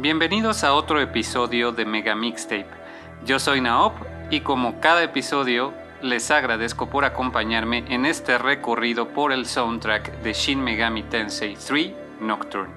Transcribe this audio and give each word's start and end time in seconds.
Bienvenidos 0.00 0.62
a 0.62 0.74
otro 0.74 1.00
episodio 1.00 1.72
de 1.72 1.84
Mega 1.84 2.14
Mixtape. 2.14 2.68
Yo 3.24 3.40
soy 3.40 3.60
Naop 3.60 3.94
y 4.30 4.42
como 4.42 4.78
cada 4.78 5.02
episodio 5.02 5.74
les 6.02 6.30
agradezco 6.30 6.88
por 6.88 7.04
acompañarme 7.04 7.82
en 7.88 8.06
este 8.06 8.38
recorrido 8.38 9.08
por 9.08 9.32
el 9.32 9.44
soundtrack 9.44 10.22
de 10.22 10.34
Shin 10.34 10.62
Megami 10.62 11.02
Tensei 11.02 11.56
3 11.56 11.94
Nocturne. 12.20 12.72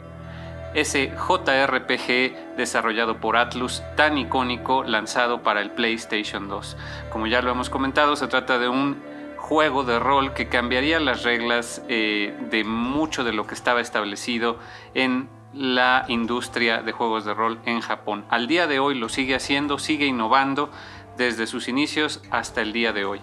Ese 0.73 1.11
JRPG 1.15 2.57
desarrollado 2.57 3.17
por 3.17 3.37
Atlus 3.37 3.83
tan 3.95 4.17
icónico 4.17 4.83
lanzado 4.83 5.43
para 5.43 5.61
el 5.61 5.69
PlayStation 5.69 6.49
2. 6.49 6.75
Como 7.11 7.27
ya 7.27 7.43
lo 7.43 7.51
hemos 7.51 7.69
comentado, 7.69 8.15
se 8.15 8.29
trata 8.29 8.57
de 8.57 8.67
un 8.67 8.99
juego 9.37 9.83
de 9.83 9.99
rol 9.99 10.33
que 10.33 10.49
cambiaría 10.49 10.99
las 10.99 11.21
reglas 11.21 11.83
eh, 11.87 12.35
de 12.49 12.63
mucho 12.63 13.23
de 13.23 13.33
lo 13.33 13.45
que 13.45 13.53
estaba 13.53 13.79
establecido 13.79 14.57
en 14.95 15.29
la 15.53 16.05
industria 16.07 16.81
de 16.81 16.91
juegos 16.91 17.25
de 17.25 17.33
rol 17.33 17.59
en 17.65 17.81
Japón. 17.81 18.25
Al 18.29 18.47
día 18.47 18.67
de 18.67 18.79
hoy 18.79 18.95
lo 18.95 19.09
sigue 19.09 19.35
haciendo, 19.35 19.79
sigue 19.79 20.05
innovando 20.05 20.71
desde 21.17 21.47
sus 21.47 21.67
inicios 21.67 22.21
hasta 22.31 22.61
el 22.61 22.73
día 22.73 22.93
de 22.93 23.05
hoy. 23.05 23.21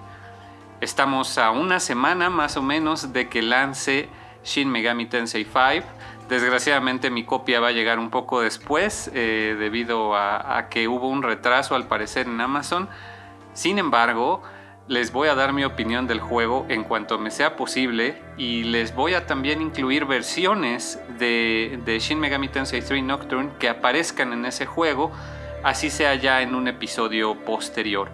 Estamos 0.81 1.39
a 1.39 1.51
una 1.51 1.81
semana 1.81 2.31
más 2.31 2.57
o 2.57 2.63
menos 2.63 3.13
de 3.13 3.29
que 3.29 3.43
lance 3.43 4.09
Shin 4.45 4.71
Megami 4.71 5.07
Tensei 5.07 5.45
5. 5.45 5.87
Desgraciadamente 6.29 7.11
mi 7.11 7.25
copia 7.25 7.59
va 7.61 7.69
a 7.69 7.73
llegar 7.73 7.99
un 7.99 8.11
poco 8.11 8.43
después 8.43 9.11
eh, 9.15 9.57
debido 9.59 10.15
a 10.15 10.69
que 10.69 10.87
hubo 10.87 11.09
un 11.09 11.23
retraso 11.23 11.75
al 11.75 11.89
parecer 11.89 12.27
en 12.27 12.41
Amazon. 12.41 12.89
Sin 13.55 13.79
embargo, 13.79 14.43
les 14.89 15.13
voy 15.13 15.29
a 15.29 15.35
dar 15.35 15.53
mi 15.53 15.65
opinión 15.65 16.07
del 16.07 16.19
juego 16.19 16.65
en 16.71 16.83
cuanto 16.83 17.19
me 17.19 17.31
sea 17.31 17.57
posible 17.57 18.17
y 18.39 18.65
les 18.65 18.95
voy 18.95 19.13
a 19.13 19.27
también 19.27 19.61
incluir 19.61 20.07
versiones 20.07 20.99
de, 21.19 21.99
Shin 22.01 22.19
Megami 22.19 22.49
Tensei 22.49 22.81
3 22.81 23.05
Nocturne 23.05 23.51
que 23.59 23.69
aparezcan 23.69 24.33
en 24.33 24.47
ese 24.47 24.65
juego, 24.65 25.13
así 25.63 25.91
sea 25.91 26.15
ya 26.15 26.41
en 26.41 26.55
un 26.55 26.69
episodio 26.69 27.35
posterior. 27.45 28.09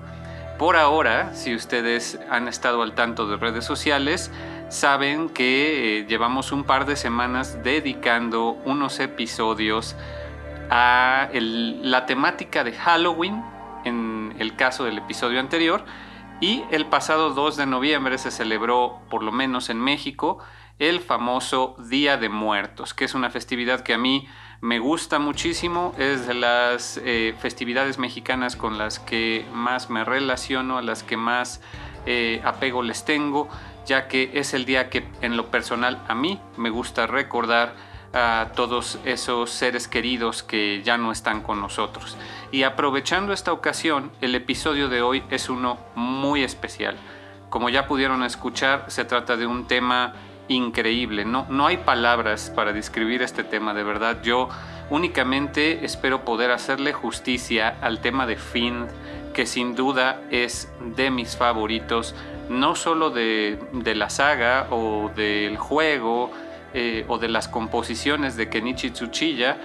Por 0.59 0.77
ahora, 0.77 1.33
si 1.35 1.55
ustedes 1.55 2.19
han 2.29 2.49
estado 2.49 2.83
al 2.83 2.95
tanto 2.95 3.29
de 3.29 3.37
redes 3.37 3.65
sociales, 3.65 4.33
saben 4.69 5.29
que 5.29 6.01
eh, 6.01 6.07
llevamos 6.07 6.51
un 6.51 6.65
par 6.65 6.87
de 6.87 6.97
semanas 6.97 7.63
dedicando 7.63 8.59
unos 8.65 8.99
episodios 8.99 9.95
a 10.71 11.29
la 11.33 12.07
temática 12.07 12.65
de 12.65 12.73
Halloween, 12.73 13.45
en 13.85 14.35
el 14.41 14.57
caso 14.57 14.85
del 14.85 14.99
episodio 14.99 15.39
anterior, 15.39 15.85
y 16.41 16.65
el 16.71 16.87
pasado 16.87 17.31
2 17.31 17.57
de 17.57 17.67
noviembre 17.67 18.19
se 18.19 18.31
celebró, 18.31 19.01
por 19.11 19.23
lo 19.23 19.33
menos 19.33 19.71
en 19.71 19.81
México, 19.81 20.39
el 20.79 21.01
famoso 21.01 21.77
Día 21.89 22.17
de 22.17 22.29
Muertos, 22.29 22.95
que 22.95 23.05
es 23.05 23.15
una 23.15 23.31
festividad 23.31 23.81
que 23.81 23.95
a 23.95 23.99
mí 23.99 24.27
me 24.61 24.79
gusta 24.79 25.19
muchísimo, 25.19 25.95
es 25.99 26.27
de 26.27 26.35
las 26.35 27.01
eh, 27.05 27.35
festividades 27.39 27.99
mexicanas 27.99 28.57
con 28.57 28.79
las 28.79 28.99
que 28.99 29.47
más 29.53 29.91
me 29.91 30.05
relaciono, 30.05 30.79
a 30.79 30.83
las 30.83 31.03
que 31.03 31.17
más 31.17 31.61
eh, 32.07 32.43
apego 32.45 32.83
les 32.83 33.05
tengo, 33.05 33.49
ya 33.87 34.09
que 34.09 34.31
es 34.35 34.55
el 34.55 34.65
día 34.65 34.91
que 34.91 35.07
en 35.21 35.37
lo 35.37 35.51
personal 35.51 36.03
a 36.09 36.15
mí 36.15 36.41
me 36.57 36.71
gusta 36.71 37.07
recordar 37.07 37.75
a 38.15 38.53
todos 38.55 38.99
esos 39.05 39.51
seres 39.51 39.89
queridos 39.89 40.43
que 40.43 40.83
ya 40.83 40.97
no 40.97 41.11
están 41.11 41.43
con 41.43 41.61
nosotros. 41.61 42.17
Y 42.53 42.63
aprovechando 42.63 43.33
esta 43.33 43.53
ocasión, 43.53 44.13
el 44.21 44.35
episodio 44.37 44.89
de 44.89 45.03
hoy 45.03 45.25
es 45.31 45.49
uno 45.49 45.79
muy 45.97 46.45
especial. 46.45 46.97
Como 47.51 47.69
ya 47.69 47.87
pudieron 47.87 48.23
escuchar, 48.23 48.85
se 48.89 49.05
trata 49.05 49.37
de 49.37 49.47
un 49.47 49.67
tema 49.67 50.15
increíble. 50.49 51.25
No, 51.25 51.47
no 51.49 51.67
hay 51.67 51.79
palabras 51.79 52.53
para 52.55 52.73
describir 52.73 53.23
este 53.23 53.43
tema, 53.43 53.75
de 53.75 53.83
verdad. 53.83 54.23
Yo 54.23 54.49
únicamente 54.91 55.85
espero 55.85 56.25
poder 56.25 56.53
hacerle 56.53 56.93
justicia 56.93 57.77
al 57.81 58.01
tema 58.01 58.27
de 58.27 58.37
Finn, 58.37 58.87
que 59.33 59.47
sin 59.47 59.75
duda 59.75 60.21
es 60.31 60.71
de 60.97 61.11
mis 61.11 61.37
favoritos, 61.37 62.15
no 62.49 62.77
solo 62.77 63.11
de, 63.11 63.59
de 63.73 63.95
la 63.95 64.11
saga 64.11 64.69
o 64.71 65.11
del 65.17 65.57
juego, 65.57 66.31
eh, 66.75 67.05
o 67.09 67.19
de 67.19 67.29
las 67.29 67.47
composiciones 67.49 68.37
de 68.37 68.49
Kenichi 68.49 68.91
Tsuchiya 68.91 69.57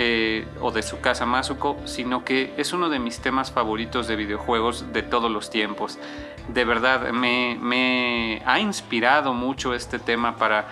eh, 0.00 0.46
o 0.60 0.70
de 0.70 0.82
su 0.82 1.00
casa 1.00 1.26
Masuko, 1.26 1.76
sino 1.84 2.24
que 2.24 2.52
es 2.56 2.72
uno 2.72 2.88
de 2.88 2.98
mis 2.98 3.20
temas 3.20 3.50
favoritos 3.50 4.06
de 4.06 4.14
videojuegos 4.14 4.92
de 4.92 5.02
todos 5.02 5.30
los 5.30 5.50
tiempos. 5.50 5.98
De 6.46 6.64
verdad, 6.64 7.10
me, 7.10 8.42
ha 8.44 8.60
inspirado 8.60 9.34
mucho 9.34 9.74
este 9.74 9.98
tema 9.98 10.36
para 10.36 10.68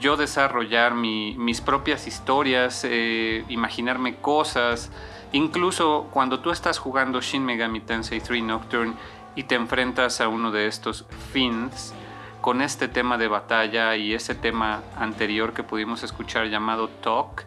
yo 0.00 0.16
desarrollar 0.16 0.94
mis 0.94 1.60
propias 1.60 2.06
historias, 2.06 2.86
eh, 2.88 3.44
imaginarme 3.48 4.16
cosas. 4.16 4.90
Incluso 5.32 6.08
cuando 6.10 6.40
tú 6.40 6.50
estás 6.50 6.78
jugando 6.78 7.20
Shin 7.20 7.44
Megami 7.44 7.80
Tensei 7.80 8.20
3 8.20 8.42
Nocturne 8.42 8.94
y 9.34 9.44
te 9.44 9.54
enfrentas 9.54 10.20
a 10.20 10.28
uno 10.28 10.50
de 10.50 10.66
estos 10.66 11.04
fins, 11.32 11.94
con 12.42 12.60
este 12.60 12.88
tema 12.88 13.16
de 13.16 13.28
batalla 13.28 13.96
y 13.96 14.12
ese 14.12 14.34
tema 14.34 14.82
anterior 14.98 15.54
que 15.54 15.62
pudimos 15.62 16.02
escuchar 16.02 16.48
llamado 16.48 16.88
Talk, 16.88 17.44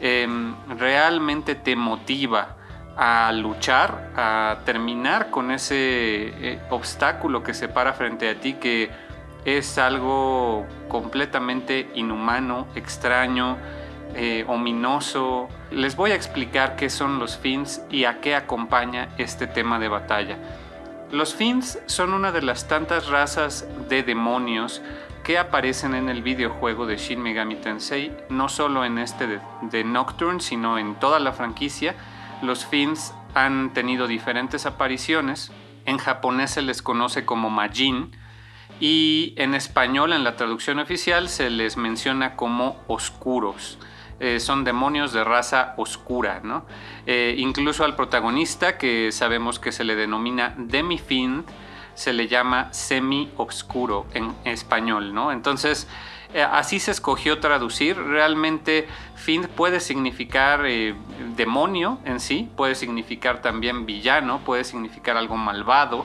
em, 0.00 0.56
realmente 0.76 1.54
te 1.54 1.76
motiva 1.76 2.56
a 2.96 3.30
luchar, 3.32 4.10
a 4.16 4.58
terminar 4.64 5.30
con 5.30 5.50
ese 5.50 5.76
eh, 5.76 6.58
obstáculo 6.70 7.42
que 7.42 7.54
se 7.54 7.68
para 7.68 7.92
frente 7.92 8.28
a 8.30 8.40
ti, 8.40 8.54
que 8.54 8.90
es 9.44 9.78
algo 9.78 10.66
completamente 10.88 11.90
inhumano, 11.94 12.66
extraño, 12.74 13.58
eh, 14.14 14.44
ominoso. 14.48 15.48
Les 15.70 15.96
voy 15.96 16.12
a 16.12 16.14
explicar 16.14 16.76
qué 16.76 16.88
son 16.88 17.18
los 17.18 17.36
fins 17.36 17.82
y 17.90 18.04
a 18.04 18.20
qué 18.20 18.34
acompaña 18.34 19.10
este 19.18 19.46
tema 19.46 19.78
de 19.78 19.88
batalla. 19.88 20.38
Los 21.12 21.34
Fins 21.34 21.80
son 21.86 22.14
una 22.14 22.30
de 22.30 22.40
las 22.40 22.68
tantas 22.68 23.08
razas 23.08 23.66
de 23.88 24.04
demonios 24.04 24.80
que 25.24 25.38
aparecen 25.38 25.96
en 25.96 26.08
el 26.08 26.22
videojuego 26.22 26.86
de 26.86 26.98
Shin 26.98 27.20
Megami 27.20 27.56
Tensei, 27.56 28.16
no 28.28 28.48
solo 28.48 28.84
en 28.84 28.96
este 28.96 29.40
de, 29.62 29.84
Nocturne, 29.84 30.40
sino 30.40 30.78
en 30.78 30.94
toda 30.94 31.18
la 31.18 31.32
franquicia. 31.32 31.96
Los 32.42 32.64
Fins 32.64 33.12
han 33.34 33.72
tenido 33.72 34.06
diferentes 34.06 34.66
apariciones. 34.66 35.50
En 35.84 35.98
japonés 35.98 36.52
se 36.52 36.62
les 36.62 36.80
conoce 36.80 37.24
como 37.24 37.50
Majin 37.50 38.12
y 38.78 39.34
en 39.36 39.54
español, 39.56 40.12
en 40.12 40.22
la 40.22 40.36
traducción 40.36 40.78
oficial, 40.78 41.28
se 41.28 41.50
les 41.50 41.76
menciona 41.76 42.36
como 42.36 42.76
oscuros. 42.86 43.78
Eh, 44.20 44.38
son 44.38 44.64
demonios 44.64 45.14
de 45.14 45.24
raza 45.24 45.72
oscura, 45.78 46.40
¿no? 46.44 46.66
Eh, 47.06 47.36
incluso 47.38 47.86
al 47.86 47.96
protagonista, 47.96 48.76
que 48.76 49.12
sabemos 49.12 49.58
que 49.58 49.72
se 49.72 49.82
le 49.82 49.96
denomina 49.96 50.54
Demi-Fiend, 50.58 51.44
se 51.94 52.12
le 52.12 52.28
llama 52.28 52.68
semi-obscuro 52.70 54.04
en 54.12 54.34
español, 54.44 55.14
¿no? 55.14 55.32
Entonces, 55.32 55.88
eh, 56.34 56.42
así 56.42 56.80
se 56.80 56.90
escogió 56.90 57.40
traducir. 57.40 57.96
Realmente, 57.96 58.86
Fiend 59.16 59.48
puede 59.48 59.80
significar 59.80 60.64
demonio 61.34 61.98
en 62.04 62.20
sí, 62.20 62.50
puede 62.56 62.74
significar 62.74 63.40
también 63.40 63.86
villano, 63.86 64.40
puede 64.44 64.64
significar 64.64 65.16
algo 65.16 65.38
malvado. 65.38 66.04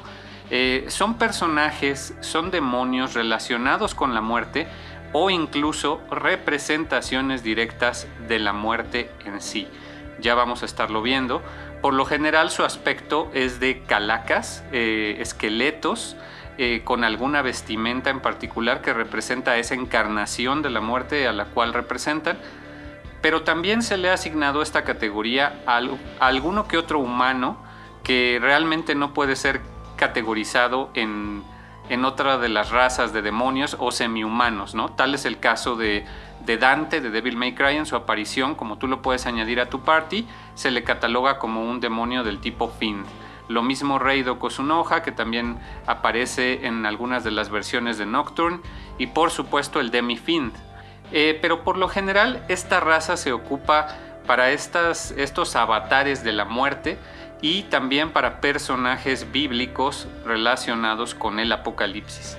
son 0.88 1.16
personajes, 1.16 2.16
son 2.22 2.50
demonios 2.50 3.14
relacionados 3.14 3.94
con 3.94 4.14
la 4.14 4.22
muerte, 4.22 4.68
o 5.14 5.30
incluso 5.30 6.02
representaciones 6.12 7.44
directas 7.44 8.08
de 8.28 8.40
la 8.40 8.54
muerte 8.54 9.10
en 9.26 9.42
sí. 9.42 9.68
Ya 10.20 10.36
vamos 10.36 10.64
a 10.64 10.66
estarlo 10.66 11.02
viendo. 11.02 11.42
Por 11.82 11.94
lo 11.94 12.06
general 12.06 12.50
su 12.50 12.64
aspecto 12.64 13.30
es 13.34 13.60
de 13.60 13.84
calacas, 13.84 14.64
eh, 14.72 15.18
esqueletos, 15.20 16.16
eh, 16.58 16.82
con 16.84 17.04
alguna 17.04 17.42
vestimenta 17.42 18.10
en 18.10 18.22
particular 18.22 18.82
que 18.82 18.94
representa 18.94 19.58
esa 19.58 19.76
encarnación 19.76 20.62
de 20.62 20.70
la 20.70 20.80
muerte 20.80 21.28
a 21.28 21.34
la 21.34 21.46
cual 21.46 21.74
representan. 21.74 22.38
Pero 23.22 23.44
también 23.44 23.82
se 23.82 23.98
le 23.98 24.10
ha 24.10 24.14
asignado 24.14 24.62
esta 24.62 24.84
categoría 24.84 25.62
a 25.66 25.82
alguno 26.20 26.68
que 26.68 26.78
otro 26.78 27.00
humano 27.00 27.58
que 28.04 28.38
realmente 28.42 28.96
no 28.96 29.14
puede 29.14 29.36
ser 29.36 29.62
categorizado 29.98 30.92
en 30.94 31.44
en 31.90 32.06
otra 32.06 32.38
de 32.38 32.50
las 32.50 32.72
razas 32.72 33.14
de 33.14 33.22
demonios 33.22 33.76
o 33.80 33.92
semi-humanos, 33.92 34.76
¿no? 34.76 34.90
Tal 34.90 35.14
es 35.14 35.26
el 35.26 35.40
caso 35.40 35.76
de, 35.76 36.06
Dante, 36.60 37.02
de 37.02 37.12
Devil 37.12 37.38
May 37.38 37.54
Cry, 37.54 37.78
en 37.78 37.86
su 37.86 37.96
aparición, 37.96 38.56
como 38.56 38.78
tú 38.78 38.88
lo 38.88 39.02
puedes 39.02 39.26
añadir 39.26 39.60
a 39.60 39.70
tu 39.70 39.82
party, 39.82 40.28
se 40.56 40.72
le 40.72 40.84
cataloga 40.84 41.40
como 41.40 41.70
un 41.70 41.80
demonio 41.80 42.24
del 42.24 42.40
tipo 42.40 42.70
Fiend. 42.70 43.06
Lo 43.48 43.62
mismo 43.62 44.00
Reido 44.00 44.40
Kosunoha, 44.40 45.04
que 45.04 45.12
también 45.12 45.60
aparece 45.86 46.66
en 46.66 46.86
algunas 46.86 47.24
de 47.24 47.32
las 47.32 47.50
versiones 47.50 47.98
de 47.98 48.08
Nocturne, 48.08 48.60
y 48.98 49.08
por 49.08 49.30
supuesto 49.30 49.80
el 49.80 49.92
Demi-Fiend. 49.92 50.54
Eh, 51.12 51.38
pero 51.40 51.64
por 51.64 51.78
lo 51.78 51.88
general 51.88 52.44
esta 52.50 52.80
raza 52.80 53.16
se 53.16 53.32
ocupa 53.32 53.88
para 54.26 54.50
estas, 54.52 55.12
estos 55.12 55.56
avatares 55.56 56.24
de 56.24 56.34
la 56.34 56.46
muerte, 56.46 56.98
y 57.42 57.64
también 57.64 58.12
para 58.12 58.42
personajes 58.42 59.32
bíblicos 59.32 60.08
relacionados 60.26 61.16
con 61.16 61.40
el 61.40 61.52
Apocalipsis. 61.52 62.38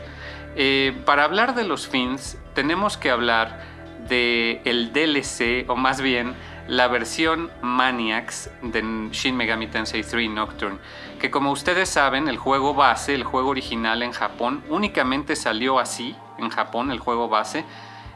Eh, 0.56 0.96
para 1.04 1.24
hablar 1.24 1.54
de 1.54 1.64
los 1.64 1.86
fins 1.86 2.38
tenemos 2.54 2.96
que 2.96 3.10
hablar 3.10 3.60
del 4.08 4.60
el 4.64 4.92
DLC 4.92 5.68
o 5.68 5.76
más 5.76 6.00
bien 6.00 6.34
la 6.68 6.88
versión 6.88 7.50
Maniacs 7.62 8.50
de 8.62 9.08
Shin 9.12 9.36
Megami 9.36 9.68
Tensei 9.68 10.02
3 10.02 10.30
Nocturne, 10.30 10.78
que 11.20 11.30
como 11.30 11.52
ustedes 11.52 11.88
saben, 11.88 12.28
el 12.28 12.38
juego 12.38 12.74
base, 12.74 13.14
el 13.14 13.24
juego 13.24 13.50
original 13.50 14.02
en 14.02 14.12
Japón, 14.12 14.64
únicamente 14.68 15.36
salió 15.36 15.78
así, 15.78 16.16
en 16.38 16.48
Japón, 16.48 16.90
el 16.90 16.98
juego 16.98 17.28
base, 17.28 17.64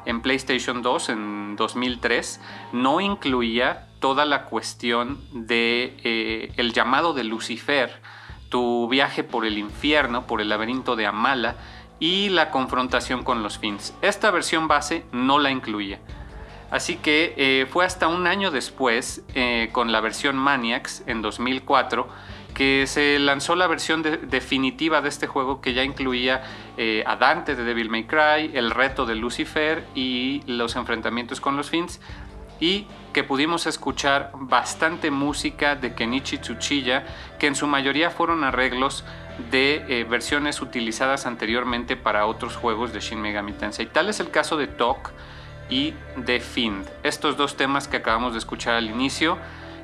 en 0.05 0.21
PlayStation 0.21 0.83
2 0.83 1.09
en 1.11 1.57
2003, 1.57 2.41
no 2.73 3.01
incluía 3.01 3.87
toda 4.01 4.25
la 4.25 4.47
cuestión 4.47 5.21
de 5.33 5.95
eh, 6.03 6.53
el 6.57 6.73
llamado 6.73 7.13
de 7.13 7.23
Lucifer, 7.23 8.01
tu 8.49 8.89
viaje 8.89 9.23
por 9.23 9.47
el 9.47 9.59
infierno, 9.59 10.27
por 10.27 10.41
el 10.41 10.49
laberinto 10.49 10.97
de 10.97 11.07
Amala 11.07 11.57
y 12.01 12.31
la 12.31 12.51
confrontación 12.51 13.23
con 13.23 13.43
los 13.43 13.59
Fins. 13.59 13.95
Esta 14.03 14.31
versión 14.31 14.67
base 14.67 15.05
no 15.13 15.39
la 15.39 15.51
incluía. 15.51 16.01
Así 16.71 16.97
que 16.97 17.35
eh, 17.37 17.67
fue 17.71 17.85
hasta 17.85 18.09
un 18.09 18.27
año 18.27 18.51
después, 18.51 19.23
eh, 19.35 19.69
con 19.73 19.93
la 19.93 20.01
versión 20.01 20.37
Maniacs 20.37 21.03
en 21.07 21.21
2004, 21.21 22.09
que 22.55 22.87
se 22.87 23.19
lanzó 23.19 23.55
la 23.55 23.67
versión 23.67 24.03
definitiva 24.03 25.01
de 25.03 25.09
este 25.09 25.27
juego 25.27 25.61
que 25.61 25.73
ya 25.73 25.85
incluía 25.85 26.43
a 27.07 27.17
Dante 27.17 27.55
de 27.55 27.63
Devil 27.63 27.91
May 27.91 28.05
Cry, 28.05 28.51
el 28.55 28.71
reto 28.73 29.07
de 29.07 29.15
Lucifer 29.15 29.87
y 29.95 30.43
los 30.47 30.75
enfrentamientos 30.75 31.41
con 31.41 31.57
los 31.57 31.71
Fins, 31.71 32.01
que 33.13 33.25
pudimos 33.25 33.67
escuchar 33.67 34.31
bastante 34.35 35.11
música 35.11 35.77
de 35.77 35.95
Kenichi 35.95 36.39
Tsuchiya, 36.39 37.05
que 37.39 37.47
en 37.47 37.55
su 37.55 37.67
mayoría 37.67 38.11
fueron 38.11 38.45
arreglos 38.45 39.05
de 39.51 40.07
versiones 40.09 40.61
utilizadas 40.61 41.27
anteriormente 41.27 41.97
para 41.97 42.27
otros 42.27 42.57
juegos 42.57 42.93
de 42.93 43.01
Shin 43.01 43.21
Megami 43.21 43.53
Tensei. 43.53 43.87
Tal 43.87 44.09
es 44.09 44.21
el 44.21 44.31
caso 44.31 44.57
de 44.57 44.67
Tok, 44.67 45.13
y 45.71 45.95
The 46.27 46.41
Fiend. 46.41 46.87
Estos 47.03 47.37
dos 47.37 47.57
temas 47.57 47.89
que 47.89 47.97
acabamos 47.97 48.33
de 48.33 48.39
escuchar 48.39 48.75
al 48.75 48.91
inicio, 48.91 49.39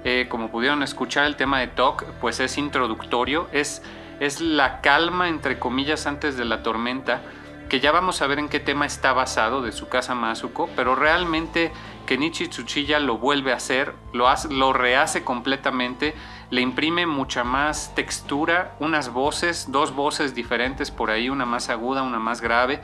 eh, 0.04 0.26
como 0.28 0.50
pudieron 0.50 0.82
escuchar 0.82 1.24
el 1.24 1.36
tema 1.36 1.60
de 1.60 1.68
Talk, 1.68 2.04
pues 2.20 2.40
es 2.40 2.58
introductorio, 2.58 3.48
es, 3.52 3.82
es 4.20 4.40
la 4.40 4.80
calma 4.80 5.28
entre 5.28 5.58
comillas 5.58 6.06
antes 6.06 6.36
de 6.36 6.44
la 6.44 6.62
tormenta, 6.62 7.22
que 7.68 7.80
ya 7.80 7.90
vamos 7.90 8.20
a 8.22 8.26
ver 8.26 8.38
en 8.38 8.48
qué 8.48 8.60
tema 8.60 8.86
está 8.86 9.12
basado 9.12 9.62
de 9.62 9.72
su 9.72 9.88
casa 9.88 10.14
Masuko, 10.14 10.68
pero 10.76 10.94
realmente 10.94 11.72
Kenichi 12.06 12.48
Tsuchiya 12.48 13.00
lo 13.00 13.18
vuelve 13.18 13.52
a 13.52 13.56
hacer, 13.56 13.94
lo, 14.12 14.28
hace, 14.28 14.48
lo 14.48 14.72
rehace 14.72 15.24
completamente, 15.24 16.14
le 16.50 16.60
imprime 16.60 17.06
mucha 17.06 17.44
más 17.44 17.94
textura, 17.94 18.76
unas 18.78 19.12
voces, 19.12 19.70
dos 19.70 19.94
voces 19.94 20.34
diferentes 20.34 20.90
por 20.90 21.10
ahí, 21.10 21.28
una 21.28 21.44
más 21.44 21.68
aguda, 21.68 22.02
una 22.02 22.18
más 22.18 22.40
grave. 22.40 22.80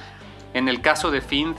En 0.55 0.69
el 0.69 0.83
caso 0.83 1.11
de 1.11 1.21
Fiend, 1.21 1.57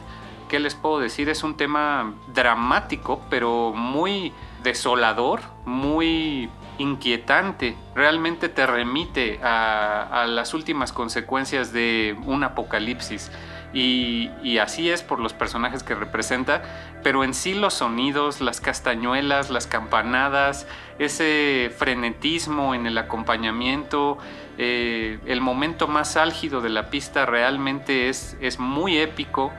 ¿qué 0.50 0.60
les 0.60 0.76
puedo 0.76 1.00
decir? 1.00 1.30
Es 1.30 1.44
un 1.44 1.56
tema 1.56 2.14
dramático, 2.34 3.22
pero 3.30 3.74
muy 3.74 4.34
desolador, 4.62 5.42
muy 5.66 6.50
inquietante. 6.78 7.76
Realmente 7.96 8.50
te 8.50 8.66
remite 8.66 9.40
a, 9.44 10.26
las 10.28 10.54
últimas 10.54 10.92
consecuencias 10.92 11.74
de 11.74 12.16
un 12.26 12.44
apocalipsis. 12.44 13.32
Y, 13.74 14.58
así 14.60 14.90
es 14.90 15.02
por 15.02 15.20
los 15.20 15.34
personajes 15.34 15.82
que 15.82 15.96
representa, 15.96 16.62
pero 17.04 17.24
en 17.24 17.34
sí 17.34 17.54
los 17.54 17.76
sonidos, 17.76 18.42
las 18.42 18.62
castañuelas, 18.62 19.50
las 19.50 19.68
campanadas, 19.68 20.68
ese 21.00 21.72
frenetismo 21.78 22.74
en 22.74 22.88
el 22.88 22.98
acompañamiento, 22.98 24.18
eh, 24.58 25.20
el 25.26 25.42
momento 25.42 25.88
más 25.88 26.16
álgido 26.16 26.62
de 26.62 26.70
la 26.70 26.90
pista 26.90 27.26
realmente 27.26 28.10
es, 28.10 28.38
es 28.42 28.60
muy 28.60 28.98
épico. 28.98 29.52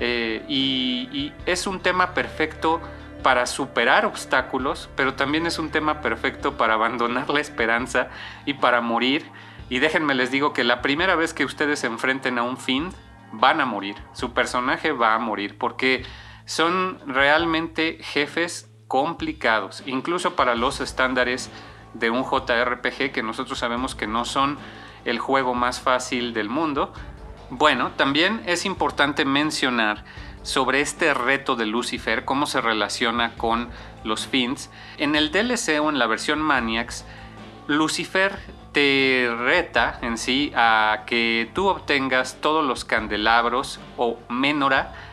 Eh, 0.00 0.42
y, 0.48 1.32
es 1.46 1.66
un 1.66 1.80
tema 1.80 2.14
perfecto 2.14 2.80
para 3.22 3.46
superar 3.46 4.06
obstáculos, 4.06 4.88
pero 4.96 5.14
también 5.14 5.46
es 5.46 5.58
un 5.58 5.70
tema 5.70 6.00
perfecto 6.00 6.56
para 6.56 6.74
abandonar 6.74 7.28
la 7.28 7.40
esperanza 7.40 8.08
y 8.46 8.54
para 8.54 8.80
morir. 8.80 9.26
Y 9.68 9.78
déjenme 9.78 10.14
les 10.14 10.30
digo 10.30 10.52
que 10.52 10.64
la 10.64 10.80
primera 10.80 11.16
vez 11.16 11.34
que 11.34 11.44
ustedes 11.44 11.80
se 11.80 11.86
enfrenten 11.86 12.38
a 12.38 12.42
un 12.42 12.56
fin, 12.56 12.90
van 13.32 13.60
a 13.60 13.66
morir. 13.66 13.96
Su 14.12 14.32
personaje 14.32 14.92
va 14.92 15.14
a 15.14 15.18
morir 15.18 15.56
porque 15.58 16.04
son 16.50 16.98
realmente 17.06 17.98
jefes 18.00 18.68
complicados, 18.88 19.84
incluso 19.86 20.34
para 20.34 20.56
los 20.56 20.80
estándares 20.80 21.48
de 21.94 22.10
un 22.10 22.24
JRPG 22.24 23.12
que 23.12 23.22
nosotros 23.22 23.60
sabemos 23.60 23.94
que 23.94 24.08
no 24.08 24.24
son 24.24 24.58
el 25.04 25.20
juego 25.20 25.54
más 25.54 25.78
fácil 25.78 26.34
del 26.34 26.48
mundo, 26.48 26.92
bueno, 27.50 27.92
también 27.96 28.42
es 28.46 28.64
importante 28.64 29.24
mencionar 29.24 30.04
sobre 30.42 30.80
este 30.80 31.14
reto 31.14 31.54
de 31.54 31.66
Lucifer, 31.66 32.24
cómo 32.24 32.46
se 32.46 32.60
relaciona 32.60 33.34
con 33.36 33.68
los 34.02 34.26
fins. 34.26 34.70
En 34.98 35.14
el 35.14 35.30
DLC 35.30 35.80
o 35.80 35.88
en 35.88 36.00
la 36.00 36.08
versión 36.08 36.40
Maniacs, 36.40 37.04
Lucifer 37.68 38.40
te 38.72 39.32
reta 39.38 40.00
en 40.02 40.18
sí 40.18 40.50
a 40.56 41.04
que 41.06 41.48
tú 41.54 41.68
obtengas 41.68 42.38
todos 42.40 42.66
los 42.66 42.84
candelabros 42.84 43.78
o 43.96 44.18
menora 44.28 45.09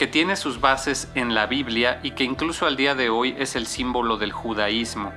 que 0.00 0.06
tiene 0.06 0.36
sus 0.36 0.62
bases 0.62 1.08
en 1.14 1.34
la 1.34 1.44
Biblia 1.44 2.00
y 2.02 2.12
que 2.12 2.24
incluso 2.24 2.64
al 2.66 2.74
día 2.74 2.94
de 2.94 3.10
hoy 3.10 3.36
es 3.38 3.54
el 3.54 3.66
símbolo 3.66 4.16
del 4.16 4.32
judaísmo. 4.32 5.12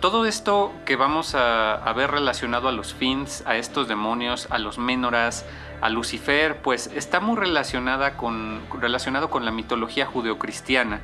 Todo 0.00 0.24
esto 0.24 0.72
que 0.86 0.96
vamos 0.96 1.34
a, 1.34 1.92
ver 1.94 2.12
relacionado 2.12 2.68
a 2.68 2.72
los 2.72 2.94
fins, 2.94 3.44
a 3.44 3.56
estos 3.58 3.88
demonios, 3.88 4.46
a 4.48 4.56
los 4.56 4.78
menoras, 4.78 5.44
a 5.82 5.90
Lucifer, 5.90 6.62
pues 6.62 6.86
está 6.94 7.20
muy 7.20 7.36
relacionada 7.36 8.16
con, 8.16 8.62
relacionado 8.80 9.28
con 9.28 9.44
la 9.44 9.50
mitología 9.50 10.06
judeocristiana, 10.06 11.02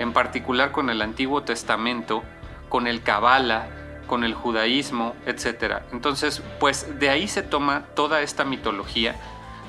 en 0.00 0.12
particular 0.12 0.72
con 0.72 0.90
el 0.90 1.02
Antiguo 1.02 1.44
Testamento, 1.44 2.24
con 2.68 2.88
el 2.88 3.00
Kabbalah, 3.00 3.68
con 4.08 4.24
el 4.24 4.34
judaísmo, 4.34 5.14
etc. 5.24 5.82
Entonces, 5.92 6.42
pues 6.58 6.98
de 6.98 7.10
ahí 7.10 7.28
se 7.28 7.44
toma 7.44 7.84
toda 7.94 8.22
esta 8.22 8.44
mitología. 8.44 9.14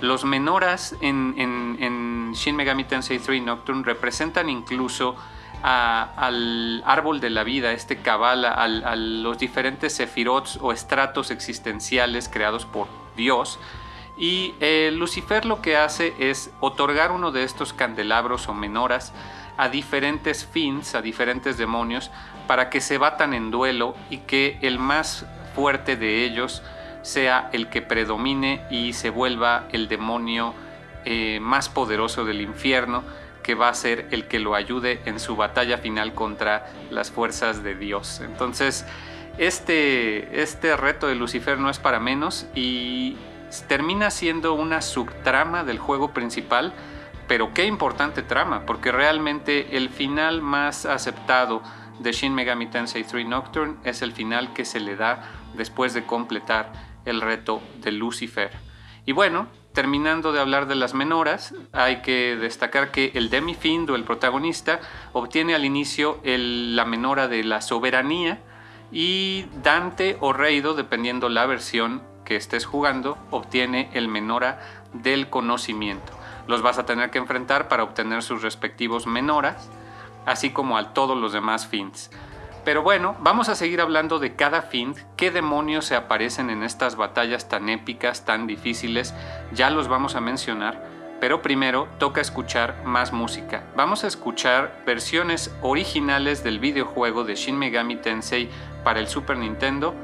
Los 0.01 0.25
menoras 0.25 0.96
en, 1.01 2.34
Shin 2.34 2.56
Megami 2.56 2.84
Tensei 2.84 3.20
3 3.20 3.42
Nocturne 3.42 3.84
representan 3.84 4.50
incluso 4.50 5.16
al 5.63 6.84
árbol 6.86 7.20
de 7.20 7.32
la 7.32 7.44
vida, 7.44 7.72
este 7.72 7.98
Kabbalah, 7.98 8.54
a 8.54 8.96
los 8.96 9.38
diferentes 9.39 9.94
sefirots 9.94 10.60
o 10.62 10.72
estratos 10.72 11.32
existenciales 11.32 12.30
creados 12.30 12.66
por 12.66 12.88
Dios, 13.16 13.60
y 14.18 14.56
eh, 14.60 14.92
Lucifer 14.94 15.46
lo 15.46 15.62
que 15.62 15.77
hace 15.77 16.13
es 16.18 16.51
otorgar 16.60 17.12
uno 17.12 17.32
de 17.32 17.44
estos 17.44 17.74
candelabros 17.74 18.48
o 18.48 18.54
menoras 18.54 19.13
a 19.58 19.70
diferentes 19.70 20.46
fins, 20.46 20.96
a 20.96 21.01
diferentes 21.01 21.58
demonios, 21.58 22.10
para 22.48 22.70
que 22.70 22.82
se 22.82 22.98
batan 22.98 23.34
en 23.34 23.51
duelo 23.51 23.96
y 24.10 24.20
que 24.20 24.58
el 24.62 24.80
más 24.80 25.25
fuerte 25.56 25.98
de 25.98 26.24
ellos 26.25 26.63
sea 27.08 27.50
el 27.54 27.70
que 27.70 27.82
predomine 27.82 28.66
y 28.70 28.92
se 28.92 29.10
vuelva 29.10 29.68
el 29.72 29.88
demonio 29.88 30.54
eh, 31.06 31.40
más 31.42 31.70
poderoso 31.70 32.26
del 32.26 32.42
infierno, 32.42 33.02
que 33.44 33.56
va 33.56 33.70
a 33.70 33.74
ser 33.74 34.10
el 34.12 34.26
que 34.26 34.40
lo 34.40 34.56
ayude 34.56 35.00
en 35.06 35.22
su 35.22 35.38
batalla 35.38 35.78
final 35.78 36.14
contra 36.14 36.68
las 36.92 37.10
fuerzas 37.12 37.64
de 37.64 37.76
Dios. 37.76 38.20
Entonces, 38.20 38.86
este, 39.38 40.42
este 40.42 40.76
reto 40.76 41.08
de 41.08 41.16
Lucifer 41.16 41.58
no 41.58 41.70
es 41.70 41.80
para 41.80 42.02
menos 42.02 42.46
y 42.56 43.16
termina 43.70 44.12
siendo 44.12 44.54
una 44.54 44.82
subtrama 44.82 45.64
del 45.64 45.80
juego 45.80 46.12
principal, 46.12 46.74
pero 47.26 47.54
qué 47.54 47.66
importante 47.66 48.22
trama, 48.22 48.66
porque 48.66 48.92
realmente 48.92 49.78
el 49.78 49.90
final 49.90 50.42
más 50.42 50.86
aceptado 50.86 51.62
de 52.00 52.12
Shin 52.12 52.36
Megami 52.36 52.68
Tensei 52.68 53.06
3 53.06 53.26
Nocturne 53.26 53.76
es 53.86 54.02
el 54.02 54.12
final 54.12 54.52
que 54.52 54.66
se 54.66 54.82
le 54.82 54.98
da 54.98 55.24
después 55.56 55.94
de 55.94 56.04
completar 56.04 56.87
el 57.08 57.22
reto 57.22 57.62
de 57.82 57.92
Lucifer. 57.92 58.52
Y 59.06 59.14
bueno, 59.14 59.48
terminando 59.74 60.34
de 60.34 60.40
hablar 60.40 60.68
de 60.68 60.76
las 60.76 60.94
menoras, 60.94 61.56
hay 61.72 62.02
que 62.02 62.36
destacar 62.36 62.92
que 62.92 63.12
el 63.16 63.30
Demi-Find 63.30 63.90
o 63.90 63.96
el 63.96 64.04
protagonista 64.04 64.80
obtiene 65.14 65.56
al 65.56 65.66
inicio 65.66 66.20
la 66.24 66.86
menora 66.86 67.28
de 67.28 67.44
la 67.44 67.62
soberanía 67.62 68.42
y 68.92 69.46
Dante 69.64 70.18
o 70.20 70.34
Reido, 70.34 70.74
dependiendo 70.74 71.30
la 71.30 71.46
versión, 71.46 72.02
que 72.26 72.36
estés 72.36 72.66
jugando 72.66 73.18
obtiene 73.32 73.90
el 73.94 74.10
menora 74.10 74.60
del 74.92 75.30
conocimiento. 75.30 76.12
Los 76.48 76.62
vas 76.62 76.78
a 76.78 76.86
tener 76.86 77.10
que 77.10 77.20
enfrentar 77.20 77.70
para 77.70 77.84
obtener 77.84 78.24
sus 78.24 78.42
respectivos 78.42 79.08
menoras, 79.08 79.70
así 80.26 80.50
como 80.50 80.78
a 80.78 80.94
todos 80.94 81.18
los 81.18 81.32
demás 81.32 81.68
fins. 81.68 82.10
Pero 82.68 82.84
bueno, 82.84 83.16
vamos 83.22 83.48
a 83.48 83.56
seguir 83.56 83.80
hablando 83.80 84.20
de 84.20 84.36
cada 84.36 84.62
fin, 84.62 84.94
qué 85.16 85.32
demonios 85.32 85.86
se 85.86 85.96
aparecen 85.96 86.50
en 86.50 86.64
estas 86.64 86.98
batallas 86.98 87.48
tan 87.48 87.70
épicas, 87.70 88.26
tan 88.26 88.46
difíciles, 88.46 89.16
ya 89.54 89.70
los 89.70 89.88
vamos 89.88 90.16
a 90.16 90.20
mencionar, 90.20 90.84
pero 91.22 91.42
primero 91.42 91.88
toca 91.98 92.20
escuchar 92.20 92.84
más 92.84 93.14
música. 93.14 93.64
Vamos 93.78 94.04
a 94.04 94.08
escuchar 94.08 94.84
versiones 94.86 95.56
originales 95.62 96.44
del 96.44 96.60
videojuego 96.60 97.24
de 97.24 97.36
Shin 97.36 97.58
Megami 97.58 97.96
Tensei 97.96 98.50
para 98.84 99.00
el 99.00 99.08
Super 99.08 99.38
Nintendo 99.38 99.96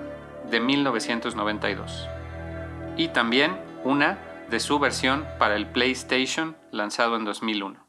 de 0.49 0.61
1992 0.61 2.07
y 2.95 3.09
también 3.09 3.59
una 3.83 4.19
de 4.49 4.61
su 4.61 4.79
versión 4.79 5.27
para 5.37 5.57
el 5.57 5.67
PlayStation 5.67 6.55
lanzado 6.71 7.17
en 7.17 7.25
2001. 7.25 7.82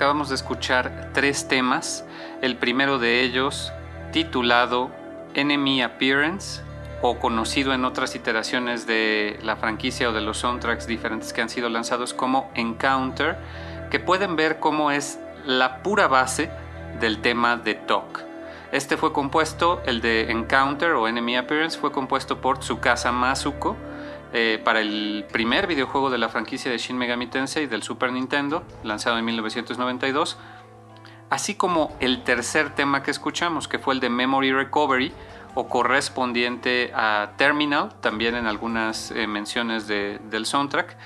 Acabamos 0.00 0.30
de 0.30 0.34
escuchar 0.34 1.10
tres 1.12 1.46
temas. 1.46 2.06
El 2.40 2.56
primero 2.56 2.98
de 2.98 3.20
ellos, 3.20 3.70
titulado 4.12 4.90
Enemy 5.34 5.82
Appearance, 5.82 6.62
o 7.02 7.18
conocido 7.18 7.74
en 7.74 7.84
otras 7.84 8.14
iteraciones 8.14 8.86
de 8.86 9.38
la 9.42 9.56
franquicia 9.56 10.08
o 10.08 10.14
de 10.14 10.22
los 10.22 10.38
soundtracks 10.38 10.86
diferentes 10.86 11.34
que 11.34 11.42
han 11.42 11.50
sido 11.50 11.68
lanzados 11.68 12.14
como 12.14 12.50
Encounter, 12.54 13.36
que 13.90 14.00
pueden 14.00 14.36
ver 14.36 14.58
cómo 14.58 14.90
es 14.90 15.20
la 15.44 15.82
pura 15.82 16.08
base 16.08 16.48
del 16.98 17.20
tema 17.20 17.58
de 17.58 17.74
Talk. 17.74 18.24
Este 18.72 18.96
fue 18.96 19.12
compuesto, 19.12 19.82
el 19.84 20.00
de 20.00 20.30
Encounter 20.30 20.92
o 20.92 21.08
Enemy 21.08 21.36
Appearance, 21.36 21.78
fue 21.78 21.92
compuesto 21.92 22.40
por 22.40 22.58
Tsukasa 22.60 23.12
Masuko 23.12 23.76
eh, 24.32 24.60
para 24.64 24.80
el 24.80 25.24
primer 25.32 25.66
videojuego 25.66 26.10
de 26.10 26.18
la 26.18 26.28
franquicia 26.28 26.70
de 26.70 26.78
Shin 26.78 26.96
Megami 26.96 27.26
Tensei 27.26 27.66
del 27.66 27.82
Super 27.82 28.12
Nintendo, 28.12 28.62
lanzado 28.84 29.18
en 29.18 29.24
1992, 29.24 30.38
así 31.30 31.54
como 31.54 31.96
el 32.00 32.22
tercer 32.22 32.70
tema 32.74 33.02
que 33.02 33.10
escuchamos, 33.10 33.66
que 33.66 33.78
fue 33.78 33.94
el 33.94 34.00
de 34.00 34.08
Memory 34.10 34.52
Recovery, 34.52 35.12
o 35.54 35.68
correspondiente 35.68 36.92
a 36.94 37.32
Terminal, 37.36 37.92
también 38.00 38.36
en 38.36 38.46
algunas 38.46 39.10
eh, 39.10 39.26
menciones 39.26 39.86
del 39.86 40.46
soundtrack, 40.46 40.96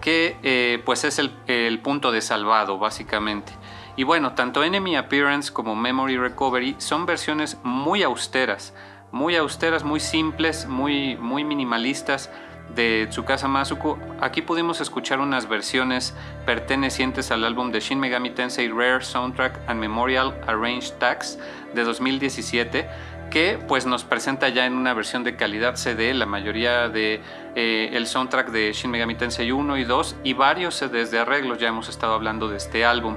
que 0.00 0.36
eh, 0.42 0.82
pues 0.84 1.04
es 1.04 1.18
el, 1.18 1.32
el, 1.46 1.80
punto 1.80 2.12
de 2.12 2.20
salvado 2.20 2.78
básicamente. 2.78 3.52
Y 3.96 4.04
bueno, 4.04 4.34
tanto 4.34 4.62
Enemy 4.62 4.96
Appearance 4.96 5.52
como 5.52 5.74
Memory 5.74 6.18
Recovery 6.18 6.76
son 6.78 7.06
versiones 7.06 7.58
muy 7.64 8.02
austeras, 8.02 8.74
muy 9.10 9.34
austeras, 9.36 9.84
muy 9.84 10.00
simples, 10.00 10.66
muy, 10.66 11.16
muy 11.16 11.44
minimalistas 11.44 12.30
de 12.74 13.06
Tsukasa 13.10 13.48
Masuko, 13.48 13.98
aquí 14.20 14.42
pudimos 14.42 14.80
escuchar 14.80 15.20
unas 15.20 15.48
versiones 15.48 16.14
pertenecientes 16.46 17.30
al 17.30 17.44
álbum 17.44 17.72
de 17.72 17.80
Shin 17.80 17.98
Megami 17.98 18.30
Tensei 18.30 18.68
Rare 18.68 19.04
Soundtrack 19.04 19.60
and 19.66 19.80
Memorial 19.80 20.34
Arranged 20.46 20.94
Tags 20.98 21.38
de 21.74 21.84
2017, 21.84 22.88
que 23.30 23.58
pues 23.68 23.86
nos 23.86 24.04
presenta 24.04 24.48
ya 24.48 24.66
en 24.66 24.74
una 24.74 24.94
versión 24.94 25.24
de 25.24 25.36
calidad 25.36 25.76
CD 25.76 26.14
la 26.14 26.26
mayoría 26.26 26.88
de 26.88 27.20
eh, 27.54 27.90
el 27.92 28.06
soundtrack 28.06 28.50
de 28.50 28.72
Shin 28.72 28.90
Megami 28.90 29.14
Tensei 29.14 29.50
1 29.50 29.76
y 29.76 29.84
2 29.84 30.16
y 30.24 30.32
varios 30.34 30.74
CDs 30.76 31.10
de 31.10 31.18
arreglos, 31.18 31.58
ya 31.58 31.68
hemos 31.68 31.88
estado 31.88 32.14
hablando 32.14 32.48
de 32.48 32.56
este 32.56 32.84
álbum. 32.84 33.16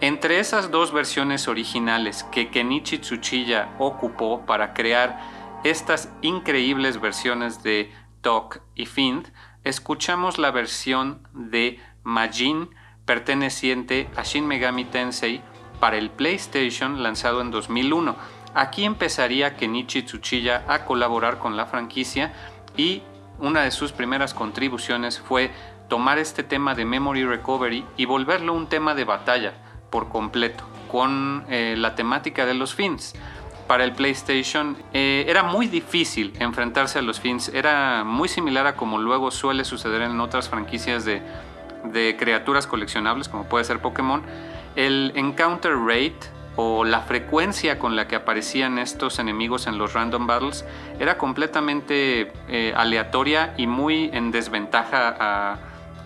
Entre 0.00 0.38
esas 0.38 0.70
dos 0.70 0.92
versiones 0.92 1.48
originales 1.48 2.22
que 2.30 2.50
Kenichi 2.50 2.98
Tsuchiya 2.98 3.70
ocupó 3.78 4.42
para 4.46 4.72
crear 4.72 5.18
estas 5.64 6.08
increíbles 6.22 7.00
versiones 7.00 7.64
de 7.64 7.90
Tok 8.20 8.60
y 8.74 8.86
Find, 8.86 9.32
escuchamos 9.64 10.38
la 10.38 10.50
versión 10.50 11.26
de 11.32 11.80
Majin 12.02 12.70
perteneciente 13.04 14.08
a 14.16 14.22
Shin 14.22 14.46
Megami 14.46 14.84
Tensei 14.84 15.42
para 15.80 15.96
el 15.96 16.10
PlayStation 16.10 17.02
lanzado 17.02 17.40
en 17.40 17.50
2001. 17.50 18.16
Aquí 18.54 18.84
empezaría 18.84 19.56
Kenichi 19.56 20.02
Tsuchiya 20.02 20.64
a 20.68 20.84
colaborar 20.84 21.38
con 21.38 21.56
la 21.56 21.66
franquicia 21.66 22.32
y 22.76 23.02
una 23.38 23.62
de 23.62 23.70
sus 23.70 23.92
primeras 23.92 24.34
contribuciones 24.34 25.20
fue 25.20 25.50
tomar 25.88 26.18
este 26.18 26.42
tema 26.42 26.74
de 26.74 26.84
Memory 26.84 27.24
Recovery 27.24 27.84
y 27.96 28.04
volverlo 28.04 28.52
un 28.52 28.66
tema 28.66 28.94
de 28.94 29.04
batalla 29.04 29.54
por 29.90 30.08
completo, 30.08 30.64
con 30.90 31.46
eh, 31.48 31.74
la 31.78 31.94
temática 31.94 32.44
de 32.44 32.54
los 32.54 32.74
fins 32.74 33.14
para 33.68 33.84
el 33.84 33.92
PlayStation 33.92 34.76
eh, 34.92 35.26
era 35.28 35.44
muy 35.44 35.68
difícil 35.68 36.32
enfrentarse 36.40 36.98
a 36.98 37.02
los 37.02 37.20
fins. 37.20 37.48
Era 37.50 38.02
muy 38.02 38.28
similar 38.28 38.66
a 38.66 38.74
como 38.74 38.98
luego 38.98 39.30
suele 39.30 39.64
suceder 39.64 40.02
en 40.02 40.18
otras 40.20 40.48
franquicias 40.48 41.04
de, 41.04 41.22
de 41.84 42.16
criaturas 42.18 42.66
coleccionables, 42.66 43.28
como 43.28 43.44
puede 43.44 43.64
ser 43.64 43.78
Pokémon. 43.80 44.22
El 44.74 45.12
encounter 45.14 45.76
rate 45.76 46.18
o 46.56 46.84
la 46.84 47.02
frecuencia 47.02 47.78
con 47.78 47.94
la 47.94 48.08
que 48.08 48.16
aparecían 48.16 48.78
estos 48.78 49.20
enemigos 49.20 49.68
en 49.68 49.78
los 49.78 49.92
random 49.92 50.26
battles 50.26 50.64
era 50.98 51.16
completamente 51.16 52.32
eh, 52.48 52.72
aleatoria 52.76 53.54
y 53.56 53.68
muy 53.68 54.10
en 54.12 54.32
desventaja 54.32 55.14
a, 55.20 55.58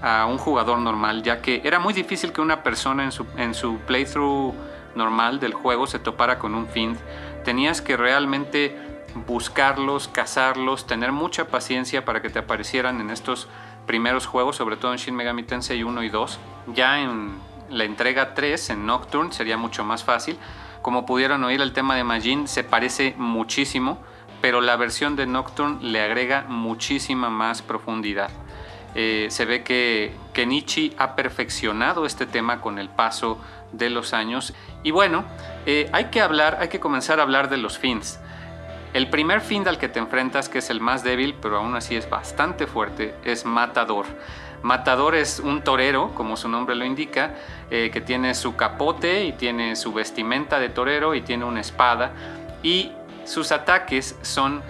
a, 0.02 0.26
un 0.26 0.36
jugador 0.36 0.78
normal, 0.78 1.22
ya 1.22 1.40
que 1.40 1.62
era 1.64 1.78
muy 1.78 1.94
difícil 1.94 2.32
que 2.32 2.42
una 2.42 2.62
persona 2.62 3.02
en 3.02 3.12
su, 3.12 3.24
en 3.38 3.54
su 3.54 3.78
playthrough 3.86 4.52
normal 4.94 5.40
del 5.40 5.54
juego 5.54 5.86
se 5.86 5.98
topara 5.98 6.38
con 6.38 6.54
un 6.54 6.66
Fiend 6.66 6.98
tenías 7.44 7.80
que 7.80 7.96
realmente 7.96 8.76
buscarlos, 9.26 10.08
cazarlos, 10.08 10.86
tener 10.86 11.12
mucha 11.12 11.48
paciencia 11.48 12.04
para 12.04 12.22
que 12.22 12.30
te 12.30 12.38
aparecieran 12.38 13.00
en 13.00 13.10
estos 13.10 13.48
primeros 13.86 14.26
juegos, 14.26 14.56
sobre 14.56 14.76
todo 14.76 14.92
en 14.92 14.98
Shin 14.98 15.14
Megami 15.14 15.42
Tensei 15.42 15.82
1 15.82 16.02
y 16.02 16.08
2. 16.08 16.38
Ya 16.74 17.00
en 17.00 17.32
la 17.68 17.84
entrega 17.84 18.34
3, 18.34 18.70
en 18.70 18.86
Nocturne, 18.86 19.32
sería 19.32 19.56
mucho 19.56 19.84
más 19.84 20.04
fácil. 20.04 20.38
Como 20.82 21.06
pudieron 21.06 21.44
oír, 21.44 21.60
el 21.60 21.72
tema 21.72 21.96
de 21.96 22.04
Majin 22.04 22.48
se 22.48 22.64
parece 22.64 23.14
muchísimo, 23.16 23.98
pero 24.40 24.60
la 24.60 24.76
versión 24.76 25.14
de 25.16 25.26
Nocturne 25.26 25.78
le 25.82 26.02
agrega 26.02 26.44
muchísima 26.48 27.30
más 27.30 27.62
profundidad. 27.62 28.30
Eh, 28.94 29.28
se 29.30 29.44
ve 29.44 29.62
que 29.62 30.14
Kenichi 30.32 30.94
ha 30.98 31.16
perfeccionado 31.16 32.04
este 32.04 32.26
tema 32.26 32.60
con 32.60 32.78
el 32.78 32.88
paso 32.88 33.38
de 33.72 33.90
los 33.90 34.12
años. 34.12 34.54
Y 34.82 34.90
bueno, 34.90 35.24
eh, 35.66 35.88
hay 35.92 36.06
que 36.06 36.20
hablar, 36.20 36.58
hay 36.60 36.68
que 36.68 36.80
comenzar 36.80 37.20
a 37.20 37.22
hablar 37.22 37.48
de 37.48 37.56
los 37.56 37.78
fins. 37.78 38.20
El 38.92 39.08
primer 39.08 39.40
fin 39.40 39.66
al 39.66 39.78
que 39.78 39.88
te 39.88 39.98
enfrentas, 39.98 40.50
que 40.50 40.58
es 40.58 40.68
el 40.68 40.80
más 40.80 41.02
débil, 41.02 41.34
pero 41.40 41.56
aún 41.56 41.74
así 41.74 41.96
es 41.96 42.10
bastante 42.10 42.66
fuerte, 42.66 43.14
es 43.24 43.46
Matador. 43.46 44.04
Matador 44.62 45.14
es 45.14 45.40
un 45.40 45.62
torero, 45.62 46.14
como 46.14 46.36
su 46.36 46.48
nombre 46.48 46.74
lo 46.74 46.84
indica, 46.84 47.34
eh, 47.70 47.90
que 47.92 48.00
tiene 48.00 48.34
su 48.34 48.54
capote 48.54 49.24
y 49.24 49.32
tiene 49.32 49.76
su 49.76 49.92
vestimenta 49.92 50.60
de 50.60 50.68
torero 50.68 51.14
y 51.14 51.22
tiene 51.22 51.46
una 51.46 51.60
espada. 51.60 52.12
Y 52.62 52.92
sus 53.24 53.50
ataques 53.50 54.16
son 54.22 54.62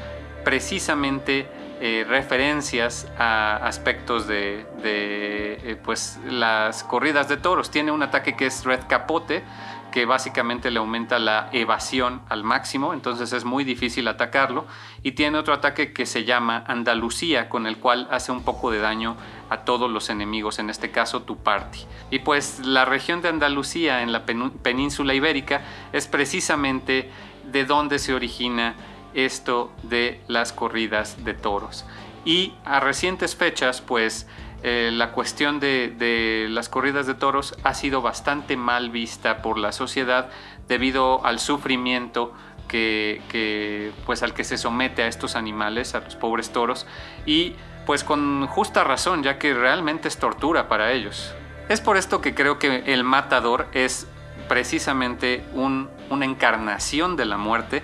precisamente 0.44 1.48
eh, 1.84 2.04
referencias 2.08 3.10
a 3.18 3.56
aspectos 3.56 4.28
de, 4.28 4.64
eh, 4.84 5.76
pues, 5.82 6.20
las 6.24 6.84
corridas 6.84 7.28
de 7.28 7.38
toros. 7.38 7.72
Tiene 7.72 7.90
un 7.90 8.04
ataque 8.04 8.36
que 8.36 8.46
es 8.46 8.64
Red 8.64 8.82
Capote, 8.88 9.42
que 9.90 10.06
básicamente 10.06 10.70
le 10.70 10.78
aumenta 10.78 11.18
la 11.18 11.48
evasión 11.50 12.22
al 12.28 12.44
máximo, 12.44 12.94
entonces 12.94 13.32
es 13.32 13.44
muy 13.44 13.64
difícil 13.64 14.06
atacarlo. 14.06 14.64
Y 15.02 15.12
tiene 15.12 15.38
otro 15.38 15.54
ataque 15.54 15.92
que 15.92 16.06
se 16.06 16.24
llama 16.24 16.62
Andalucía, 16.68 17.48
con 17.48 17.66
el 17.66 17.78
cual 17.78 18.06
hace 18.12 18.30
un 18.30 18.44
poco 18.44 18.70
de 18.70 18.78
daño 18.78 19.16
a 19.50 19.64
todos 19.64 19.90
los 19.90 20.08
enemigos, 20.08 20.60
en 20.60 20.70
este 20.70 20.92
caso 20.92 21.22
tu 21.22 21.38
party. 21.38 21.80
Y 22.12 22.20
pues 22.20 22.60
la 22.64 22.84
región 22.84 23.22
de 23.22 23.28
Andalucía 23.28 24.02
en 24.02 24.12
la 24.12 24.24
península 24.24 25.14
ibérica 25.14 25.62
es 25.92 26.06
precisamente 26.06 27.10
de 27.50 27.64
donde 27.64 27.98
se 27.98 28.14
origina 28.14 28.76
esto 29.14 29.72
de 29.82 30.20
las 30.28 30.52
corridas 30.52 31.24
de 31.24 31.34
toros. 31.34 31.84
Y 32.24 32.54
a 32.64 32.80
recientes 32.80 33.34
fechas, 33.34 33.80
pues 33.80 34.26
eh, 34.62 34.90
la 34.92 35.10
cuestión 35.10 35.58
de, 35.58 36.46
las 36.48 36.68
corridas 36.68 37.06
de 37.06 37.14
toros 37.14 37.56
ha 37.64 37.74
sido 37.74 38.00
bastante 38.00 38.56
mal 38.56 38.90
vista 38.90 39.42
por 39.42 39.58
la 39.58 39.72
sociedad 39.72 40.30
debido 40.68 41.24
al 41.26 41.40
sufrimiento 41.40 42.32
que, 42.68 43.92
pues 44.06 44.22
al 44.22 44.32
que 44.32 44.44
se 44.44 44.56
somete 44.56 45.02
a 45.02 45.08
estos 45.08 45.36
animales, 45.36 45.94
a 45.94 46.00
los 46.00 46.16
pobres 46.16 46.50
toros, 46.52 46.86
y 47.26 47.54
pues 47.84 48.02
con 48.04 48.46
justa 48.46 48.84
razón, 48.84 49.22
ya 49.22 49.38
que 49.38 49.52
realmente 49.52 50.08
es 50.08 50.16
tortura 50.16 50.68
para 50.68 50.92
ellos. 50.92 51.34
Es 51.68 51.80
por 51.80 51.96
esto 51.96 52.22
que 52.22 52.34
creo 52.34 52.58
que 52.58 52.84
el 52.86 53.04
matador 53.04 53.66
es 53.72 54.06
precisamente 54.48 55.44
una 55.54 56.24
encarnación 56.24 57.16
de 57.16 57.24
la 57.26 57.36
muerte 57.36 57.82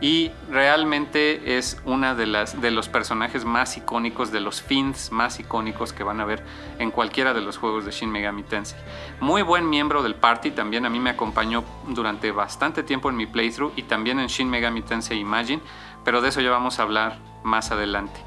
y 0.00 0.30
realmente 0.50 1.58
es 1.58 1.80
una 1.84 2.14
de 2.14 2.26
las 2.26 2.60
de 2.60 2.70
los 2.70 2.88
personajes 2.88 3.44
más 3.44 3.76
icónicos 3.76 4.32
de 4.32 4.40
los 4.40 4.62
fins 4.62 5.12
más 5.12 5.38
icónicos 5.40 5.92
que 5.92 6.02
van 6.02 6.20
a 6.20 6.24
ver 6.24 6.42
en 6.78 6.90
cualquiera 6.90 7.34
de 7.34 7.42
los 7.42 7.58
juegos 7.58 7.84
de 7.84 7.90
Shin 7.90 8.10
Megami 8.10 8.42
Tensei. 8.42 8.78
Muy 9.20 9.42
buen 9.42 9.68
miembro 9.68 10.02
del 10.02 10.14
party, 10.14 10.52
también 10.52 10.86
a 10.86 10.90
mí 10.90 10.98
me 11.00 11.10
acompañó 11.10 11.64
durante 11.88 12.32
bastante 12.32 12.82
tiempo 12.82 13.10
en 13.10 13.16
mi 13.16 13.26
playthrough 13.26 13.72
y 13.76 13.82
también 13.82 14.18
en 14.18 14.28
Shin 14.28 14.48
Megami 14.48 14.82
Tensei 14.82 15.18
Imagine, 15.18 15.62
pero 16.04 16.22
de 16.22 16.30
eso 16.30 16.40
ya 16.40 16.50
vamos 16.50 16.78
a 16.78 16.82
hablar 16.82 17.18
más 17.42 17.70
adelante. 17.70 18.20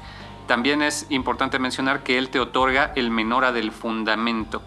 También 0.46 0.82
es 0.82 1.06
importante 1.08 1.58
mencionar 1.58 2.02
que 2.02 2.18
él 2.18 2.28
te 2.28 2.38
otorga 2.38 2.92
el 2.94 3.10
menora 3.10 3.50
del 3.50 3.72
fundamento. 3.72 4.62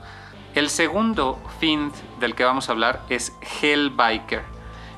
El 0.55 0.69
segundo 0.69 1.39
fin 1.59 1.91
del 2.19 2.33
que 2.33 2.43
vamos 2.43 2.67
a 2.67 2.71
hablar 2.71 3.03
es 3.09 3.37
Hellbiker 3.61 4.56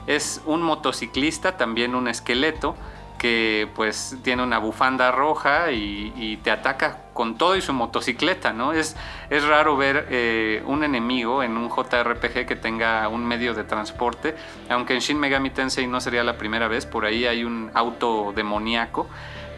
es 0.09 0.41
un 0.47 0.63
motociclista, 0.63 1.55
también 1.55 1.93
un 1.93 2.07
esqueleto, 2.07 2.75
que 3.19 3.69
pues 3.75 4.17
tiene 4.23 4.41
una 4.41 4.57
bufanda 4.57 5.11
roja 5.11 5.71
y, 5.71 6.39
te 6.43 6.49
ataca 6.49 7.03
con 7.13 7.37
todo 7.37 7.55
y 7.55 7.61
su 7.61 7.73
motocicleta, 7.73 8.51
¿no? 8.51 8.73
Es, 8.73 8.95
es 9.29 9.45
raro 9.45 9.77
ver 9.77 10.07
eh, 10.09 10.63
un 10.65 10.83
enemigo 10.83 11.43
en 11.43 11.57
un 11.57 11.69
JRPG 11.69 12.47
que 12.47 12.55
tenga 12.55 13.07
un 13.07 13.23
medio 13.23 13.53
de 13.53 13.65
transporte, 13.65 14.35
aunque 14.69 14.93
en 14.93 14.99
Shin 14.99 15.19
Megami 15.19 15.51
Tensei 15.51 15.85
no 15.85 16.01
sería 16.01 16.23
la 16.23 16.37
primera 16.37 16.67
vez, 16.67 16.87
por 16.87 17.05
ahí 17.05 17.25
hay 17.25 17.43
un 17.43 17.69
auto 17.75 18.33
demoníaco, 18.35 19.07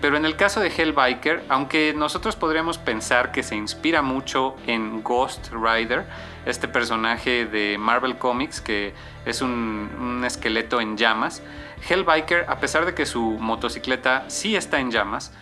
Pero 0.02 0.18
en 0.18 0.26
el 0.26 0.36
caso 0.36 0.60
de 0.60 0.70
Hellbiker, 0.70 1.44
aunque 1.48 1.94
nosotros 1.96 2.36
podríamos 2.36 2.80
pensar 2.80 3.32
que 3.32 3.44
se 3.44 3.56
inspira 3.56 4.02
mucho 4.02 4.56
en 4.66 5.04
Ghost 5.04 5.50
Rider, 5.54 6.06
este 6.46 6.68
personaje 6.68 7.46
de 7.46 7.78
Marvel 7.78 8.18
Comics 8.18 8.62
que 8.62 8.94
es 9.26 9.42
un, 9.42 10.22
esqueleto 10.26 10.82
en 10.82 10.98
llamas, 10.98 11.42
Hellbiker, 11.88 12.46
a 12.48 12.60
pesar 12.60 12.86
de 12.86 12.94
que 12.94 13.06
su 13.06 13.22
motocicleta 13.40 14.30
sí 14.30 14.56
está 14.56 14.80
en 14.80 14.92
llamas, 14.92 15.34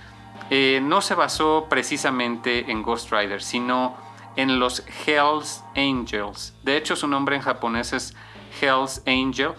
eh, 0.49 0.79
no 0.81 1.01
se 1.01 1.15
basó 1.15 1.67
precisamente 1.69 2.71
en 2.71 2.81
Ghost 2.81 3.11
Rider, 3.11 3.41
sino 3.41 3.97
en 4.35 4.59
los 4.59 4.83
Hells 5.05 5.63
Angels. 5.75 6.55
De 6.63 6.77
hecho, 6.77 6.95
su 6.95 7.07
nombre 7.07 7.35
en 7.35 7.41
japonés 7.41 7.93
es 7.93 8.15
Hells 8.61 9.03
Angel 9.05 9.51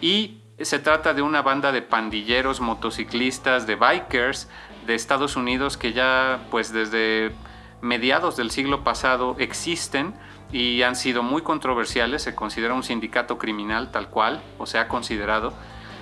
y 0.00 0.40
se 0.60 0.78
trata 0.78 1.14
de 1.14 1.22
una 1.22 1.42
banda 1.42 1.72
de 1.72 1.82
pandilleros, 1.82 2.60
motociclistas, 2.60 3.66
de 3.66 3.76
bikers 3.76 4.48
de 4.86 4.94
Estados 4.94 5.36
Unidos 5.36 5.76
que 5.76 5.92
ya 5.92 6.46
pues 6.50 6.72
desde 6.72 7.32
mediados 7.80 8.36
del 8.36 8.50
siglo 8.50 8.84
pasado 8.84 9.36
existen 9.38 10.14
y 10.54 10.84
han 10.84 10.94
sido 10.94 11.24
muy 11.24 11.42
controversiales, 11.42 12.22
se 12.22 12.36
considera 12.36 12.74
un 12.74 12.84
sindicato 12.84 13.38
criminal 13.38 13.90
tal 13.90 14.08
cual, 14.08 14.40
o 14.56 14.66
se 14.66 14.78
ha 14.78 14.86
considerado. 14.86 15.52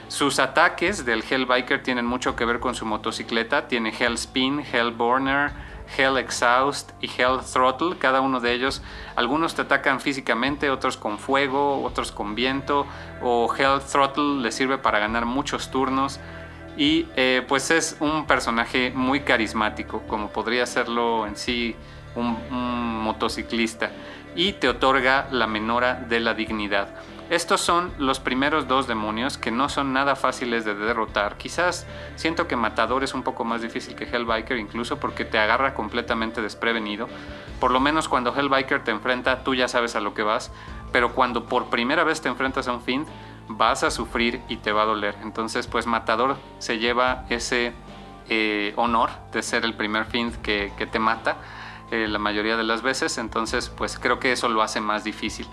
Sus 0.08 0.38
ataques 0.38 1.06
del 1.06 1.24
Hellbiker 1.24 1.82
tienen 1.82 2.04
mucho 2.04 2.36
que 2.36 2.44
ver 2.44 2.60
con 2.60 2.74
su 2.74 2.84
motocicleta, 2.84 3.66
tiene 3.66 3.94
Hell 3.98 4.12
Spin, 4.12 4.62
Hell 4.70 4.90
Burner, 4.90 5.52
Hell 5.96 6.18
Exhaust 6.18 6.90
y 7.00 7.06
Hell 7.06 7.38
Throttle, 7.50 7.96
cada 7.96 8.20
uno 8.20 8.40
de 8.40 8.52
ellos, 8.52 8.82
algunos 9.16 9.54
te 9.54 9.62
atacan 9.62 10.00
físicamente, 10.00 10.68
otros 10.68 10.98
con 10.98 11.18
fuego, 11.18 11.82
otros 11.82 12.12
con 12.12 12.34
viento, 12.34 12.86
o 13.22 13.50
Hell 13.56 13.80
Throttle 13.80 14.42
le 14.42 14.52
sirve 14.52 14.76
para 14.76 14.98
ganar 14.98 15.24
muchos 15.24 15.70
turnos. 15.70 16.20
Y 16.76 17.06
eh, 17.16 17.42
pues 17.48 17.70
es 17.70 17.96
un 18.00 18.26
personaje 18.26 18.92
muy 18.94 19.20
carismático, 19.20 20.02
como 20.08 20.28
podría 20.28 20.66
serlo 20.66 21.26
en 21.26 21.36
sí 21.36 21.74
un, 22.14 22.36
un 22.50 23.00
motociclista, 23.02 23.90
y 24.34 24.54
te 24.54 24.68
otorga 24.68 25.28
la 25.30 25.46
menora 25.46 25.94
de 25.94 26.20
la 26.20 26.34
dignidad. 26.34 26.88
Estos 27.30 27.62
son 27.62 27.92
los 27.98 28.20
primeros 28.20 28.68
dos 28.68 28.86
demonios 28.86 29.38
que 29.38 29.50
no 29.50 29.70
son 29.70 29.94
nada 29.94 30.16
fáciles 30.16 30.66
de 30.66 30.74
derrotar. 30.74 31.38
Quizás 31.38 31.86
siento 32.16 32.46
que 32.46 32.56
Matador 32.56 33.04
es 33.04 33.14
un 33.14 33.22
poco 33.22 33.44
más 33.44 33.62
difícil 33.62 33.94
que 33.94 34.04
Hellbiker 34.04 34.58
incluso 34.58 35.00
porque 35.00 35.24
te 35.24 35.38
agarra 35.38 35.72
completamente 35.72 36.42
desprevenido. 36.42 37.08
Por 37.58 37.70
lo 37.70 37.80
menos 37.80 38.08
cuando 38.08 38.34
Hellbiker 38.36 38.84
te 38.84 38.90
enfrenta 38.90 39.44
tú 39.44 39.54
ya 39.54 39.66
sabes 39.66 39.96
a 39.96 40.00
lo 40.00 40.12
que 40.12 40.22
vas, 40.22 40.52
pero 40.92 41.14
cuando 41.14 41.46
por 41.46 41.70
primera 41.70 42.04
vez 42.04 42.20
te 42.20 42.28
enfrentas 42.28 42.68
a 42.68 42.72
un 42.72 42.82
Fiend 42.82 43.06
vas 43.48 43.82
a 43.82 43.90
sufrir 43.90 44.42
y 44.48 44.58
te 44.58 44.72
va 44.72 44.82
a 44.82 44.86
doler. 44.86 45.14
Entonces 45.22 45.66
pues 45.66 45.86
Matador 45.86 46.36
se 46.58 46.78
lleva 46.78 47.24
ese 47.30 47.72
eh, 48.28 48.72
honor 48.76 49.10
de 49.32 49.42
ser 49.42 49.64
el 49.64 49.74
primer 49.74 50.04
Fiend 50.04 50.40
que, 50.42 50.70
te 50.90 50.98
mata 50.98 51.36
eh, 51.92 52.08
la 52.08 52.18
mayoría 52.18 52.56
de 52.56 52.64
las 52.64 52.82
veces. 52.82 53.18
Entonces 53.18 53.68
pues 53.68 53.98
creo 53.98 54.18
que 54.18 54.32
eso 54.32 54.48
lo 54.48 54.62
hace 54.62 54.80
más 54.80 55.04
difícil. 55.04 55.46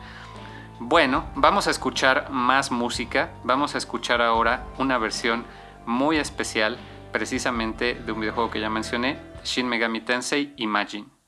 Bueno, 0.80 1.25
vamos 1.36 1.67
a 1.67 1.71
escuchar 1.71 2.30
más 2.32 2.71
música. 2.71 3.32
Vamos 3.43 3.75
a 3.75 3.78
escuchar 3.78 4.21
ahora 4.21 4.65
una 4.78 4.97
versión 4.97 5.45
muy 5.86 6.17
especial, 6.17 6.78
precisamente 7.12 7.95
de 7.95 8.12
un 8.12 8.21
videojuego 8.21 8.49
que 8.49 8.60
ya 8.60 8.69
mencioné, 8.69 9.19
Shin 9.43 9.67
Megami 9.67 10.02
Tensei 10.02 10.54
Imagine. 10.58 11.18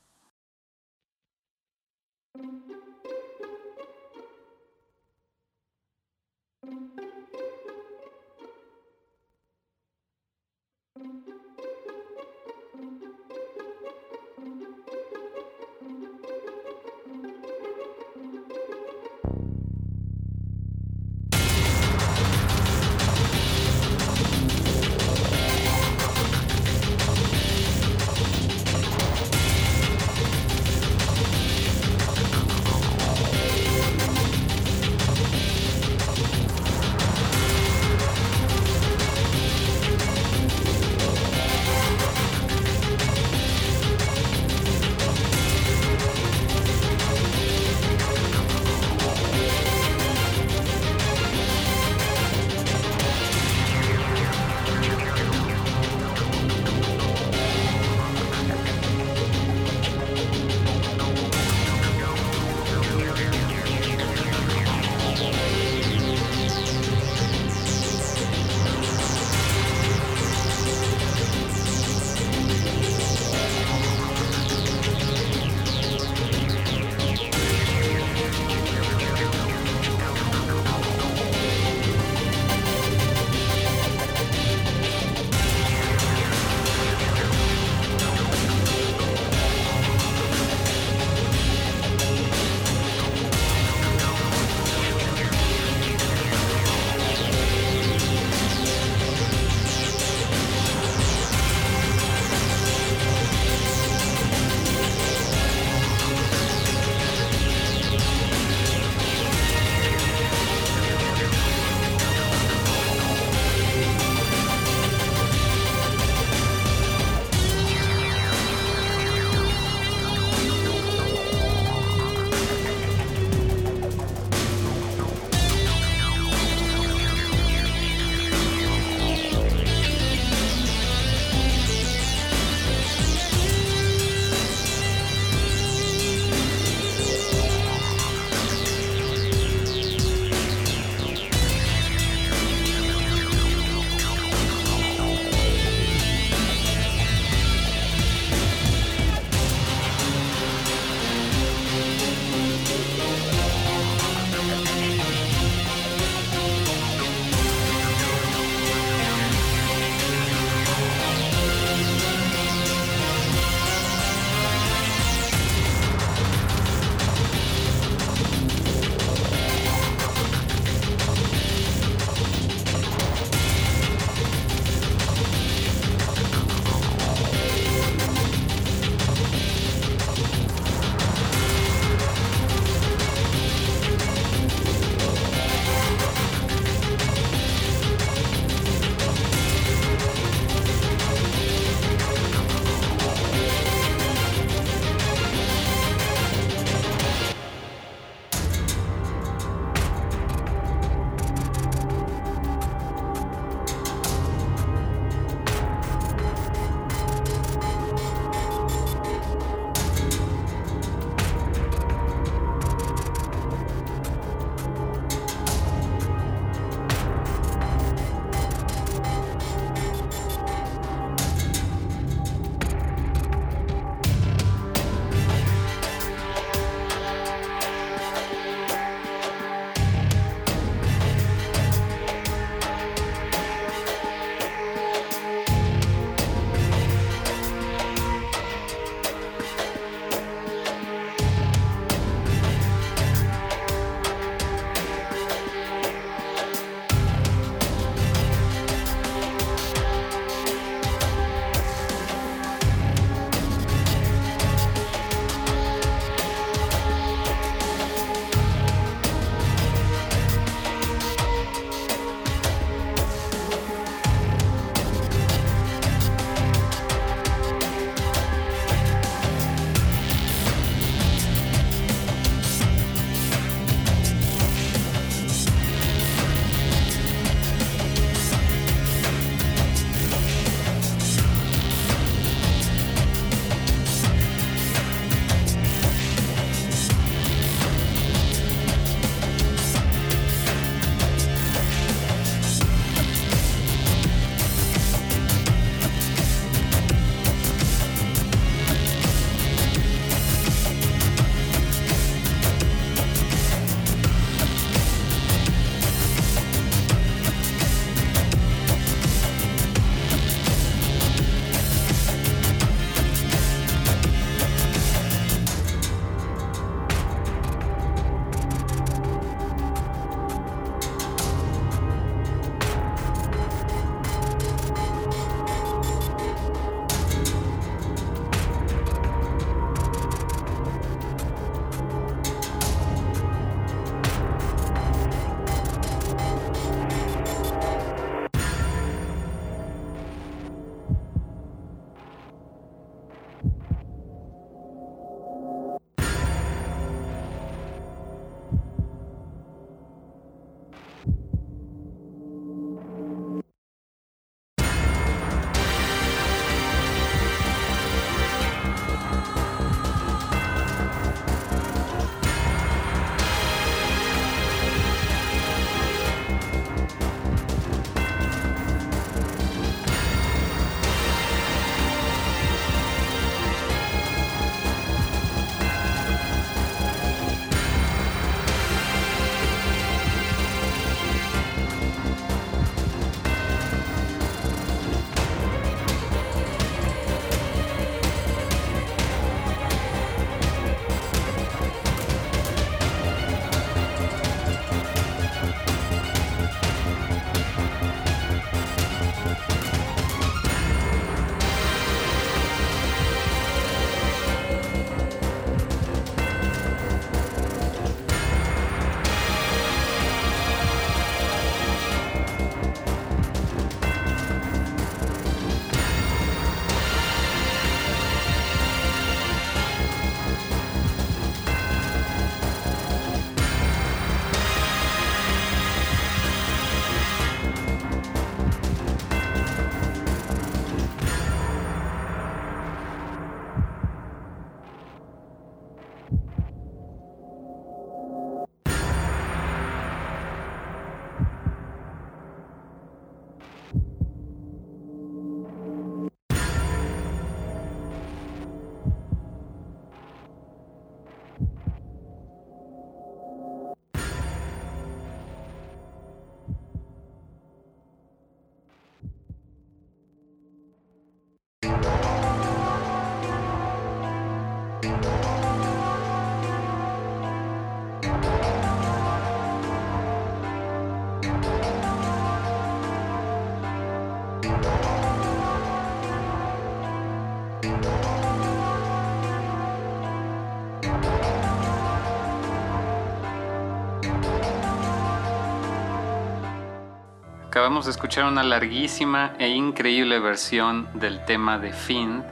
Acabamos 487.72 487.86
de 487.86 487.92
escuchar 487.92 488.24
una 488.26 488.42
larguísima 488.42 489.32
e 489.38 489.48
increíble 489.48 490.18
versión 490.18 490.90
del 490.92 491.24
tema 491.24 491.58
de 491.58 491.72
Fiend 491.72 492.22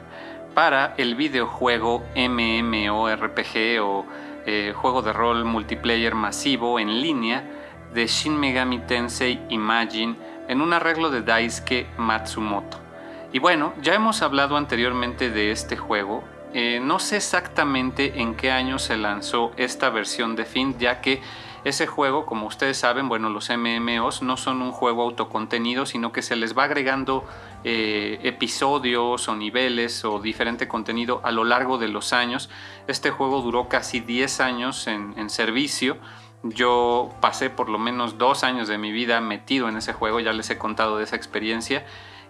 para 0.53 0.93
el 0.99 1.15
videojuego 1.15 2.05
MMORPG 2.15 3.81
o 3.81 4.05
eh, 4.45 4.75
juego 4.77 5.01
de 5.01 5.15
rol 5.15 5.47
multiplayer 5.47 6.15
masivo 6.15 6.79
en 6.79 7.01
línea 7.01 7.43
de 7.95 8.07
Shin 8.07 8.39
Megami 8.39 8.81
Tensei 8.81 9.41
Imagine 9.49 10.15
en 10.47 10.61
un 10.61 10.75
arreglo 10.75 11.09
de 11.09 11.23
Daisuke 11.23 11.87
Matsumoto. 11.97 12.77
Y 13.33 13.39
bueno, 13.39 13.73
ya 13.81 13.95
hemos 13.95 14.21
hablado 14.21 14.59
anteriormente 14.59 15.31
de 15.31 15.53
este 15.53 15.79
juego. 15.79 16.23
Eh, 16.53 16.81
no 16.83 16.99
sé 16.99 17.17
exactamente 17.17 18.21
en 18.21 18.35
qué 18.35 18.51
año 18.51 18.79
se 18.79 18.99
lanzó 18.99 19.53
esta 19.57 19.89
versión 19.89 20.37
de 20.37 20.45
Fiend, 20.45 20.79
ya 20.79 21.01
que 21.01 21.23
ese 21.65 21.87
juego, 21.87 22.25
como 22.25 22.47
ustedes 22.47 22.79
saben, 22.79 23.09
bueno, 23.09 23.29
los 23.29 23.51
MMOs 23.51 24.23
no 24.23 24.37
son 24.37 24.63
un 24.63 24.73
juego 24.73 25.03
autocontenido, 25.03 25.85
sino 25.85 26.11
que 26.11 26.23
se 26.23 26.37
les 26.37 26.57
va 26.57 26.65
agregando 26.65 27.25
eh, 27.65 28.19
episodios 28.23 29.29
o 29.29 29.37
niveles 29.37 30.05
o 30.05 30.21
diferente 30.21 30.69
contenido 30.69 31.21
a 31.23 31.31
lo 31.31 31.45
largo 31.45 31.77
de 31.77 31.89
los 31.89 32.13
años. 32.13 32.49
Este 32.87 33.11
juego 33.11 33.43
duró 33.43 33.69
casi 33.69 34.01
10 34.01 34.41
años 34.41 34.87
en, 34.87 35.29
servicio. 35.29 35.99
Yo 36.43 37.11
pasé 37.21 37.51
por 37.51 37.69
lo 37.69 37.79
menos 37.79 38.17
dos 38.17 38.43
años 38.43 38.67
de 38.67 38.79
mi 38.79 38.91
vida 38.91 39.21
metido 39.21 39.69
en 39.69 39.77
ese 39.77 39.93
juego, 39.93 40.21
ya 40.21 40.33
les 40.33 40.49
he 40.49 40.57
contado 40.57 40.97
de 40.97 41.05
esa 41.05 41.17
experiencia. 41.17 41.85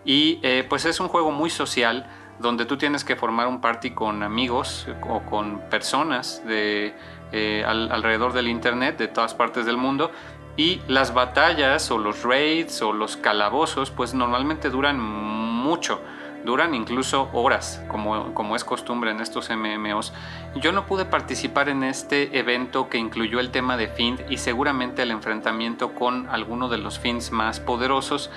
Y 0.05 0.41
eh, 0.43 0.67
pues 0.69 0.87
es 0.87 0.99
un 0.99 1.09
juego 1.09 1.31
muy 1.31 1.51
social 1.51 2.11
donde 2.41 2.65
tú 2.65 2.79
tienes 2.79 3.05
que 3.05 3.17
formar 3.17 3.47
un 3.47 3.61
party 3.61 3.91
con 3.91 4.23
amigos 4.23 4.89
o 5.09 5.21
con 5.21 5.61
personas 5.69 6.43
de 6.47 6.95
eh, 7.33 7.65
alrededor 7.67 8.33
del 8.33 8.49
Internet 8.49 8.99
de 8.99 9.09
todas 9.09 9.35
partes 9.35 9.67
del 9.67 9.77
mundo. 9.77 10.11
Y 10.57 10.81
las 10.89 11.15
batallas 11.15 11.91
o 11.91 11.99
los 11.99 12.23
raids 12.23 12.83
o 12.83 12.93
los 12.93 13.17
calabozos 13.17 13.91
pues 13.91 14.15
normalmente 14.15 14.69
duran 14.69 15.01
mucho, 15.01 16.03
duran 16.45 16.75
incluso 16.75 17.31
horas, 17.33 17.83
como, 17.89 18.35
como 18.35 18.57
es 18.57 18.65
costumbre 18.65 19.11
en 19.11 19.21
estos 19.21 19.49
MMOs. 19.51 20.13
Yo 20.57 20.73
no 20.73 20.87
pude 20.87 21.05
participar 21.05 21.69
en 21.69 21.85
este 21.85 22.39
evento 22.39 22.89
que 22.89 22.99
incluyó 22.99 23.41
el 23.41 23.51
tema 23.51 23.77
de 23.77 23.89
Find 23.89 24.31
y 24.31 24.39
seguramente 24.39 25.03
el 25.03 25.13
enfrentamiento 25.13 25.95
con 25.95 26.29
alguno 26.29 26.69
de 26.69 26.79
los 26.79 26.99
Finds 26.99 27.31
más 27.31 27.61
poderosos, 27.61 28.31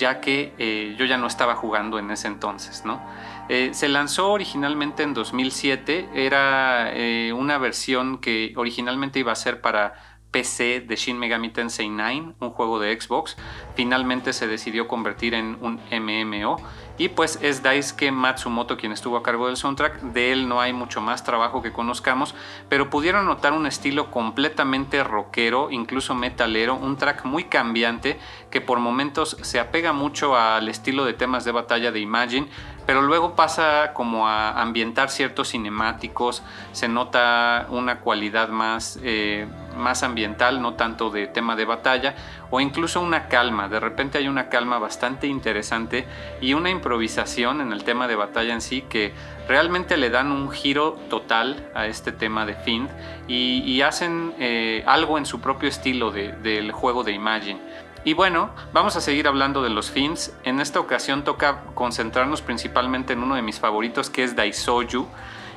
ya 0.00 0.20
que 0.20 0.52
eh, 0.58 0.96
yo 0.98 1.04
ya 1.04 1.18
no 1.18 1.28
estaba 1.28 1.54
jugando 1.54 1.98
en 1.98 2.10
ese 2.10 2.26
entonces, 2.26 2.84
¿no? 2.84 3.00
Eh, 3.48 3.70
se 3.72 3.88
lanzó 3.88 4.32
originalmente 4.32 5.02
en 5.02 5.12
2007, 5.14 6.08
era 6.14 6.90
eh, 6.92 7.32
una 7.32 7.58
versión 7.58 8.18
que 8.18 8.52
originalmente 8.56 9.18
iba 9.18 9.30
a 9.30 9.36
ser 9.36 9.60
para 9.60 9.94
PC 10.30 10.80
de 10.80 10.96
Shin 10.96 11.18
Megami 11.18 11.50
Tensei 11.50 11.88
9, 11.88 12.34
un 12.38 12.50
juego 12.50 12.78
de 12.78 12.98
Xbox. 12.98 13.36
Finalmente 13.74 14.32
se 14.32 14.46
decidió 14.46 14.86
convertir 14.88 15.34
en 15.34 15.58
un 15.60 15.80
MMO 15.90 16.56
y 16.98 17.08
pues 17.08 17.38
es 17.40 17.62
Daisuke 17.62 18.12
Matsumoto 18.12 18.76
quien 18.76 18.92
estuvo 18.92 19.16
a 19.16 19.22
cargo 19.22 19.46
del 19.46 19.56
soundtrack. 19.56 20.02
De 20.02 20.32
él 20.32 20.48
no 20.48 20.60
hay 20.60 20.72
mucho 20.72 21.00
más 21.00 21.24
trabajo 21.24 21.62
que 21.62 21.72
conozcamos, 21.72 22.34
pero 22.68 22.90
pudieron 22.90 23.26
notar 23.26 23.54
un 23.54 23.66
estilo 23.66 24.10
completamente 24.10 25.02
rockero, 25.02 25.70
incluso 25.70 26.14
metalero, 26.14 26.74
un 26.74 26.96
track 26.96 27.24
muy 27.24 27.44
cambiante 27.44 28.18
que 28.50 28.60
por 28.60 28.78
momentos 28.78 29.36
se 29.40 29.58
apega 29.58 29.92
mucho 29.92 30.36
al 30.36 30.68
estilo 30.68 31.04
de 31.04 31.14
temas 31.14 31.44
de 31.44 31.52
batalla 31.52 31.90
de 31.90 32.00
Imagine, 32.00 32.48
pero 32.86 33.02
luego 33.02 33.34
pasa 33.34 33.92
como 33.94 34.28
a 34.28 34.60
ambientar 34.60 35.10
ciertos 35.10 35.48
cinemáticos, 35.50 36.42
se 36.72 36.88
nota 36.88 37.66
una 37.70 38.00
cualidad 38.00 38.48
más, 38.50 38.98
eh, 39.02 39.46
más 39.76 40.02
ambiental, 40.02 40.60
no 40.60 40.74
tanto 40.74 41.10
de 41.10 41.26
tema 41.26 41.56
de 41.56 41.64
batalla, 41.64 42.14
o 42.50 42.60
incluso 42.60 43.00
una 43.00 43.28
calma, 43.28 43.68
de 43.68 43.80
repente 43.80 44.18
hay 44.18 44.28
una 44.28 44.48
calma 44.48 44.78
bastante 44.78 45.26
interesante 45.26 46.06
y 46.40 46.54
una 46.54 46.70
improvisación 46.70 47.60
en 47.60 47.72
el 47.72 47.84
tema 47.84 48.08
de 48.08 48.16
batalla 48.16 48.52
en 48.52 48.60
sí 48.60 48.82
que 48.82 49.12
realmente 49.48 49.96
le 49.96 50.10
dan 50.10 50.32
un 50.32 50.50
giro 50.50 50.98
total 51.08 51.70
a 51.74 51.86
este 51.86 52.12
tema 52.12 52.46
de 52.46 52.54
Find 52.54 52.90
y, 53.28 53.80
hacen 53.80 54.34
eh, 54.38 54.84
algo 54.86 55.16
en 55.16 55.24
su 55.24 55.40
propio 55.40 55.68
estilo 55.68 56.10
del 56.10 56.70
juego 56.72 57.02
de 57.02 57.12
Imagine. 57.12 57.60
Y 58.04 58.14
bueno, 58.14 58.50
vamos 58.72 58.96
a 58.96 59.00
seguir 59.00 59.28
hablando 59.28 59.62
de 59.62 59.68
los 59.68 59.90
fins. 59.90 60.32
En 60.42 60.60
esta 60.60 60.80
ocasión 60.80 61.22
toca 61.22 61.64
concentrarnos 61.74 62.40
principalmente 62.40 63.12
en 63.12 63.22
uno 63.22 63.34
de 63.34 63.42
mis 63.42 63.60
favoritos 63.60 64.08
que 64.08 64.24
es 64.24 64.34
Daisoju. 64.34 65.06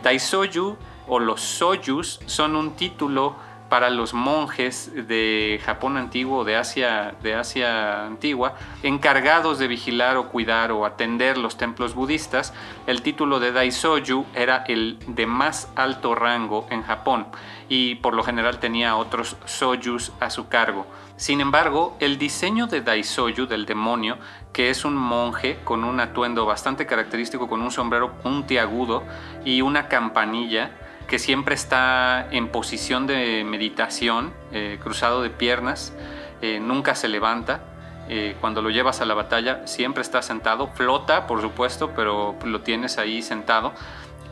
Daisoju 0.04 0.78
o 1.08 1.20
los 1.20 1.42
Soyus 1.42 2.20
son 2.26 2.56
un 2.56 2.76
título 2.76 3.36
para 3.74 3.90
los 3.90 4.14
monjes 4.14 4.92
de 5.08 5.60
Japón 5.66 5.98
antiguo, 5.98 6.44
de 6.44 6.58
Asia, 6.58 7.16
de 7.24 7.34
Asia 7.34 8.06
antigua, 8.06 8.54
encargados 8.84 9.58
de 9.58 9.68
vigilar 9.68 10.16
o 10.16 10.30
cuidar 10.30 10.72
o 10.72 10.86
atender 10.86 11.40
los 11.40 11.58
templos 11.58 11.96
budistas. 11.96 12.54
El 12.86 13.02
título 13.02 13.40
de 13.40 13.52
Daisoju 13.52 14.28
era 14.36 14.64
el 14.68 15.00
de 15.08 15.26
más 15.26 15.72
alto 15.76 16.14
rango 16.14 16.68
en 16.70 16.84
Japón 16.84 17.26
y 17.68 17.96
por 17.96 18.14
lo 18.14 18.22
general 18.22 18.60
tenía 18.60 18.96
otros 18.96 19.38
Soyus 19.46 20.12
a 20.20 20.30
su 20.30 20.50
cargo. 20.50 20.86
Sin 21.16 21.42
embargo, 21.42 21.98
el 22.00 22.20
diseño 22.20 22.68
de 22.68 22.82
Daisoyu, 22.82 23.48
del 23.48 23.66
demonio, 23.66 24.20
que 24.52 24.70
es 24.70 24.86
un 24.86 24.96
monje 24.96 25.58
con 25.64 25.84
un 25.84 26.00
atuendo 26.00 26.46
bastante 26.46 26.86
característico, 26.86 27.48
con 27.48 27.64
un 27.64 27.72
sombrero 27.72 28.20
puntiagudo 28.20 29.02
y 29.44 29.62
una 29.62 29.88
campanilla, 29.88 30.78
que 31.08 31.20
siempre 31.20 31.56
está 31.56 32.28
en 32.32 32.48
posición 32.50 33.08
de 33.08 33.44
meditación, 33.44 34.34
eh, 34.52 34.80
cruzado 34.82 35.22
de 35.22 35.30
piernas, 35.30 35.94
eh, 36.42 36.60
nunca 36.60 36.96
se 36.96 37.08
levanta. 37.08 37.64
Eh, 38.10 38.36
cuando 38.42 38.62
lo 38.62 38.70
llevas 38.70 39.00
a 39.00 39.06
la 39.06 39.14
batalla 39.14 39.66
siempre 39.66 40.02
está 40.02 40.22
sentado, 40.22 40.68
flota 40.68 41.26
por 41.26 41.42
supuesto, 41.42 41.92
pero 41.96 42.36
lo 42.44 42.62
tienes 42.62 42.98
ahí 42.98 43.22
sentado. 43.22 43.74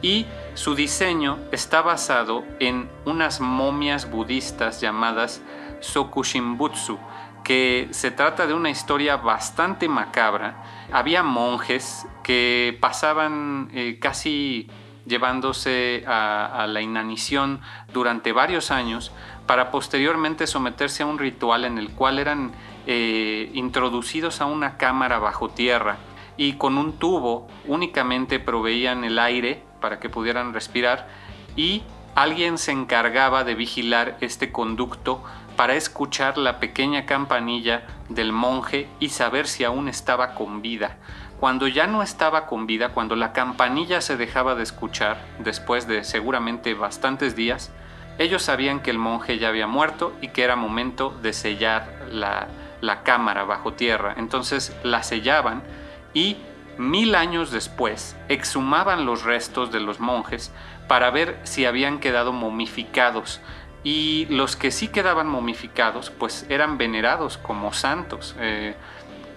Y 0.02 0.26
su 0.56 0.76
diseño 0.76 1.38
está 1.52 1.82
basado 1.82 2.44
en 2.60 2.90
unas 3.06 3.40
momias 3.40 4.10
budistas 4.10 4.82
llamadas 4.82 5.42
Sokushinbutsu, 5.80 6.98
que 7.44 7.88
se 7.92 8.12
trata 8.12 8.48
de 8.48 8.54
una 8.54 8.72
historia 8.72 9.18
bastante 9.18 9.88
macabra. 9.88 10.64
Había 10.92 11.22
monjes 11.22 12.08
que 12.24 12.78
pasaban 12.82 13.72
casi 14.00 14.68
llevándose 15.12 16.04
a, 16.08 16.66
la 16.68 16.82
inanición 16.82 17.60
durante 17.94 18.32
varios 18.32 18.72
años 18.72 19.12
para 19.46 19.70
posteriormente 19.70 20.48
someterse 20.48 21.04
a 21.04 21.06
un 21.06 21.20
ritual 21.20 21.66
en 21.66 21.78
el 21.78 21.92
cual 21.92 22.18
eran 22.18 22.54
eh, 22.88 23.52
introducidos 23.54 24.40
a 24.42 24.46
una 24.46 24.78
cámara 24.78 25.20
bajo 25.20 25.50
tierra 25.50 25.98
y 26.38 26.54
con 26.54 26.78
un 26.78 26.94
tubo 26.94 27.48
únicamente 27.68 28.40
proveían 28.40 29.04
el 29.04 29.20
aire 29.20 29.64
para 29.82 30.00
que 30.00 30.10
pudieran 30.10 30.54
respirar 30.54 31.10
y 31.58 31.84
alguien 32.16 32.58
se 32.58 32.72
encargaba 32.72 33.44
de 33.44 33.56
vigilar 33.56 34.18
este 34.22 34.52
conducto 34.52 35.22
para 35.58 35.76
escuchar 35.76 36.38
la 36.38 36.60
pequeña 36.60 37.06
campanilla 37.06 37.86
del 38.08 38.32
monje 38.32 38.88
y 39.02 39.10
saber 39.10 39.48
si 39.48 39.66
aún 39.66 39.90
estaba 39.90 40.34
con 40.36 40.62
vida. 40.62 40.98
Cuando 41.42 41.68
ya 41.68 41.88
no 41.88 42.04
estaba 42.04 42.46
con 42.46 42.68
vida, 42.68 42.90
cuando 42.90 43.16
la 43.16 43.34
campanilla 43.34 44.02
se 44.02 44.16
dejaba 44.16 44.54
de 44.54 44.62
escuchar, 44.62 45.26
después 45.40 45.88
de 45.88 46.04
seguramente 46.04 46.76
bastantes 46.76 47.36
días, 47.36 47.72
ellos 48.20 48.44
sabían 48.44 48.80
que 48.80 48.92
el 48.92 49.00
monje 49.00 49.40
ya 49.40 49.48
había 49.48 49.66
muerto 49.66 50.14
y 50.22 50.28
que 50.28 50.44
era 50.44 50.56
momento 50.56 51.10
de 51.24 51.34
sellar 51.34 52.10
la, 52.12 52.48
cámara 53.02 53.44
bajo 53.44 53.74
tierra. 53.74 54.14
Entonces 54.18 54.78
la 54.84 55.02
sellaban 55.02 55.64
y 56.14 56.38
mil 56.78 57.16
años 57.16 57.50
después 57.50 58.16
exhumaban 58.30 59.08
los 59.08 59.24
restos 59.24 59.72
de 59.72 59.80
los 59.80 60.00
monjes 60.00 60.54
para 60.88 61.10
ver 61.10 61.40
si 61.42 61.66
habían 61.66 62.00
quedado 62.00 62.34
momificados 62.34 63.42
y 63.84 64.28
los 64.30 64.56
que 64.56 64.70
sí 64.70 64.90
quedaban 64.90 65.26
momificados 65.26 66.12
pues 66.12 66.46
eran 66.50 66.78
venerados 66.78 67.40
como 67.40 67.74
santos. 67.74 68.36
Eh, 68.40 68.76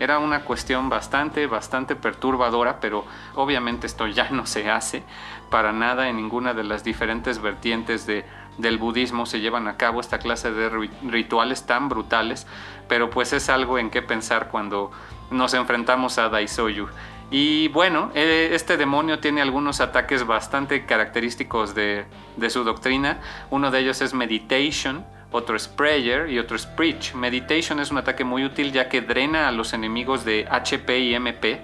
era 0.04 0.18
una 0.18 0.44
cuestión 0.44 0.88
bastante, 0.88 1.46
bastante 1.46 1.96
perturbadora, 1.96 2.78
pero 2.80 3.04
obviamente 3.34 3.86
esto 3.86 4.06
ya 4.06 4.30
no 4.30 4.46
se 4.46 4.70
hace 4.70 5.02
para 5.50 5.72
nada 5.72 6.08
en 6.08 6.16
ninguna 6.16 6.54
de 6.54 6.64
las 6.64 6.84
diferentes 6.84 7.40
vertientes 7.40 8.06
de, 8.06 8.24
del 8.58 8.78
budismo 8.78 9.26
se 9.26 9.40
llevan 9.40 9.68
a 9.68 9.76
cabo 9.76 10.00
esta 10.00 10.18
clase 10.18 10.52
de 10.52 10.68
rituales 11.02 11.66
tan 11.66 11.88
brutales, 11.88 12.46
pero 12.88 13.10
pues 13.10 13.32
es 13.32 13.48
algo 13.48 13.78
en 13.78 13.90
qué 13.90 14.02
pensar 14.02 14.48
cuando 14.48 14.90
nos 15.30 15.54
enfrentamos 15.54 16.18
a 16.18 16.28
Daisoyu. 16.28 16.88
Y 17.30 17.68
bueno, 17.68 18.10
eh, 18.14 18.50
este 18.52 18.76
demonio 18.76 19.18
tiene 19.18 19.42
algunos 19.42 19.80
ataques 19.80 20.26
bastante 20.26 20.86
característicos 20.86 21.74
de, 21.74 22.06
su 22.48 22.64
doctrina. 22.64 23.18
Uno 23.50 23.70
de 23.70 23.80
ellos 23.80 24.00
es 24.02 24.14
Meditation, 24.14 25.04
otro 25.34 25.56
es 25.56 25.66
Prayer 25.66 26.30
y 26.30 26.38
otro 26.38 26.54
es 26.54 26.64
Preach. 26.64 27.12
Meditation 27.14 27.80
es 27.80 27.90
un 27.90 27.98
ataque 27.98 28.22
muy 28.22 28.44
útil 28.44 28.70
ya 28.70 28.88
que 28.88 29.00
drena 29.00 29.48
a 29.48 29.52
los 29.52 29.72
enemigos 29.72 30.24
de 30.24 30.46
HP 30.48 31.00
y 31.00 31.14
MP, 31.16 31.60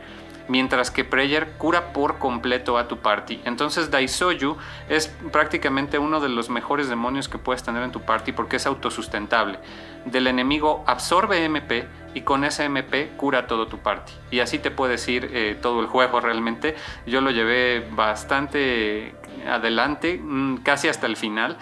mientras 0.49 0.91
que 0.91 1.05
Prayer 1.05 1.53
cura 1.57 1.93
por 1.93 2.19
completo 2.19 2.79
a 2.79 2.89
tu 2.89 2.99
party. 2.99 3.41
Entonces 3.45 3.89
Daisoyu 3.89 4.57
es 4.89 5.07
prácticamente 5.31 6.01
uno 6.01 6.19
de 6.19 6.29
los 6.29 6.51
mejores 6.51 6.89
demonios 6.89 7.29
que 7.29 7.39
puedes 7.39 7.63
tener 7.63 7.85
en 7.85 7.93
tu 7.93 8.01
party 8.01 8.33
porque 8.33 8.57
es 8.57 8.67
autosustentable. 8.67 9.61
Del 10.05 10.27
enemigo 10.27 10.83
absorbe 10.89 11.45
MP 11.45 11.87
y 12.13 12.23
con 12.23 12.43
ese 12.43 12.65
MP 12.65 13.13
cura 13.17 13.47
todo 13.47 13.69
tu 13.69 13.79
party. 13.79 14.13
Y 14.33 14.41
así 14.41 14.59
te 14.59 14.73
puedes 14.73 15.07
ir 15.09 15.31
eh, 15.33 15.57
todo 15.63 15.81
el 15.81 15.87
juego 15.87 16.21
realmente. 16.21 16.75
Yo 17.07 17.21
lo 17.21 17.31
llevé 17.31 17.87
bastante 17.93 19.15
adelante, 19.49 20.21
mm, 20.21 20.57
casi 20.65 20.89
hasta 20.89 21.07
el 21.07 21.17
final, 21.17 21.57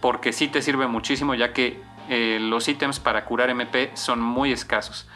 porque 0.00 0.32
sí 0.32 0.48
te 0.48 0.62
sirve 0.62 0.86
muchísimo 0.86 1.34
ya 1.34 1.52
que 1.52 1.80
eh, 2.08 2.38
los 2.40 2.68
ítems 2.68 2.98
para 2.98 3.24
curar 3.24 3.50
MP 3.50 3.90
son 3.94 4.20
muy 4.20 4.52
escasos. 4.52 5.06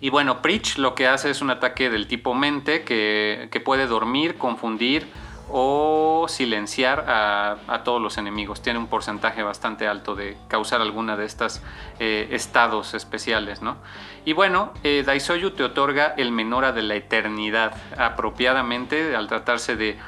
Y 0.00 0.10
bueno, 0.10 0.42
Preach 0.42 0.78
lo 0.78 0.94
que 0.94 1.08
hace 1.08 1.30
es 1.30 1.42
un 1.42 1.50
ataque 1.50 1.90
del 1.90 2.06
tipo 2.06 2.34
mente 2.34 2.84
que, 2.84 3.62
puede 3.64 3.86
dormir, 3.86 4.36
confundir, 4.36 5.06
o 5.50 6.26
silenciar 6.28 7.06
a, 7.08 7.82
todos 7.82 8.00
los 8.00 8.18
enemigos. 8.18 8.62
Tiene 8.62 8.78
un 8.78 8.86
porcentaje 8.86 9.42
bastante 9.42 9.88
alto 9.88 10.14
de 10.14 10.36
causar 10.46 10.82
alguna 10.82 11.16
de 11.16 11.24
estas 11.24 11.62
eh, 11.98 12.28
estados 12.32 12.92
especiales, 12.92 13.62
¿no? 13.62 13.78
Y 14.26 14.34
bueno, 14.34 14.74
eh, 14.84 15.02
Daisoyu 15.06 15.52
te 15.52 15.64
otorga 15.64 16.14
el 16.18 16.32
Menora 16.32 16.72
de 16.72 16.82
la 16.82 16.96
Eternidad 16.96 17.72
apropiadamente 17.96 19.16
al 19.16 19.26
tratarse 19.26 19.74
de, 19.74 19.98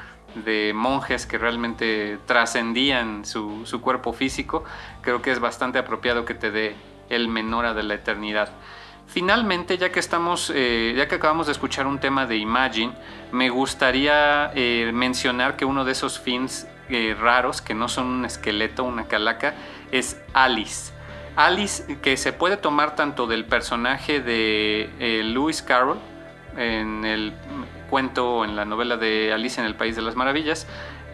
monjes 0.73 1.25
que 1.25 1.37
realmente 1.37 2.19
trascendían 2.25 3.25
su, 3.25 3.65
su 3.65 3.81
cuerpo 3.81 4.13
físico. 4.13 4.63
Creo 5.01 5.21
que 5.21 5.31
es 5.31 5.39
bastante 5.39 5.79
apropiado 5.79 6.25
que 6.25 6.33
te 6.33 6.51
dé 6.51 6.75
el 7.09 7.27
Menora 7.27 7.73
de 7.73 7.83
la 7.83 7.95
Eternidad. 7.95 8.49
Finalmente, 9.11 9.77
ya 9.77 9.91
que 9.91 9.99
estamos, 9.99 10.51
eh, 10.55 10.93
ya 10.95 11.09
que 11.09 11.15
acabamos 11.15 11.47
de 11.47 11.51
escuchar 11.51 11.85
un 11.85 11.99
tema 11.99 12.25
de 12.25 12.37
Imagine, 12.37 12.93
me 13.33 13.49
gustaría 13.49 14.51
eh, 14.55 14.91
mencionar 14.93 15.57
que 15.57 15.65
uno 15.65 15.83
de 15.83 15.91
esos 15.91 16.17
fins 16.17 16.65
eh, 16.87 17.13
raros, 17.19 17.61
que 17.61 17.73
no 17.73 17.89
son 17.89 18.07
un 18.07 18.23
esqueleto, 18.23 18.85
una 18.85 19.09
calaca, 19.09 19.53
es 19.91 20.17
Alice. 20.31 20.93
Alice, 21.35 21.99
que 21.99 22.15
se 22.15 22.31
puede 22.31 22.55
tomar 22.55 22.95
tanto 22.95 23.27
del 23.27 23.43
personaje 23.43 24.21
de 24.21 24.89
Lewis 25.25 25.61
Carroll 25.61 25.99
en 26.55 27.03
el 27.03 27.33
cuento, 27.91 28.43
en 28.43 28.55
la 28.55 28.65
novela 28.65 28.97
de 28.97 29.31
Alice 29.33 29.61
en 29.61 29.67
el 29.67 29.75
País 29.75 29.95
de 29.95 30.01
las 30.01 30.15
Maravillas, 30.15 30.65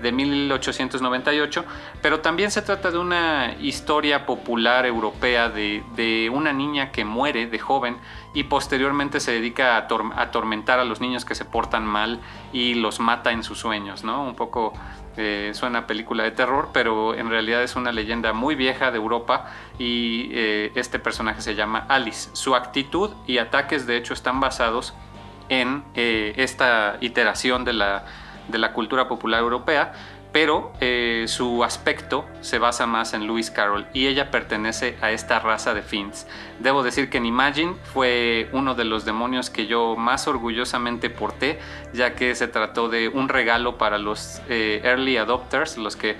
de 0.01 0.11
1898, 0.11 1.65
pero 2.01 2.19
también 2.19 2.51
se 2.51 2.61
trata 2.61 2.91
de 2.91 2.97
una 2.97 3.55
historia 3.59 4.25
popular 4.25 4.85
europea 4.85 5.49
de, 5.49 6.31
una 6.31 6.53
niña 6.53 6.91
que 6.91 7.03
muere 7.03 7.47
de 7.47 7.59
joven 7.59 7.97
y 8.33 8.43
posteriormente 8.43 9.19
se 9.19 9.31
dedica 9.31 9.75
a, 9.75 9.87
atormentar 10.21 10.79
a 10.79 10.85
los 10.85 11.01
niños 11.01 11.25
que 11.25 11.35
se 11.35 11.45
portan 11.45 11.85
mal 11.85 12.19
y 12.53 12.75
los 12.75 12.99
mata 12.99 13.31
en 13.31 13.43
sus 13.43 13.57
sueños, 13.57 14.03
¿no? 14.03 14.23
Un 14.23 14.35
poco 14.35 14.73
eh, 15.17 15.51
suena 15.55 15.87
película 15.87 16.23
de 16.23 16.31
terror, 16.31 16.69
pero 16.73 17.15
en 17.15 17.29
realidad 17.29 17.63
es 17.63 17.75
una 17.75 17.91
leyenda 17.91 18.33
muy 18.33 18.53
vieja 18.53 18.91
de 18.91 18.97
Europa 18.97 19.47
y 19.79 20.29
eh, 20.31 20.71
este 20.75 20.99
personaje 20.99 21.41
se 21.41 21.55
llama 21.55 21.85
Alice. 21.89 22.29
Su 22.33 22.55
actitud 22.55 23.11
y 23.25 23.39
ataques 23.39 23.87
de 23.87 23.97
hecho 23.97 24.13
están 24.13 24.39
basados 24.39 24.93
en 24.93 25.06
eh, 25.49 26.33
esta 26.37 26.97
iteración 27.01 27.65
de 27.65 27.73
la 27.73 28.05
de 28.47 28.57
la 28.57 28.73
cultura 28.73 29.07
popular 29.07 29.41
europea, 29.41 29.93
pero 30.31 30.73
eh, 30.81 31.25
su 31.27 31.63
aspecto 31.63 32.25
se 32.41 32.59
basa 32.59 32.85
más 32.85 33.13
en 33.13 33.25
Lewis 33.25 33.49
Carroll 33.49 33.87
y 33.93 34.07
ella 34.07 34.29
pertenece 34.29 34.97
a 35.01 35.11
esta 35.11 35.39
raza 35.39 35.73
de 35.73 35.81
Finns. 35.81 36.27
Debo 36.59 36.83
decir 36.83 37.09
que 37.09 37.17
en 37.17 37.25
Imagine 37.25 37.75
fue 37.93 38.49
uno 38.51 38.75
de 38.75 38.85
los 38.85 39.05
demonios 39.05 39.49
que 39.49 39.67
yo 39.67 39.95
más 39.95 40.27
orgullosamente 40.27 41.09
porté, 41.09 41.59
ya 41.93 42.13
que 42.13 42.35
se 42.35 42.47
trató 42.47 42.89
de 42.89 43.07
un 43.07 43.29
regalo 43.29 43.77
para 43.77 43.97
los 43.97 44.41
eh, 44.49 44.81
early 44.83 45.17
adopters, 45.17 45.77
los 45.77 45.95
que 45.95 46.17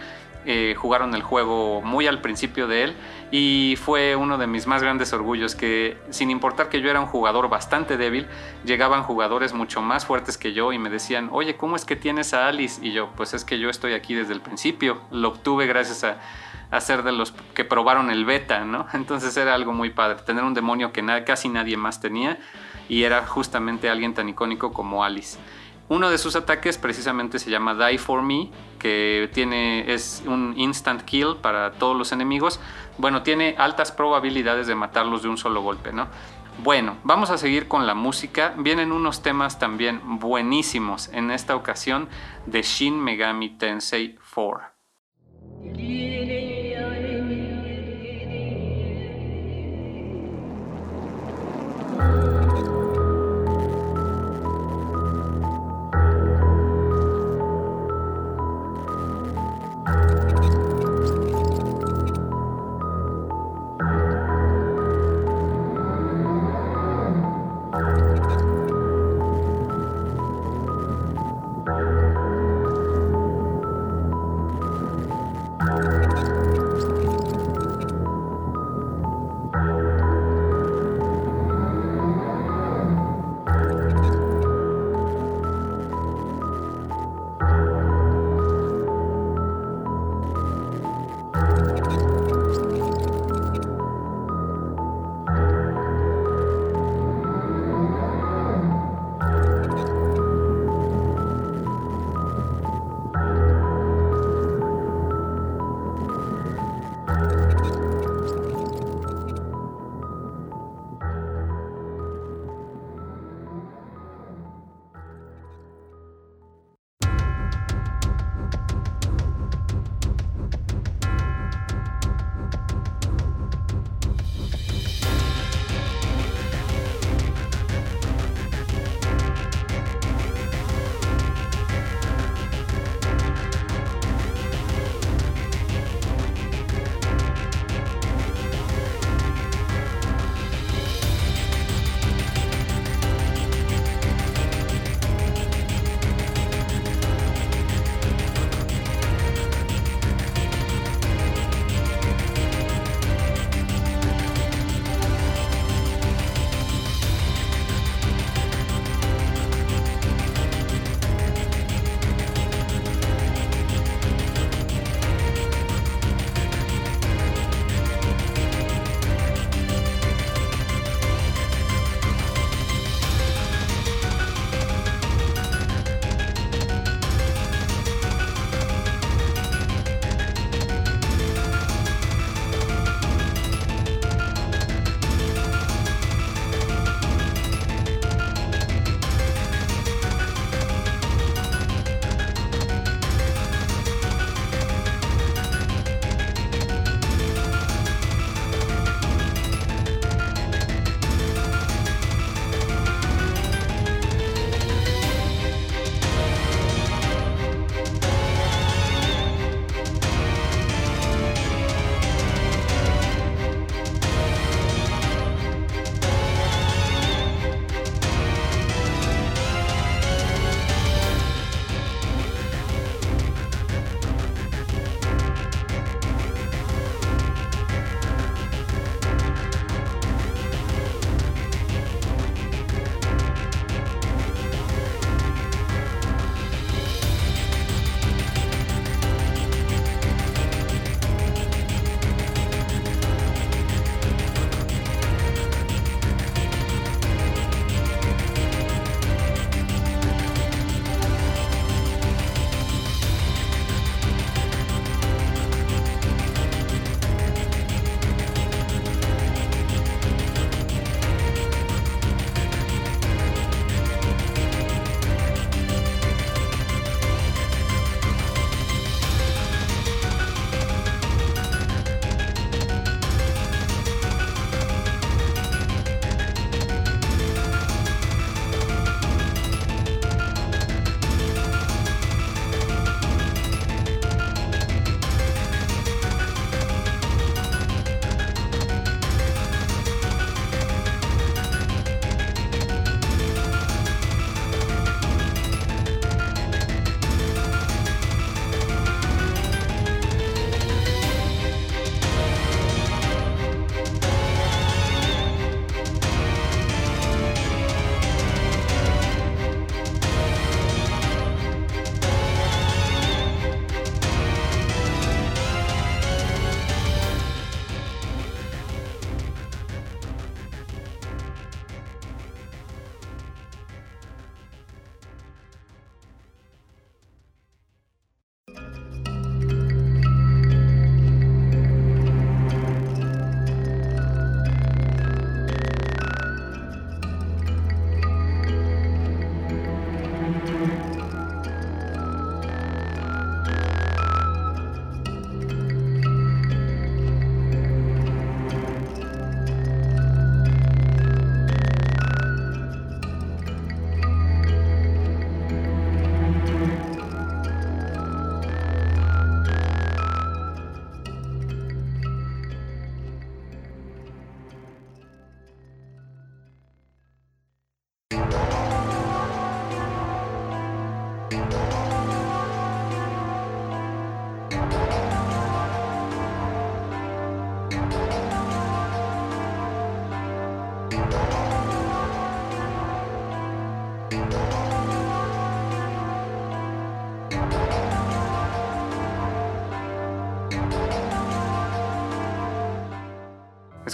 eh, 0.50 0.76
jugaron 0.76 1.14
el 1.14 1.24
juego 1.24 1.82
muy 1.82 2.08
al 2.08 2.22
principio 2.22 2.68
de 2.68 2.84
él 2.84 2.96
y 3.32 3.76
fue 3.84 4.16
uno 4.16 4.38
de 4.38 4.48
mis 4.48 4.66
más 4.66 4.82
grandes 4.82 5.12
orgullos 5.12 5.56
que 5.56 5.98
sin 6.10 6.32
importar 6.32 6.70
que 6.70 6.80
yo 6.80 6.90
era 6.90 7.02
un 7.02 7.06
jugador 7.06 7.50
bastante 7.50 7.98
débil, 7.98 8.28
llegaban 8.64 9.04
jugadores 9.04 9.52
mucho 9.52 9.82
más 9.82 10.06
fuertes 10.06 10.38
que 10.38 10.54
yo 10.54 10.72
y 10.72 10.80
me 10.80 10.90
decían, 10.90 11.28
oye, 11.34 11.58
¿cómo 11.58 11.76
es 11.76 11.84
que 11.84 11.98
tienes 11.98 12.34
a 12.34 12.48
Alice? 12.48 12.80
Y 12.82 12.94
yo, 12.94 13.10
pues 13.18 13.34
es 13.34 13.44
que 13.44 13.60
yo 13.60 13.70
estoy 13.70 13.92
aquí 13.92 14.14
desde 14.14 14.32
el 14.32 14.40
principio, 14.40 15.02
lo 15.12 15.28
obtuve 15.28 15.68
gracias 15.68 16.06
a, 16.06 16.18
a 16.72 16.80
ser 16.80 17.04
de 17.04 17.12
los 17.12 17.34
que 17.54 17.66
probaron 17.66 18.10
el 18.10 18.24
beta, 18.24 18.64
¿no? 18.64 18.88
Entonces 18.94 19.36
era 19.36 19.54
algo 19.54 19.74
muy 19.74 19.90
padre, 19.90 20.24
tener 20.26 20.46
un 20.46 20.54
demonio 20.54 20.94
que 20.94 21.04
casi 21.26 21.50
nadie 21.50 21.76
más 21.76 22.00
tenía 22.00 22.38
y 22.88 23.04
era 23.04 23.26
justamente 23.26 23.90
alguien 23.90 24.14
tan 24.14 24.30
icónico 24.30 24.72
como 24.72 25.04
Alice. 25.04 25.38
Uno 25.90 26.10
de 26.10 26.18
sus 26.18 26.36
ataques 26.36 26.78
precisamente 26.78 27.40
se 27.40 27.50
llama 27.50 27.74
Die 27.74 27.98
for 27.98 28.22
Me, 28.22 28.50
que 28.78 29.30
tiene, 29.34 29.94
es 29.94 30.22
un 30.28 30.54
instant 30.58 31.02
kill 31.04 31.38
para 31.42 31.72
todos 31.74 31.96
los 31.98 32.12
enemigos. 32.12 32.60
Bueno, 32.98 33.24
tiene 33.24 33.56
altas 33.58 33.94
probabilidades 33.94 34.68
de 34.68 34.76
matarlos 34.76 35.24
de 35.24 35.30
un 35.30 35.38
solo 35.38 35.62
golpe, 35.62 35.94
¿no? 35.94 36.08
Bueno, 36.64 36.98
vamos 37.04 37.30
a 37.30 37.38
seguir 37.38 37.68
con 37.68 37.88
la 37.88 37.94
música. 37.94 38.54
Vienen 38.58 38.92
unos 38.92 39.22
temas 39.22 39.60
también 39.60 40.02
buenísimos 40.20 41.08
en 41.14 41.32
esta 41.32 41.56
ocasión 41.56 42.10
de 42.48 42.64
Shin 42.64 43.00
Megami 43.00 43.52
Tensei 43.58 44.18
4. 44.34 44.78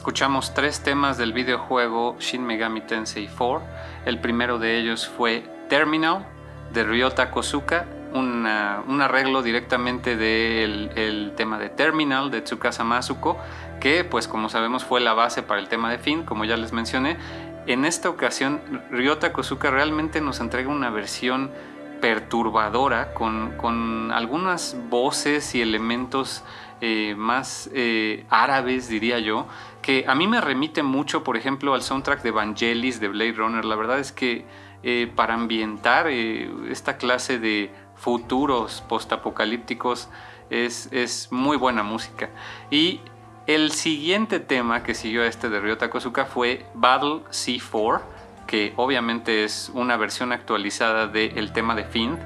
Escuchamos 0.03 0.53
tres 0.53 0.81
temas 0.81 1.17
del 1.17 1.31
videojuego 1.31 2.17
Shin 2.19 2.45
Megami 2.45 2.81
Tensei 2.81 3.25
4. 3.25 3.61
El 4.05 4.19
primero 4.19 4.59
de 4.59 4.77
ellos 4.77 5.07
fue 5.07 5.49
Terminal 5.69 6.27
de 6.73 6.83
Ryota 6.83 7.31
Kosuka, 7.31 7.85
un 8.13 8.45
arreglo 8.45 9.41
directamente 9.41 10.17
del 10.17 11.31
tema 11.37 11.57
de 11.57 11.69
Terminal 11.69 12.31
de 12.31 12.41
Tsukasa 12.41 12.83
Masuko, 12.83 13.37
que 13.79 14.03
pues 14.03 14.27
como 14.27 14.49
sabemos 14.49 14.83
fue 14.83 14.99
la 14.99 15.13
base 15.13 15.41
para 15.41 15.61
el 15.61 15.69
tema 15.69 15.89
de 15.89 15.99
Fin, 15.99 16.23
como 16.23 16.43
ya 16.43 16.57
les 16.57 16.73
mencioné. 16.73 17.15
En 17.65 17.85
esta 17.85 18.09
ocasión 18.09 18.59
Ryota 18.91 19.31
Kosuka 19.31 19.71
realmente 19.71 20.19
nos 20.19 20.41
entrega 20.41 20.67
una 20.67 20.89
versión 20.89 21.49
perturbadora 22.01 23.13
con, 23.13 24.11
algunas 24.11 24.75
voces 24.89 25.55
y 25.55 25.61
elementos 25.61 26.43
eh, 26.81 27.15
más 27.17 27.69
eh, 27.73 28.25
árabes, 28.29 28.89
diría 28.89 29.19
yo, 29.19 29.47
que 29.83 30.05
a 30.07 30.15
mí 30.15 30.27
me 30.27 30.41
remite 30.41 30.81
mucho, 30.81 31.23
por 31.23 31.37
ejemplo, 31.37 31.75
al 31.75 31.83
soundtrack 31.83 32.23
de 32.23 32.31
Vangelis 32.31 32.99
de 32.99 33.09
Blade 33.09 33.33
Runner. 33.33 33.63
La 33.63 33.75
verdad 33.75 33.99
es 33.99 34.11
que 34.11 34.45
eh, 34.81 35.11
para 35.15 35.35
ambientar 35.35 36.07
esta 36.07 36.97
clase 36.97 37.37
de 37.37 37.71
futuros 37.95 38.83
postapocalípticos 38.89 40.09
es, 40.49 40.89
es 40.91 41.31
muy 41.31 41.57
buena 41.57 41.83
música. 41.83 42.31
Y 42.71 43.01
el 43.45 43.71
siguiente 43.71 44.39
tema 44.39 44.81
que 44.81 44.95
siguió 44.95 45.21
a 45.21 45.27
este 45.27 45.49
de 45.49 45.59
Ryota 45.59 45.91
Kosuka 45.91 46.25
fue 46.25 46.65
Battle 46.73 47.21
C4 47.29 48.01
que 48.47 48.73
obviamente 48.75 49.43
es 49.43 49.71
una 49.73 49.97
versión 49.97 50.31
actualizada 50.31 51.07
del 51.07 51.51
tema 51.53 51.75
de 51.75 51.85
Finn. 51.85 52.19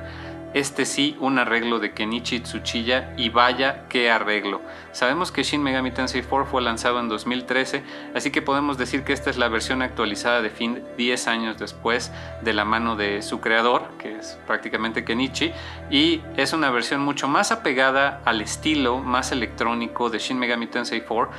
Este 0.54 0.86
sí, 0.86 1.18
un 1.20 1.40
arreglo 1.40 1.80
de 1.80 1.94
Kenichi 1.94 2.40
Tsuchiya 2.40 3.14
y 3.18 3.30
vaya 3.30 3.86
qué 3.90 4.10
arreglo. 4.10 4.62
Sabemos 4.94 5.32
que 5.32 5.44
Shin 5.44 5.62
Megami 5.62 5.92
Tensei 5.92 6.24
4 6.24 6.48
fue 6.50 6.62
lanzado 6.62 7.02
en 7.02 7.10
2013, 7.10 7.84
así 8.16 8.32
que 8.32 8.42
podemos 8.42 8.78
decir 8.78 9.04
que 9.04 9.12
esta 9.12 9.30
es 9.30 9.38
la 9.38 9.50
versión 9.50 9.82
actualizada 9.82 10.42
de 10.42 10.50
Finn 10.50 10.84
10 10.98 11.28
años 11.28 11.58
después 11.58 12.14
de 12.42 12.54
la 12.54 12.64
mano 12.64 12.96
de 12.96 13.22
su 13.22 13.42
creador, 13.42 13.90
que 14.00 14.16
es 14.16 14.40
prácticamente 14.48 15.04
Kenichi, 15.04 15.52
y 15.92 16.22
es 16.38 16.54
una 16.54 16.72
versión 16.72 17.02
mucho 17.02 17.28
más 17.28 17.52
apegada 17.52 18.22
al 18.24 18.40
estilo 18.40 19.00
más 19.00 19.34
electrónico 19.34 20.10
de 20.10 20.20
Shin 20.20 20.40
Megami 20.40 20.68
Tensei 20.68 21.02
4 21.02 21.30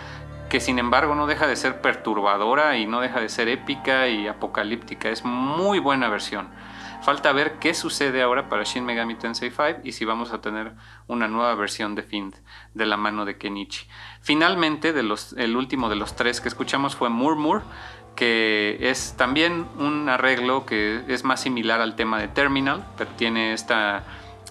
que 0.48 0.60
sin 0.60 0.78
embargo 0.78 1.14
no 1.14 1.26
deja 1.26 1.46
de 1.46 1.56
ser 1.56 1.80
perturbadora 1.80 2.78
y 2.78 2.86
no 2.86 3.00
deja 3.00 3.20
de 3.20 3.28
ser 3.28 3.48
épica 3.48 4.08
y 4.08 4.26
apocalíptica. 4.28 5.10
Es 5.10 5.24
muy 5.24 5.78
buena 5.78 6.08
versión. 6.08 6.48
Falta 7.02 7.32
ver 7.32 7.58
qué 7.58 7.74
sucede 7.74 8.22
ahora 8.22 8.48
para 8.48 8.64
Shin 8.64 8.84
Megami 8.84 9.14
Tensei 9.14 9.50
5 9.50 9.80
y 9.84 9.92
si 9.92 10.04
vamos 10.04 10.32
a 10.32 10.40
tener 10.40 10.72
una 11.06 11.28
nueva 11.28 11.54
versión 11.54 11.94
de 11.94 12.02
Find 12.02 12.34
de 12.74 12.86
la 12.86 12.96
mano 12.96 13.24
de 13.24 13.38
Kenichi. 13.38 13.86
Finalmente, 14.20 14.90
el 14.90 15.56
último 15.56 15.88
de 15.88 15.96
los 15.96 16.16
tres 16.16 16.40
que 16.40 16.48
escuchamos 16.48 16.96
fue 16.96 17.08
Murmur, 17.08 17.62
que 18.16 18.78
es 18.80 19.14
también 19.16 19.66
un 19.78 20.08
arreglo 20.08 20.66
que 20.66 21.04
es 21.06 21.24
más 21.24 21.40
similar 21.40 21.80
al 21.80 21.94
tema 21.94 22.18
de 22.18 22.28
Terminal, 22.28 22.84
pero 22.98 23.10
tiene 23.10 23.52
esta, 23.52 24.02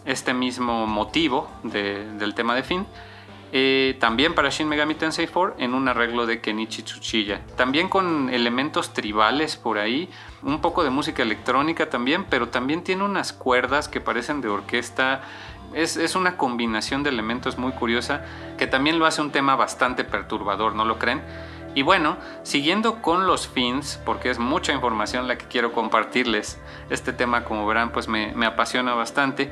este 0.06 0.34
mismo 0.34 0.88
motivo 0.88 1.52
del 1.64 2.34
tema 2.34 2.56
de 2.56 2.64
Find 2.64 2.88
eh, 3.52 3.96
también 4.00 4.36
para 4.36 4.50
Shin 4.50 4.68
Megami 4.68 4.96
Tensei 4.96 5.28
4 5.28 5.56
en 5.60 5.74
un 5.74 5.88
arreglo 5.88 6.26
de 6.26 6.42
Kenichi 6.42 6.84
Tsuchiya. 6.84 7.42
También 7.56 7.88
con 7.88 8.30
elementos 8.30 8.94
tribales 8.94 9.56
por 9.56 9.78
ahí, 9.78 10.10
un 10.44 10.60
poco 10.62 10.84
de 10.84 10.90
música 10.90 11.24
electrónica 11.24 11.90
también, 11.90 12.26
pero 12.30 12.50
también 12.50 12.84
tiene 12.84 13.04
unas 13.04 13.32
cuerdas 13.34 13.88
que 13.88 14.02
parecen 14.02 14.42
de 14.42 14.50
orquesta. 14.50 15.22
Es, 15.74 15.98
es 15.98 16.16
una 16.16 16.38
combinación 16.38 17.04
de 17.04 17.10
elementos 17.10 17.58
muy 17.58 17.72
curiosa 17.72 18.26
que 18.58 18.68
también 18.68 19.00
lo 19.00 19.06
hace 19.06 19.22
un 19.22 19.32
tema 19.32 19.56
bastante 19.56 20.04
perturbador, 20.04 20.76
¿no 20.76 20.86
lo 20.86 20.98
creen? 21.00 21.22
Y 21.78 21.84
bueno, 21.84 22.18
siguiendo 22.42 23.02
con 23.02 23.28
los 23.28 23.48
fins, 23.48 24.00
porque 24.04 24.30
es 24.30 24.40
mucha 24.40 24.74
información 24.74 25.28
la 25.28 25.38
que 25.38 25.46
quiero 25.46 25.74
compartirles, 25.74 26.60
este 26.90 27.14
tema 27.14 27.44
como 27.44 27.68
verán 27.68 27.92
pues 27.92 28.08
me, 28.08 28.34
me 28.34 28.48
apasiona 28.48 28.96
bastante 28.96 29.52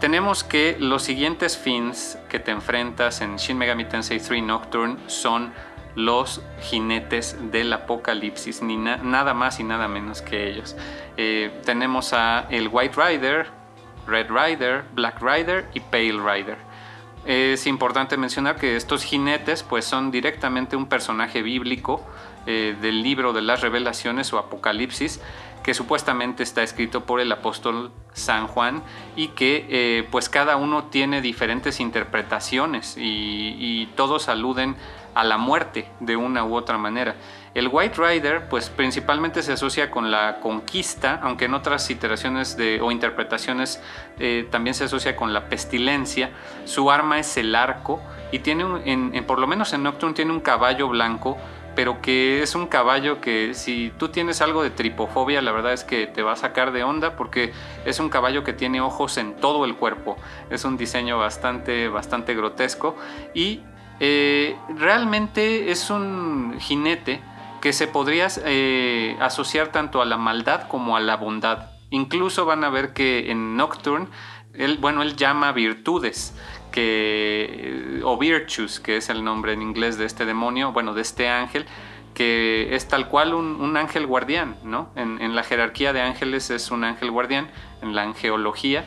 tenemos 0.00 0.44
que 0.44 0.76
los 0.78 1.02
siguientes 1.02 1.56
fins 1.56 2.18
que 2.28 2.38
te 2.38 2.50
enfrentas 2.50 3.20
en 3.20 3.36
Shin 3.36 3.56
Megami 3.56 3.84
Tensei 3.84 4.20
3 4.20 4.42
Nocturne 4.42 4.96
son 5.06 5.52
los 5.94 6.42
jinetes 6.60 7.36
del 7.50 7.72
apocalipsis, 7.72 8.60
ni 8.62 8.76
nada 8.76 9.32
más 9.32 9.58
y 9.60 9.64
nada 9.64 9.88
menos 9.88 10.20
que 10.20 10.48
ellos. 10.48 10.76
Eh, 11.16 11.62
tenemos 11.64 12.12
a 12.12 12.46
el 12.50 12.68
White 12.68 12.94
Rider, 12.96 13.46
Red 14.06 14.26
Rider, 14.30 14.84
Black 14.92 15.20
Rider 15.22 15.66
y 15.72 15.80
Pale 15.80 16.20
Rider. 16.20 16.58
Es 17.24 17.66
importante 17.66 18.16
mencionar 18.16 18.56
que 18.56 18.76
estos 18.76 19.02
jinetes 19.02 19.62
pues 19.62 19.84
son 19.84 20.10
directamente 20.10 20.76
un 20.76 20.86
personaje 20.86 21.42
bíblico 21.42 22.06
eh, 22.46 22.76
del 22.80 23.02
libro 23.02 23.32
de 23.32 23.42
las 23.42 23.62
revelaciones 23.62 24.32
o 24.32 24.38
apocalipsis 24.38 25.20
que 25.66 25.74
supuestamente 25.74 26.44
está 26.44 26.62
escrito 26.62 27.06
por 27.06 27.18
el 27.18 27.32
apóstol 27.32 27.90
San 28.12 28.46
Juan 28.46 28.84
y 29.16 29.28
que 29.28 29.66
eh, 29.68 30.08
pues 30.12 30.28
cada 30.28 30.54
uno 30.54 30.84
tiene 30.84 31.20
diferentes 31.20 31.80
interpretaciones 31.80 32.94
y, 32.96 33.88
todos 33.96 34.28
aluden 34.28 34.76
a 35.14 35.24
la 35.24 35.38
muerte 35.38 35.88
de 35.98 36.14
una 36.14 36.44
u 36.44 36.54
otra 36.54 36.78
manera. 36.78 37.16
El 37.54 37.66
White 37.66 38.00
Rider 38.00 38.48
pues 38.48 38.70
principalmente 38.70 39.42
se 39.42 39.54
asocia 39.54 39.90
con 39.90 40.12
la 40.12 40.38
conquista, 40.38 41.18
aunque 41.20 41.46
en 41.46 41.54
otras 41.54 41.90
iteraciones 41.90 42.56
o 42.80 42.92
interpretaciones 42.92 43.82
eh, 44.20 44.46
también 44.48 44.74
se 44.74 44.84
asocia 44.84 45.16
con 45.16 45.32
la 45.32 45.48
pestilencia. 45.48 46.30
Su 46.64 46.92
arma 46.92 47.18
es 47.18 47.36
el 47.38 47.56
arco 47.56 48.00
y 48.30 48.38
tiene, 48.38 48.64
en, 48.84 49.24
por 49.24 49.40
lo 49.40 49.48
menos 49.48 49.72
en 49.72 49.82
Nocturne 49.82 50.14
tiene 50.14 50.30
un 50.30 50.40
caballo 50.40 50.88
blanco 50.88 51.38
pero 51.76 52.00
que 52.00 52.42
es 52.42 52.54
un 52.54 52.66
caballo 52.66 53.20
que 53.20 53.52
si 53.54 53.92
tú 53.98 54.08
tienes 54.08 54.40
algo 54.40 54.62
de 54.62 54.70
tripofobia, 54.70 55.42
la 55.42 55.52
verdad 55.52 55.74
es 55.74 55.84
que 55.84 56.06
te 56.06 56.22
va 56.22 56.32
a 56.32 56.36
sacar 56.36 56.72
de 56.72 56.82
onda 56.82 57.16
porque 57.16 57.52
es 57.84 58.00
un 58.00 58.08
caballo 58.08 58.42
que 58.42 58.54
tiene 58.54 58.80
ojos 58.80 59.18
en 59.18 59.36
todo 59.36 59.66
el 59.66 59.76
cuerpo. 59.76 60.16
Es 60.50 60.64
un 60.64 60.78
diseño 60.78 61.18
bastante, 61.18 61.88
bastante 61.88 62.34
grotesco 62.34 62.96
y 63.34 63.60
eh, 64.00 64.56
realmente 64.74 65.70
es 65.70 65.90
un 65.90 66.56
jinete 66.58 67.20
que 67.60 67.74
se 67.74 67.86
podría 67.86 68.28
eh, 68.44 69.16
asociar 69.20 69.68
tanto 69.68 70.00
a 70.00 70.06
la 70.06 70.16
maldad 70.16 70.68
como 70.68 70.96
a 70.96 71.00
la 71.00 71.16
bondad. 71.16 71.70
Incluso 71.90 72.46
van 72.46 72.64
a 72.64 72.70
ver 72.70 72.94
que 72.94 73.30
en 73.30 73.56
Nocturne, 73.56 74.08
él, 74.54 74.78
bueno, 74.80 75.02
él 75.02 75.14
llama 75.14 75.52
virtudes 75.52 76.34
que, 76.76 78.02
o 78.04 78.18
Virtues, 78.18 78.80
que 78.80 78.98
es 78.98 79.08
el 79.08 79.24
nombre 79.24 79.54
en 79.54 79.62
inglés 79.62 79.96
de 79.96 80.04
este 80.04 80.26
demonio, 80.26 80.72
bueno, 80.72 80.92
de 80.92 81.00
este 81.00 81.26
ángel, 81.26 81.64
que 82.12 82.74
es 82.76 82.86
tal 82.86 83.08
cual 83.08 83.32
un, 83.32 83.76
ángel 83.78 84.06
guardián, 84.06 84.56
¿no? 84.62 84.90
En, 84.94 85.34
la 85.34 85.42
jerarquía 85.42 85.94
de 85.94 86.02
ángeles 86.02 86.50
es 86.50 86.70
un 86.70 86.84
ángel 86.84 87.10
guardián, 87.10 87.48
en 87.80 87.94
la 87.94 88.02
angeología, 88.02 88.84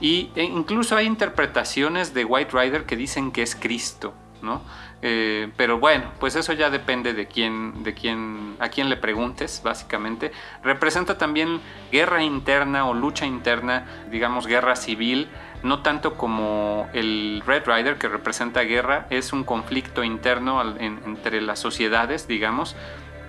y 0.00 0.30
e 0.36 0.44
incluso 0.44 0.96
hay 0.96 1.06
interpretaciones 1.06 2.14
de 2.14 2.24
White 2.24 2.56
Rider 2.56 2.84
que 2.84 2.96
dicen 2.96 3.32
que 3.32 3.42
es 3.42 3.56
Cristo, 3.56 4.14
¿no? 4.40 4.62
Eh, 5.02 5.50
pero 5.56 5.80
bueno, 5.80 6.12
pues 6.20 6.36
eso 6.36 6.52
ya 6.52 6.70
depende 6.70 7.14
de 7.14 7.26
quién, 7.26 7.82
de 7.82 7.94
quién, 7.94 8.54
a 8.60 8.68
quién 8.68 8.88
le 8.88 8.96
preguntes, 8.96 9.60
básicamente. 9.64 10.30
Representa 10.62 11.18
también 11.18 11.60
guerra 11.90 12.22
interna 12.22 12.88
o 12.88 12.94
lucha 12.94 13.26
interna, 13.26 13.86
digamos 14.10 14.46
guerra 14.46 14.76
civil, 14.76 15.28
no 15.64 15.80
tanto 15.80 16.14
como 16.14 16.88
el 16.92 17.42
Red 17.44 17.64
Rider 17.66 17.96
que 17.96 18.06
representa 18.06 18.60
guerra, 18.60 19.06
es 19.10 19.32
un 19.32 19.44
conflicto 19.44 20.04
interno 20.04 20.62
entre 20.78 21.40
las 21.40 21.58
sociedades, 21.58 22.28
digamos. 22.28 22.76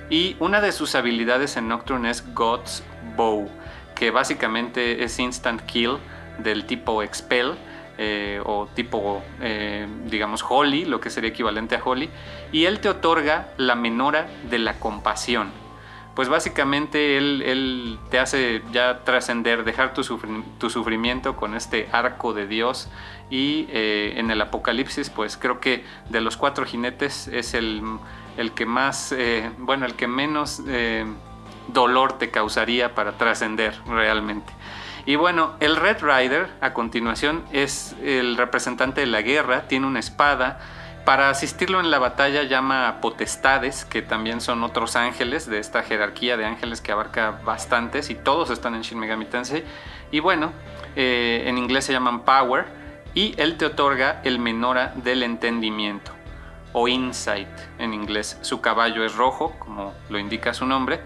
Y 0.10 0.36
una 0.40 0.62
de 0.62 0.72
sus 0.72 0.94
habilidades 0.96 1.58
en 1.58 1.70
Nocturne 1.70 2.12
es 2.12 2.34
God's 2.36 2.84
Bow, 3.16 3.50
que 3.96 4.12
básicamente 4.12 5.04
es 5.04 5.18
instant 5.18 5.62
kill 5.62 5.98
del 6.38 6.66
tipo 6.66 7.02
Expel. 7.02 7.56
Eh, 7.98 8.42
o 8.44 8.68
tipo, 8.76 9.24
eh, 9.40 9.88
digamos, 10.08 10.44
Holy, 10.48 10.84
lo 10.84 11.00
que 11.00 11.10
sería 11.10 11.30
equivalente 11.30 11.78
a 11.78 11.82
Holy, 11.82 12.10
y 12.52 12.66
él 12.66 12.82
te 12.82 12.90
otorga 12.90 13.48
la 13.56 13.76
menora 13.76 14.28
de 14.50 14.60
la 14.60 14.74
compasión 14.80 15.65
pues 16.16 16.30
básicamente 16.30 17.18
él, 17.18 18.00
te 18.10 18.20
hace 18.20 18.64
ya 18.72 19.04
trascender, 19.04 19.66
dejar 19.66 19.94
tu, 19.94 20.04
sufrimiento 20.04 21.36
con 21.36 21.56
este 21.56 21.90
arco 21.92 22.34
de 22.34 22.48
Dios 22.48 22.90
y 23.30 23.68
eh, 23.70 24.14
en 24.16 24.32
el 24.32 24.42
Apocalipsis 24.42 25.10
pues 25.10 25.36
creo 25.36 25.60
que 25.60 25.84
de 26.10 26.22
los 26.22 26.38
cuatro 26.38 26.66
jinetes 26.66 27.28
es 27.28 27.54
el, 27.54 27.84
que 28.56 28.66
más, 28.66 29.12
eh, 29.12 29.52
bueno, 29.58 29.86
el 29.86 29.96
que 29.96 30.08
menos 30.08 30.62
eh, 30.68 31.06
dolor 31.68 32.18
te 32.18 32.32
causaría 32.32 32.96
para 32.96 33.18
trascender 33.18 33.76
realmente. 33.86 34.54
Y 35.06 35.18
bueno, 35.18 35.54
el 35.60 35.76
Red 35.76 35.98
Rider 36.02 36.50
a 36.62 36.74
continuación 36.74 37.44
es 37.52 37.94
el 38.02 38.38
representante 38.38 39.02
de 39.02 39.08
la 39.08 39.22
guerra, 39.22 39.68
tiene 39.68 39.86
una 39.86 40.00
espada, 40.00 40.60
para 41.06 41.30
asistirlo 41.30 41.80
en 41.80 41.92
la 41.92 42.00
batalla 42.00 42.44
llama 42.44 42.88
a 42.88 43.00
potestades, 43.00 43.86
que 43.86 44.02
también 44.02 44.42
son 44.42 44.64
otros 44.64 44.96
ángeles 44.96 45.48
de 45.48 45.60
esta 45.60 45.84
jerarquía 45.84 46.36
de 46.36 46.46
ángeles 46.46 46.82
que 46.82 46.92
abarca 46.92 47.40
bastantes 47.46 48.10
y 48.10 48.16
todos 48.16 48.50
están 48.50 48.74
en 48.74 48.82
Shin 48.82 49.00
Megami 49.00 49.26
Tensei. 49.26 49.64
Y 50.12 50.20
bueno, 50.20 50.52
eh, 50.96 51.44
en 51.46 51.60
inglés 51.60 51.86
se 51.86 51.94
llaman 51.94 52.22
Power 52.22 52.66
y 53.14 53.36
él 53.38 53.58
te 53.58 53.66
otorga 53.66 54.20
el 54.24 54.40
menora 54.40 54.94
del 54.96 55.24
entendimiento. 55.24 56.12
o 56.78 56.90
Insight 56.90 57.48
en 57.80 57.94
inglés. 57.94 58.38
Su 58.42 58.60
caballo 58.60 59.06
es 59.06 59.16
rojo, 59.16 59.56
como 59.60 59.94
lo 60.10 60.20
indica 60.20 60.54
su 60.54 60.66
nombre, 60.66 61.00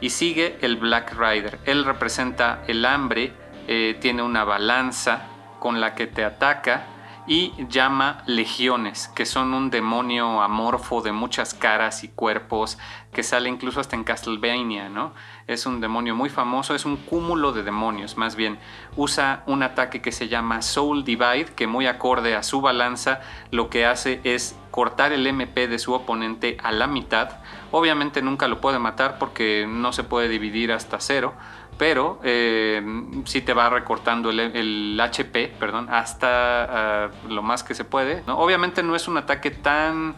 y 0.00 0.10
sigue 0.10 0.58
el 0.62 0.74
Black 0.76 1.14
Rider. 1.16 1.60
Él 1.64 1.84
representa 1.84 2.64
el 2.66 2.84
hambre, 2.84 3.32
eh, 3.68 3.96
tiene 4.00 4.24
una 4.24 4.42
balanza 4.42 5.28
con 5.60 5.80
la 5.80 5.94
que 5.94 6.08
te 6.08 6.24
ataca 6.24 6.86
y 7.26 7.52
llama 7.68 8.22
legiones, 8.26 9.08
que 9.08 9.26
son 9.26 9.54
un 9.54 9.70
demonio 9.70 10.42
amorfo 10.42 11.02
de 11.02 11.12
muchas 11.12 11.54
caras 11.54 12.02
y 12.02 12.08
cuerpos, 12.08 12.78
que 13.12 13.22
sale 13.22 13.48
incluso 13.48 13.80
hasta 13.80 13.94
en 13.94 14.04
Castlevania, 14.04 14.88
¿no? 14.88 15.12
Es 15.46 15.66
un 15.66 15.80
demonio 15.80 16.14
muy 16.14 16.30
famoso, 16.30 16.74
es 16.74 16.84
un 16.84 16.96
cúmulo 16.96 17.52
de 17.52 17.62
demonios, 17.62 18.16
más 18.16 18.34
bien. 18.34 18.58
Usa 18.96 19.44
un 19.46 19.62
ataque 19.62 20.02
que 20.02 20.10
se 20.12 20.28
llama 20.28 20.62
Soul 20.62 21.04
Divide, 21.04 21.52
que 21.54 21.66
muy 21.66 21.86
acorde 21.86 22.34
a 22.34 22.42
su 22.42 22.60
balanza, 22.60 23.20
lo 23.50 23.70
que 23.70 23.86
hace 23.86 24.20
es 24.24 24.56
cortar 24.70 25.12
el 25.12 25.26
MP 25.26 25.68
de 25.68 25.78
su 25.78 25.92
oponente 25.92 26.56
a 26.62 26.72
la 26.72 26.86
mitad. 26.86 27.38
Obviamente 27.70 28.22
nunca 28.22 28.48
lo 28.48 28.60
puede 28.60 28.78
matar 28.78 29.18
porque 29.18 29.66
no 29.68 29.92
se 29.92 30.02
puede 30.02 30.28
dividir 30.28 30.72
hasta 30.72 30.98
cero, 30.98 31.34
pero 31.78 32.20
eh, 32.22 32.82
sí 33.24 33.40
te 33.40 33.54
va 33.54 33.68
recortando 33.70 34.30
el, 34.30 34.98
HP, 35.00 35.54
perdón, 35.58 35.88
hasta 35.90 37.06
ah, 37.06 37.10
lo 37.28 37.42
más 37.42 37.64
que 37.64 37.74
se 37.74 37.84
puede. 37.84 38.22
Obviamente 38.26 38.82
no 38.82 38.94
es 38.94 39.08
un 39.08 39.16
ataque 39.16 39.50
tan 39.50 40.14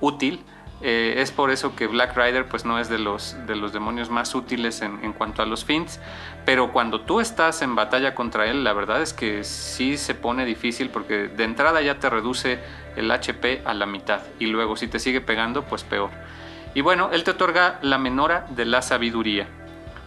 útil. 0.00 0.44
Eh, 0.82 1.14
es 1.22 1.32
por 1.32 1.50
eso 1.50 1.74
que 1.74 1.86
Black 1.86 2.14
Rider 2.14 2.46
pues 2.48 2.66
no 2.66 2.78
es 2.78 2.90
de 2.90 2.98
los, 2.98 3.34
de 3.46 3.56
los 3.56 3.72
demonios 3.72 4.10
más 4.10 4.34
útiles 4.34 4.82
en, 4.82 5.12
cuanto 5.14 5.42
a 5.42 5.46
los 5.46 5.64
fins. 5.64 6.00
Pero 6.44 6.72
cuando 6.72 7.00
tú 7.00 7.20
estás 7.20 7.62
en 7.62 7.74
batalla 7.74 8.14
contra 8.14 8.46
él, 8.46 8.62
la 8.62 8.72
verdad 8.72 9.00
es 9.00 9.14
que 9.14 9.42
sí 9.42 9.96
se 9.96 10.14
pone 10.14 10.44
difícil 10.44 10.90
porque 10.90 11.28
de 11.28 11.44
entrada 11.44 11.80
ya 11.80 11.98
te 11.98 12.10
reduce 12.10 12.58
el 12.94 13.10
HP 13.10 13.62
a 13.64 13.72
la 13.72 13.86
mitad. 13.86 14.20
Y 14.38 14.46
luego 14.46 14.76
si 14.76 14.86
te 14.86 14.98
sigue 14.98 15.20
pegando, 15.20 15.62
pues 15.62 15.82
peor. 15.82 16.10
Y 16.74 16.82
bueno, 16.82 17.08
él 17.10 17.24
te 17.24 17.30
otorga 17.30 17.78
la 17.80 17.96
menora 17.96 18.46
de 18.50 18.66
la 18.66 18.82
sabiduría. 18.82 19.48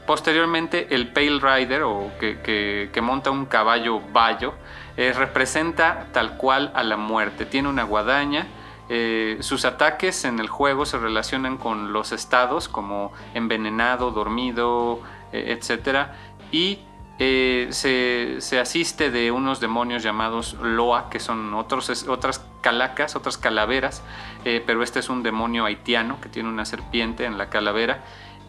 Posteriormente, 0.10 0.88
el 0.90 1.10
Pale 1.10 1.38
Rider, 1.40 1.84
o 1.84 2.10
que, 2.20 3.00
monta 3.00 3.30
un 3.30 3.46
caballo 3.46 4.02
bayo, 4.12 4.56
eh, 4.98 5.14
representa 5.16 6.08
tal 6.12 6.36
cual 6.36 6.72
a 6.74 6.82
la 6.82 6.98
muerte. 6.98 7.46
Tiene 7.46 7.70
una 7.70 7.84
guadaña. 7.84 8.48
Eh, 8.90 9.38
sus 9.42 9.66
ataques 9.66 10.26
en 10.26 10.40
el 10.40 10.48
juego 10.48 10.88
se 10.88 10.98
relacionan 10.98 11.58
con 11.58 11.94
los 11.94 12.12
estados 12.12 12.68
como 12.68 13.14
envenenado, 13.36 14.10
dormido, 14.10 15.00
eh, 15.32 15.56
etc. 15.56 16.08
Y 16.52 16.80
se, 17.20 18.40
asiste 18.60 19.12
de 19.12 19.30
unos 19.30 19.60
demonios 19.60 20.02
llamados 20.02 20.56
Loa, 20.56 21.12
que 21.12 21.20
son 21.20 21.54
otros, 21.54 22.08
otras 22.08 22.44
calacas, 22.62 23.16
otras 23.16 23.38
calaveras, 23.38 24.02
pero 24.44 24.82
este 24.82 25.00
es 25.00 25.10
un 25.10 25.22
demonio 25.22 25.66
haitiano 25.66 26.20
que 26.20 26.30
tiene 26.30 26.50
una 26.50 26.66
serpiente 26.66 27.26
en 27.26 27.38
la 27.38 27.50
calavera 27.50 28.04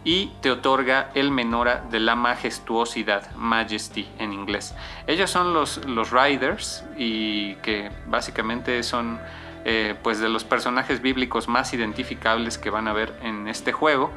y 0.04 0.28
te 0.40 0.50
otorga 0.50 1.10
el 1.14 1.30
menora 1.30 1.84
de 1.90 2.00
la 2.00 2.16
majestuosidad, 2.16 3.34
majesty 3.34 4.08
en 4.18 4.32
inglés. 4.32 4.74
Ellos 5.06 5.30
son 5.30 5.52
los, 5.52 5.84
los 5.86 6.10
riders 6.10 6.84
y 6.96 7.54
que 7.56 7.90
básicamente 8.06 8.82
son 8.82 9.20
eh, 9.64 9.94
pues 10.02 10.20
de 10.20 10.28
los 10.28 10.44
personajes 10.44 11.02
bíblicos 11.02 11.48
más 11.48 11.74
identificables 11.74 12.56
que 12.56 12.70
van 12.70 12.88
a 12.88 12.94
ver 12.94 13.18
en 13.22 13.46
este 13.46 13.72
juego 13.72 14.10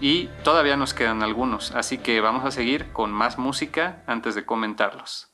y 0.00 0.28
todavía 0.44 0.76
nos 0.76 0.94
quedan 0.94 1.22
algunos, 1.22 1.74
así 1.74 1.98
que 1.98 2.20
vamos 2.20 2.44
a 2.44 2.50
seguir 2.50 2.92
con 2.92 3.12
más 3.12 3.36
música 3.36 4.02
antes 4.06 4.34
de 4.34 4.46
comentarlos. 4.46 5.27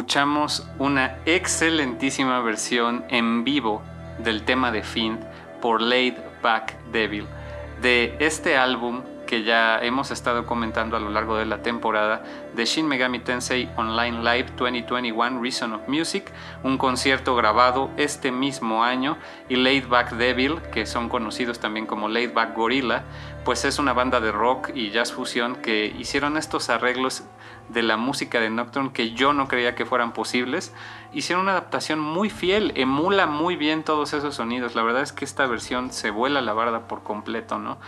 Escuchamos 0.00 0.66
una 0.78 1.18
excelentísima 1.26 2.40
versión 2.40 3.04
en 3.10 3.44
vivo 3.44 3.82
del 4.24 4.44
tema 4.44 4.72
de 4.72 4.82
Fiend 4.82 5.20
por 5.60 5.82
Laid 5.82 6.14
Back 6.42 6.74
Devil. 6.90 7.26
De 7.82 8.16
este 8.18 8.56
álbum 8.56 9.02
que 9.30 9.44
ya 9.44 9.78
hemos 9.78 10.10
estado 10.10 10.44
comentando 10.44 10.96
a 10.96 11.00
lo 11.00 11.08
largo 11.08 11.36
de 11.36 11.46
la 11.46 11.62
temporada 11.62 12.24
de 12.52 12.64
Shin 12.64 12.88
Megami 12.88 13.20
Tensei 13.20 13.70
Online 13.76 14.24
Live 14.24 14.50
2021 14.56 15.40
Reason 15.40 15.72
of 15.72 15.86
Music, 15.86 16.32
un 16.64 16.76
concierto 16.76 17.36
grabado 17.36 17.92
este 17.96 18.32
mismo 18.32 18.82
año, 18.82 19.18
y 19.48 19.54
Laid 19.54 19.86
Back 19.86 20.14
Devil, 20.14 20.60
que 20.72 20.84
son 20.84 21.08
conocidos 21.08 21.60
también 21.60 21.86
como 21.86 22.08
Laid 22.08 22.34
Back 22.34 22.56
Gorilla, 22.56 23.04
pues 23.44 23.64
es 23.64 23.78
una 23.78 23.92
banda 23.92 24.18
de 24.18 24.32
rock 24.32 24.72
y 24.74 24.90
jazz 24.90 25.12
fusión 25.12 25.54
que 25.54 25.94
hicieron 25.96 26.36
estos 26.36 26.68
arreglos 26.68 27.22
de 27.68 27.84
la 27.84 27.96
música 27.96 28.40
de 28.40 28.50
Nocturne 28.50 28.92
que 28.92 29.12
yo 29.12 29.32
no 29.32 29.46
creía 29.46 29.76
que 29.76 29.86
fueran 29.86 30.12
posibles. 30.12 30.74
Hicieron 31.12 31.44
una 31.44 31.52
adaptación 31.52 32.00
muy 32.00 32.30
fiel, 32.30 32.72
emula 32.74 33.28
muy 33.28 33.54
bien 33.54 33.84
todos 33.84 34.12
esos 34.12 34.34
sonidos. 34.34 34.74
La 34.74 34.82
verdad 34.82 35.02
es 35.02 35.12
que 35.12 35.24
esta 35.24 35.46
versión 35.46 35.92
se 35.92 36.10
vuela 36.10 36.40
la 36.40 36.52
barda 36.52 36.88
por 36.88 37.04
completo, 37.04 37.60
¿no? 37.60 37.78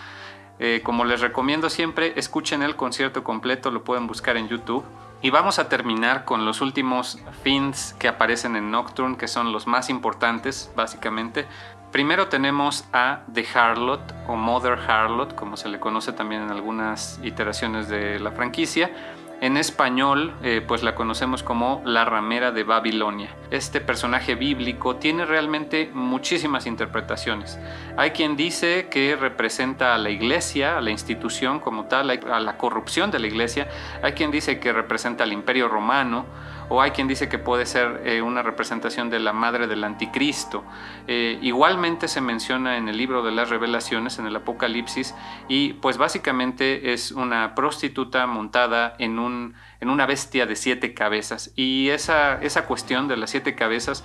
Eh, 0.58 0.80
como 0.84 1.04
les 1.04 1.20
recomiendo 1.20 1.70
siempre, 1.70 2.12
escuchen 2.16 2.62
el 2.62 2.76
concierto 2.76 3.24
completo, 3.24 3.70
lo 3.70 3.84
pueden 3.84 4.06
buscar 4.06 4.36
en 4.36 4.48
YouTube. 4.48 4.84
Y 5.22 5.30
vamos 5.30 5.58
a 5.58 5.68
terminar 5.68 6.24
con 6.24 6.44
los 6.44 6.60
últimos 6.60 7.18
fins 7.42 7.94
que 7.98 8.08
aparecen 8.08 8.56
en 8.56 8.70
Nocturne, 8.70 9.16
que 9.16 9.28
son 9.28 9.52
los 9.52 9.66
más 9.66 9.88
importantes, 9.88 10.72
básicamente. 10.74 11.46
Primero 11.92 12.28
tenemos 12.28 12.84
a 12.92 13.20
The 13.32 13.46
Harlot 13.54 14.00
o 14.26 14.34
Mother 14.34 14.78
Harlot, 14.78 15.34
como 15.34 15.56
se 15.56 15.68
le 15.68 15.78
conoce 15.78 16.12
también 16.12 16.42
en 16.42 16.50
algunas 16.50 17.20
iteraciones 17.22 17.88
de 17.88 18.18
la 18.18 18.32
franquicia 18.32 18.90
en 19.42 19.56
español, 19.56 20.36
eh, 20.44 20.62
pues 20.64 20.84
la 20.84 20.94
conocemos 20.94 21.42
como 21.42 21.82
la 21.84 22.04
ramera 22.04 22.52
de 22.52 22.62
Babilonia. 22.62 23.34
Este 23.50 23.80
personaje 23.80 24.36
bíblico 24.36 24.94
tiene 24.96 25.26
realmente 25.26 25.90
muchísimas 25.92 26.64
interpretaciones. 26.64 27.58
Hay 27.96 28.12
quien 28.12 28.36
dice 28.36 28.86
que 28.88 29.16
representa 29.16 29.96
a 29.96 29.98
la 29.98 30.10
iglesia, 30.10 30.78
a 30.78 30.80
la 30.80 30.92
institución 30.92 31.58
como 31.58 31.86
tal, 31.86 32.10
a 32.10 32.38
la 32.38 32.56
corrupción 32.56 33.10
de 33.10 33.18
la 33.18 33.26
iglesia. 33.26 33.66
Hay 34.04 34.12
quien 34.12 34.30
dice 34.30 34.60
que 34.60 34.72
representa 34.72 35.24
al 35.24 35.32
imperio 35.32 35.66
romano 35.66 36.24
o 36.68 36.80
hay 36.80 36.92
quien 36.92 37.08
dice 37.08 37.28
que 37.28 37.38
puede 37.38 37.66
ser 37.66 38.02
eh, 38.04 38.22
una 38.22 38.42
representación 38.42 39.10
de 39.10 39.18
la 39.18 39.32
madre 39.32 39.66
del 39.66 39.84
anticristo. 39.84 40.64
Eh, 41.06 41.38
igualmente 41.42 42.08
se 42.08 42.20
menciona 42.20 42.76
en 42.76 42.88
el 42.88 42.96
libro 42.96 43.22
de 43.22 43.32
las 43.32 43.50
revelaciones, 43.50 44.18
en 44.18 44.26
el 44.26 44.36
Apocalipsis, 44.36 45.14
y 45.48 45.74
pues 45.74 45.98
básicamente 45.98 46.92
es 46.92 47.12
una 47.12 47.54
prostituta 47.54 48.26
montada 48.26 48.94
en, 48.98 49.18
un, 49.18 49.54
en 49.80 49.90
una 49.90 50.06
bestia 50.06 50.46
de 50.46 50.56
siete 50.56 50.94
cabezas. 50.94 51.52
Y 51.56 51.88
esa, 51.88 52.40
esa 52.42 52.66
cuestión 52.66 53.08
de 53.08 53.16
las 53.16 53.30
siete 53.30 53.54
cabezas, 53.54 54.04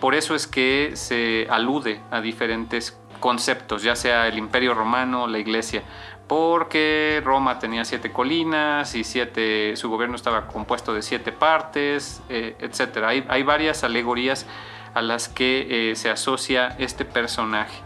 por 0.00 0.14
eso 0.14 0.34
es 0.34 0.46
que 0.46 0.92
se 0.94 1.46
alude 1.50 2.00
a 2.10 2.20
diferentes 2.20 3.00
conceptos, 3.20 3.82
ya 3.82 3.96
sea 3.96 4.28
el 4.28 4.38
imperio 4.38 4.74
romano, 4.74 5.26
la 5.26 5.38
iglesia 5.38 5.82
porque 6.28 7.22
Roma 7.24 7.58
tenía 7.58 7.86
siete 7.86 8.12
colinas 8.12 8.94
y 8.94 9.02
siete, 9.02 9.74
su 9.76 9.88
gobierno 9.88 10.14
estaba 10.14 10.46
compuesto 10.46 10.92
de 10.92 11.00
siete 11.00 11.32
partes, 11.32 12.22
eh, 12.28 12.54
etc. 12.60 13.24
Hay, 13.28 13.42
varias 13.42 13.82
alegorías 13.82 14.46
a 14.92 15.00
las 15.00 15.28
que 15.28 15.90
eh, 15.90 15.96
se 15.96 16.10
asocia 16.10 16.76
este 16.78 17.06
personaje. 17.06 17.80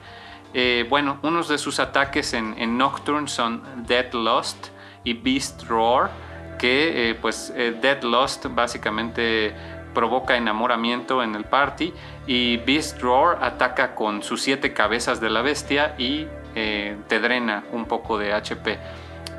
Eh, 0.55 0.85
bueno, 0.91 1.19
unos 1.23 1.49
de 1.49 1.57
sus 1.57 1.79
ataques 1.79 2.35
en, 2.35 2.77
Nocturne 2.77 3.29
son 3.29 3.63
Dead 3.87 4.13
Lost 4.13 4.69
y 5.05 5.15
Beast 5.15 5.63
Roar, 5.69 6.11
que 6.59 7.17
pues 7.23 7.53
Dead 7.55 8.03
Lost 8.03 8.47
básicamente 8.51 9.55
provoca 9.95 10.37
enamoramiento 10.37 11.23
en 11.23 11.35
el 11.35 11.45
party 11.45 11.93
y 12.27 12.57
Beast 12.59 13.01
Roar 13.01 13.39
ataca 13.43 13.95
con 13.95 14.23
sus 14.23 14.43
siete 14.43 14.73
cabezas 14.73 15.21
de 15.21 15.31
la 15.31 15.43
bestia 15.43 15.95
y 15.99 16.27
eh, 16.55 16.97
te 17.09 17.19
drena 17.19 17.65
un 17.73 17.87
poco 17.87 18.19
de 18.19 18.33
HP. 18.33 18.79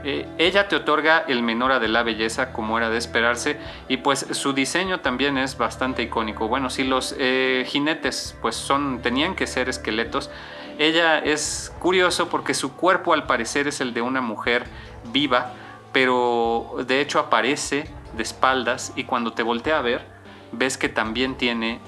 Eh, 0.05 0.27
ella 0.37 0.67
te 0.67 0.75
otorga 0.75 1.23
el 1.27 1.43
menora 1.43 1.79
de 1.79 1.87
la 1.87 2.03
belleza 2.03 2.51
como 2.51 2.77
era 2.77 2.89
de 2.89 2.97
esperarse 2.97 3.57
y 3.87 3.97
pues 3.97 4.25
su 4.31 4.51
diseño 4.51 4.99
también 4.99 5.37
es 5.37 5.57
bastante 5.57 6.03
icónico. 6.03 6.47
Bueno, 6.47 6.69
si 6.69 6.83
los 6.83 7.15
eh, 7.19 7.65
jinetes 7.67 8.35
pues 8.41 8.55
son, 8.55 9.01
tenían 9.01 9.35
que 9.35 9.47
ser 9.47 9.69
esqueletos, 9.69 10.29
ella 10.77 11.19
es 11.19 11.71
curioso 11.79 12.29
porque 12.29 12.53
su 12.53 12.75
cuerpo 12.75 13.13
al 13.13 13.27
parecer 13.27 13.67
es 13.67 13.79
el 13.79 13.93
de 13.93 14.01
una 14.01 14.21
mujer 14.21 14.65
viva, 15.11 15.53
pero 15.93 16.75
de 16.85 16.99
hecho 16.99 17.19
aparece 17.19 17.87
de 18.17 18.23
espaldas 18.23 18.91
y 18.95 19.05
cuando 19.05 19.33
te 19.33 19.43
voltea 19.43 19.77
a 19.77 19.81
ver 19.81 20.13
ves 20.51 20.77
que 20.77 20.89
también 20.89 21.35
tiene 21.35 21.79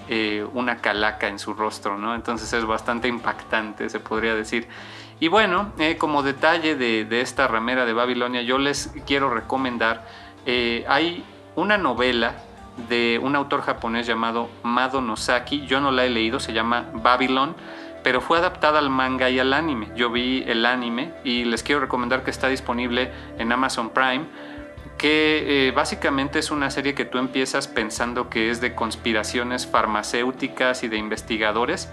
una 0.53 0.77
calaca 0.77 1.27
en 1.27 1.37
su 1.37 1.53
rostro, 1.53 1.97
¿no? 1.97 2.15
Entonces 2.15 2.51
es 2.53 2.65
bastante 2.65 3.07
impactante, 3.07 3.89
se 3.89 3.99
podría 3.99 4.33
decir. 4.35 4.67
Y 5.19 5.29
bueno, 5.29 5.71
eh, 5.79 5.97
como 5.97 6.23
detalle 6.23 6.75
de, 6.75 7.21
esta 7.21 7.47
ramera 7.47 7.85
de 7.85 7.93
Babilonia, 7.93 8.41
yo 8.41 8.57
les 8.57 8.91
quiero 9.05 9.29
recomendar, 9.29 10.05
eh, 10.45 10.85
hay 10.87 11.23
una 11.55 11.77
novela 11.77 12.35
de 12.89 13.19
un 13.23 13.35
autor 13.35 13.61
japonés 13.61 14.05
llamado 14.05 14.49
Mado 14.63 14.99
Nosaki, 14.99 15.65
yo 15.65 15.79
no 15.79 15.91
la 15.91 16.05
he 16.05 16.09
leído, 16.09 16.41
se 16.41 16.51
llama 16.51 16.89
Babylon, 16.93 17.55
pero 18.03 18.19
fue 18.21 18.37
adaptada 18.37 18.79
al 18.79 18.89
manga 18.89 19.29
y 19.29 19.39
al 19.39 19.53
anime. 19.53 19.89
Yo 19.95 20.11
vi 20.11 20.43
el 20.45 20.65
anime 20.65 21.13
y 21.23 21.45
les 21.45 21.63
quiero 21.63 21.81
recomendar 21.81 22.23
que 22.23 22.31
está 22.31 22.49
disponible 22.49 23.11
en 23.39 23.51
Amazon 23.51 23.89
Prime, 23.89 24.25
que 24.97 25.67
eh, 25.67 25.71
básicamente 25.71 26.39
es 26.39 26.51
una 26.51 26.69
serie 26.69 26.93
que 26.93 27.05
tú 27.05 27.17
empiezas 27.17 27.67
pensando 27.67 28.29
que 28.29 28.51
es 28.51 28.61
de 28.61 28.75
conspiraciones 28.75 29.65
farmacéuticas 29.65 30.83
y 30.83 30.87
de 30.87 30.97
investigadores, 30.97 31.89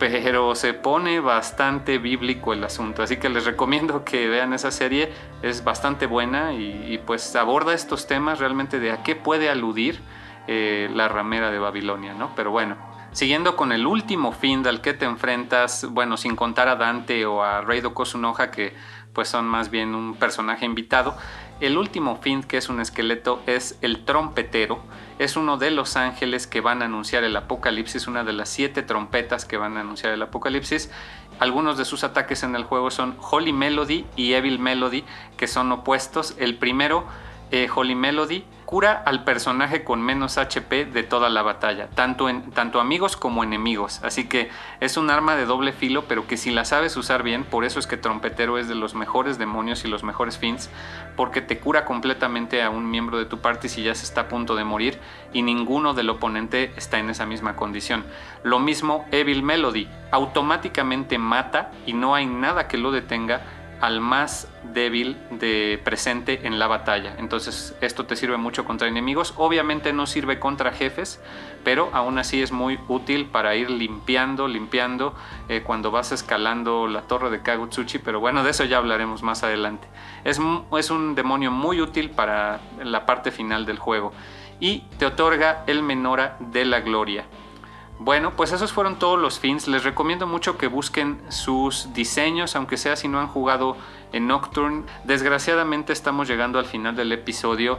pero 0.00 0.54
se 0.54 0.72
pone 0.72 1.20
bastante 1.20 1.98
bíblico 1.98 2.54
el 2.54 2.64
asunto, 2.64 3.02
así 3.02 3.18
que 3.18 3.28
les 3.28 3.44
recomiendo 3.44 4.02
que 4.02 4.28
vean 4.28 4.54
esa 4.54 4.70
serie, 4.70 5.12
es 5.42 5.62
bastante 5.62 6.06
buena 6.06 6.54
y, 6.54 6.98
pues 7.04 7.36
aborda 7.36 7.74
estos 7.74 8.06
temas 8.06 8.38
realmente 8.38 8.80
de 8.80 8.92
a 8.92 9.02
qué 9.02 9.14
puede 9.14 9.50
aludir 9.50 10.00
eh, 10.48 10.88
la 10.94 11.08
ramera 11.08 11.50
de 11.50 11.58
Babilonia, 11.58 12.14
¿no? 12.14 12.34
Pero 12.34 12.50
bueno, 12.50 12.78
siguiendo 13.12 13.56
con 13.56 13.72
el 13.72 13.86
último 13.86 14.32
fin 14.32 14.66
al 14.66 14.80
que 14.80 14.94
te 14.94 15.04
enfrentas, 15.04 15.86
bueno, 15.90 16.16
sin 16.16 16.34
contar 16.34 16.68
a 16.68 16.76
Dante 16.76 17.26
o 17.26 17.42
a 17.42 17.60
Reido 17.60 17.92
Kosunoha, 17.92 18.50
que 18.50 18.74
pues 19.12 19.28
son 19.28 19.44
más 19.44 19.70
bien 19.70 19.94
un 19.94 20.14
personaje 20.14 20.64
invitado, 20.64 21.14
el 21.60 21.76
último 21.76 22.16
fin, 22.22 22.42
que 22.42 22.56
es 22.56 22.70
un 22.70 22.80
esqueleto, 22.80 23.42
es 23.46 23.78
el 23.82 24.06
trompetero. 24.06 24.82
Es 25.20 25.36
uno 25.36 25.58
de 25.58 25.70
los 25.70 25.98
ángeles 25.98 26.46
que 26.46 26.62
van 26.62 26.80
a 26.80 26.86
anunciar 26.86 27.24
el 27.24 27.36
apocalipsis, 27.36 28.06
una 28.06 28.24
de 28.24 28.32
las 28.32 28.48
siete 28.48 28.82
trompetas 28.82 29.44
que 29.44 29.58
van 29.58 29.76
a 29.76 29.80
anunciar 29.80 30.14
el 30.14 30.22
apocalipsis. 30.22 30.90
Algunos 31.38 31.76
de 31.76 31.84
sus 31.84 32.04
ataques 32.04 32.42
en 32.42 32.56
el 32.56 32.64
juego 32.64 32.90
son 32.90 33.18
Holy 33.20 33.52
Melody 33.52 34.06
y 34.16 34.32
Evil 34.32 34.58
Melody, 34.58 35.04
que 35.36 35.46
son 35.46 35.70
opuestos. 35.72 36.34
El 36.38 36.56
primero, 36.56 37.04
eh, 37.50 37.68
Holy 37.74 37.94
Melody, 37.94 38.44
cura 38.70 39.02
al 39.04 39.24
personaje 39.24 39.82
con 39.82 40.00
menos 40.00 40.38
HP 40.38 40.84
de 40.84 41.02
toda 41.02 41.28
la 41.28 41.42
batalla, 41.42 41.88
tanto, 41.88 42.28
en, 42.28 42.52
tanto 42.52 42.78
amigos 42.78 43.16
como 43.16 43.42
enemigos. 43.42 44.00
Así 44.04 44.28
que 44.28 44.48
es 44.78 44.96
un 44.96 45.10
arma 45.10 45.34
de 45.34 45.44
doble 45.44 45.72
filo, 45.72 46.04
pero 46.06 46.28
que 46.28 46.36
si 46.36 46.52
la 46.52 46.64
sabes 46.64 46.96
usar 46.96 47.24
bien, 47.24 47.42
por 47.42 47.64
eso 47.64 47.80
es 47.80 47.88
que 47.88 47.96
Trompetero 47.96 48.58
es 48.58 48.68
de 48.68 48.76
los 48.76 48.94
mejores 48.94 49.38
demonios 49.38 49.84
y 49.84 49.88
los 49.88 50.04
mejores 50.04 50.38
fins, 50.38 50.70
porque 51.16 51.40
te 51.40 51.58
cura 51.58 51.84
completamente 51.84 52.62
a 52.62 52.70
un 52.70 52.88
miembro 52.88 53.18
de 53.18 53.24
tu 53.24 53.40
party 53.40 53.68
si 53.68 53.82
ya 53.82 53.94
se 53.96 54.04
está 54.04 54.20
a 54.20 54.28
punto 54.28 54.54
de 54.54 54.62
morir 54.62 55.00
y 55.32 55.42
ninguno 55.42 55.92
del 55.92 56.08
oponente 56.08 56.72
está 56.76 57.00
en 57.00 57.10
esa 57.10 57.26
misma 57.26 57.56
condición. 57.56 58.04
Lo 58.44 58.60
mismo 58.60 59.04
Evil 59.10 59.42
Melody, 59.42 59.88
automáticamente 60.12 61.18
mata 61.18 61.72
y 61.86 61.92
no 61.92 62.14
hay 62.14 62.26
nada 62.26 62.68
que 62.68 62.78
lo 62.78 62.92
detenga 62.92 63.42
al 63.80 64.00
más 64.00 64.48
débil 64.62 65.16
de 65.30 65.80
presente 65.82 66.46
en 66.46 66.58
la 66.58 66.66
batalla. 66.66 67.14
Entonces 67.18 67.74
esto 67.80 68.06
te 68.06 68.16
sirve 68.16 68.36
mucho 68.36 68.64
contra 68.64 68.88
enemigos. 68.88 69.34
Obviamente 69.36 69.92
no 69.92 70.06
sirve 70.06 70.38
contra 70.38 70.72
jefes, 70.72 71.20
pero 71.64 71.90
aún 71.92 72.18
así 72.18 72.42
es 72.42 72.52
muy 72.52 72.78
útil 72.88 73.26
para 73.26 73.56
ir 73.56 73.70
limpiando, 73.70 74.48
limpiando 74.48 75.14
eh, 75.48 75.62
cuando 75.64 75.90
vas 75.90 76.12
escalando 76.12 76.86
la 76.88 77.02
torre 77.02 77.30
de 77.30 77.42
Kagutsuchi. 77.42 77.98
Pero 77.98 78.20
bueno, 78.20 78.44
de 78.44 78.50
eso 78.50 78.64
ya 78.64 78.76
hablaremos 78.76 79.22
más 79.22 79.42
adelante. 79.42 79.88
Es, 80.24 80.38
es 80.78 80.90
un 80.90 81.14
demonio 81.14 81.50
muy 81.50 81.80
útil 81.80 82.10
para 82.10 82.60
la 82.82 83.06
parte 83.06 83.30
final 83.30 83.64
del 83.64 83.78
juego. 83.78 84.12
Y 84.60 84.80
te 84.98 85.06
otorga 85.06 85.64
el 85.66 85.82
Menora 85.82 86.36
de 86.38 86.66
la 86.66 86.80
Gloria. 86.80 87.24
Bueno, 88.02 88.34
pues 88.34 88.50
esos 88.52 88.72
fueron 88.72 88.98
todos 88.98 89.20
los 89.20 89.38
fins. 89.38 89.68
Les 89.68 89.84
recomiendo 89.84 90.26
mucho 90.26 90.56
que 90.56 90.68
busquen 90.68 91.20
sus 91.28 91.92
diseños, 91.92 92.56
aunque 92.56 92.78
sea 92.78 92.96
si 92.96 93.08
no 93.08 93.20
han 93.20 93.26
jugado 93.26 93.76
en 94.12 94.26
Nocturne. 94.26 94.84
Desgraciadamente 95.04 95.92
estamos 95.92 96.26
llegando 96.26 96.58
al 96.58 96.64
final 96.64 96.96
del 96.96 97.12
episodio. 97.12 97.78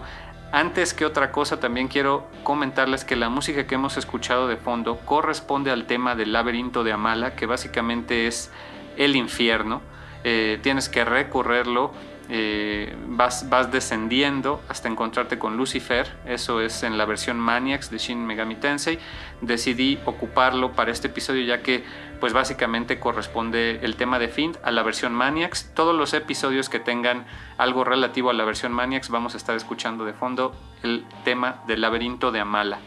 Antes 0.52 0.94
que 0.94 1.06
otra 1.06 1.32
cosa, 1.32 1.60
también 1.60 1.88
quiero 1.88 2.28
comentarles 2.44 3.04
que 3.04 3.16
la 3.16 3.30
música 3.30 3.66
que 3.66 3.74
hemos 3.74 3.98
escuchado 3.98 4.48
de 4.48 4.58
fondo 4.58 5.00
corresponde 5.06 5.72
al 5.72 5.88
tema 5.88 6.14
del 6.14 6.34
laberinto 6.34 6.84
de 6.84 6.92
Amala, 6.92 7.36
que 7.36 7.48
básicamente 7.48 8.28
es 8.28 8.52
el 8.98 9.16
infierno. 9.16 9.82
eh, 10.24 10.60
tienes 10.62 10.88
que 10.88 11.04
recorrerlo, 11.04 11.94
eh, 12.34 12.96
vas, 13.10 13.50
vas 13.50 13.74
descendiendo 13.74 14.62
hasta 14.70 14.88
encontrarte 14.88 15.38
con 15.38 15.58
Lucifer, 15.58 16.16
eso 16.26 16.62
es 16.62 16.82
en 16.84 16.98
la 16.98 17.04
versión 17.04 17.38
Maniacs 17.38 17.92
de 17.92 17.98
Shin 17.98 18.26
Megami 18.26 18.56
Tensei. 18.56 19.00
Decidí 19.42 20.00
ocuparlo 20.06 20.72
para 20.72 20.92
este 20.92 21.10
episodio 21.10 21.44
ya 21.44 21.62
que 21.62 21.84
pues 22.22 22.32
básicamente 22.32 23.02
corresponde 23.02 23.82
el 23.84 23.98
tema 23.98 24.18
de 24.18 24.30
Finn 24.30 24.58
a 24.64 24.72
la 24.72 24.82
versión 24.82 25.14
Maniacs. 25.14 25.74
Todos 25.76 25.94
los 25.94 26.14
episodios 26.14 26.70
que 26.70 26.80
tengan 26.80 27.26
algo 27.58 27.84
relativo 27.84 28.30
a 28.30 28.34
la 28.34 28.46
versión 28.46 28.72
Maniacs 28.72 29.10
vamos 29.10 29.34
a 29.34 29.38
estar 29.38 29.58
escuchando 29.58 30.06
de 30.06 30.14
fondo 30.14 30.56
el 30.84 31.06
tema 31.26 31.64
del 31.68 31.82
laberinto 31.82 32.32
de 32.32 32.40
Amala. 32.40 32.80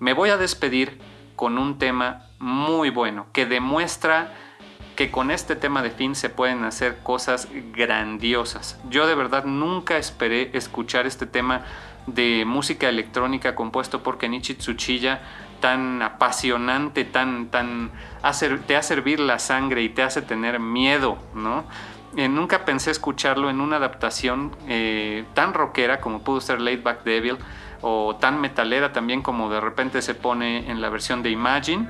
Me 0.00 0.12
voy 0.12 0.30
a 0.30 0.36
despedir 0.38 0.98
con 1.36 1.56
un 1.56 1.78
tema 1.78 2.26
muy 2.40 2.90
bueno 2.90 3.26
que 3.32 3.46
demuestra 3.46 4.34
que 4.98 5.12
con 5.12 5.30
este 5.30 5.54
tema 5.54 5.80
de 5.80 5.92
fin 5.92 6.16
se 6.16 6.28
pueden 6.28 6.64
hacer 6.64 6.98
cosas 7.04 7.46
grandiosas. 7.72 8.80
Yo 8.90 9.06
de 9.06 9.14
verdad 9.14 9.44
nunca 9.44 9.96
esperé 9.96 10.50
escuchar 10.54 11.06
este 11.06 11.24
tema 11.24 11.62
de 12.08 12.42
música 12.44 12.88
electrónica 12.88 13.54
compuesto 13.54 14.02
por 14.02 14.18
Kenichi 14.18 14.54
Tsuchiya 14.54 15.20
tan 15.60 16.02
apasionante, 16.02 17.04
tan, 17.04 17.46
tan, 17.46 17.92
te 18.66 18.74
hace 18.74 18.94
hervir 18.94 19.20
la 19.20 19.38
sangre 19.38 19.84
y 19.84 19.88
te 19.88 20.02
hace 20.02 20.20
tener 20.20 20.58
miedo, 20.58 21.18
¿no? 21.32 21.62
Eh, 22.16 22.28
nunca 22.28 22.64
pensé 22.64 22.90
escucharlo 22.90 23.50
en 23.50 23.60
una 23.60 23.76
adaptación 23.76 24.50
eh, 24.66 25.24
tan 25.32 25.54
rockera 25.54 26.00
como 26.00 26.24
pudo 26.24 26.40
ser 26.40 26.60
Late 26.60 26.78
Back 26.78 27.04
Devil 27.04 27.36
o 27.82 28.16
tan 28.16 28.40
metalera 28.40 28.92
también 28.92 29.22
como 29.22 29.48
de 29.48 29.60
repente 29.60 30.02
se 30.02 30.16
pone 30.16 30.68
en 30.68 30.80
la 30.80 30.88
versión 30.88 31.22
de 31.22 31.30
Imagine, 31.30 31.88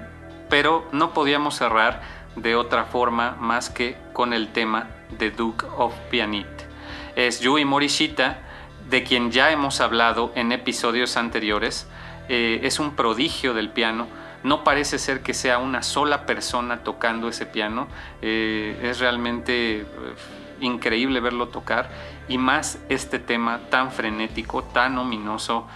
pero 0.50 0.86
no 0.92 1.14
podíamos 1.14 1.54
cerrar 1.56 2.17
de 2.42 2.56
otra 2.56 2.84
forma 2.84 3.36
más 3.38 3.70
que 3.70 3.96
con 4.12 4.32
el 4.32 4.48
tema 4.48 4.88
de 5.18 5.30
Duke 5.30 5.66
of 5.76 5.94
Pianit. 6.10 6.46
Es 7.16 7.40
Yui 7.40 7.64
Morishita, 7.64 8.38
de 8.88 9.04
quien 9.04 9.30
ya 9.30 9.50
hemos 9.50 9.80
hablado 9.80 10.32
en 10.34 10.52
episodios 10.52 11.16
anteriores. 11.16 11.88
Eh, 12.28 12.60
es 12.62 12.78
un 12.78 12.94
prodigio 12.94 13.54
del 13.54 13.70
piano. 13.70 14.06
No 14.42 14.62
parece 14.62 14.98
ser 14.98 15.22
que 15.22 15.34
sea 15.34 15.58
una 15.58 15.82
sola 15.82 16.26
persona 16.26 16.84
tocando 16.84 17.28
ese 17.28 17.46
piano. 17.46 17.88
Eh, 18.22 18.78
es 18.82 19.00
realmente 19.00 19.80
eh, 19.80 19.86
increíble 20.60 21.20
verlo 21.20 21.48
tocar. 21.48 21.90
Y 22.28 22.38
más 22.38 22.78
este 22.88 23.18
tema 23.18 23.60
tan 23.70 23.90
frenético, 23.90 24.62
tan 24.62 24.96
ominoso, 24.98 25.66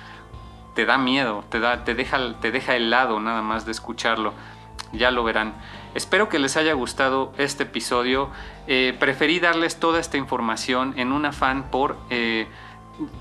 te 0.74 0.86
da 0.86 0.97
miedo, 0.97 1.44
te, 1.51 1.60
da, 1.60 1.84
te, 1.84 1.94
deja, 1.94 2.40
te 2.40 2.51
deja 2.51 2.76
helado 2.76 3.20
nada 3.20 3.43
más 3.43 3.66
de 3.66 3.72
escucharlo. 3.72 4.32
Ya 4.93 5.10
lo 5.10 5.24
verán. 5.24 5.55
Espero 5.94 6.31
que 6.31 6.39
les 6.39 6.56
haya 6.56 6.73
gustado 6.73 7.35
este 7.36 7.64
episodio. 7.64 8.31
Eh, 8.66 8.97
preferí 8.98 9.40
darles 9.40 9.78
toda 9.78 10.01
esta 10.01 10.16
información 10.16 10.94
en 10.97 11.12
un 11.12 11.27
afán 11.27 11.64
por 11.70 11.98
eh, 12.09 12.47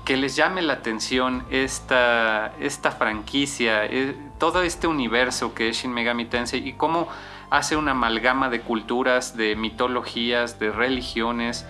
que 0.06 0.16
les 0.16 0.36
llame 0.36 0.62
la 0.62 0.74
atención 0.74 1.44
esta, 1.50 2.54
esta 2.60 2.90
franquicia, 2.92 3.84
eh, 3.84 4.16
todo 4.38 4.62
este 4.62 4.86
universo 4.86 5.54
que 5.54 5.68
es 5.68 5.76
Shin 5.76 5.92
Megami 5.92 6.24
Tensei 6.24 6.66
y 6.66 6.72
cómo 6.72 7.08
hace 7.50 7.76
una 7.76 7.90
amalgama 7.90 8.48
de 8.48 8.62
culturas, 8.62 9.36
de 9.36 9.54
mitologías, 9.54 10.58
de 10.58 10.70
religiones 10.70 11.66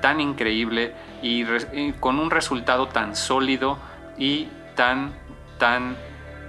tan 0.00 0.20
increíble 0.20 0.94
y, 1.22 1.44
y 1.72 1.92
con 2.00 2.18
un 2.18 2.30
resultado 2.30 2.88
tan 2.88 3.14
sólido 3.14 3.78
y 4.16 4.48
tan, 4.74 5.12
tan 5.58 5.98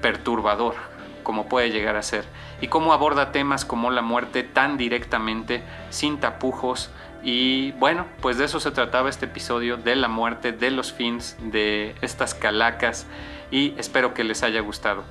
perturbador 0.01 0.75
como 1.23 1.49
puede 1.49 1.71
llegar 1.71 1.97
a 1.97 2.03
ser 2.03 2.25
y 2.61 2.67
cómo 2.67 2.93
aborda 2.93 3.31
temas 3.31 3.65
como 3.65 3.91
la 3.91 4.01
muerte 4.01 4.43
tan 4.43 4.77
directamente, 4.77 5.63
sin 5.89 6.19
tapujos. 6.19 6.91
Y 7.23 7.71
bueno, 7.73 8.05
pues 8.21 8.37
de 8.37 8.45
eso 8.45 8.59
se 8.59 8.71
trataba 8.71 9.09
este 9.09 9.25
episodio, 9.25 9.77
de 9.77 9.95
la 9.95 10.07
muerte, 10.07 10.51
de 10.51 10.71
los 10.71 10.93
fins, 10.93 11.35
de 11.39 11.95
estas 12.01 12.33
calacas 12.33 13.07
y 13.51 13.73
espero 13.77 14.13
que 14.13 14.23
les 14.23 14.43
haya 14.43 14.61
gustado. 14.61 15.03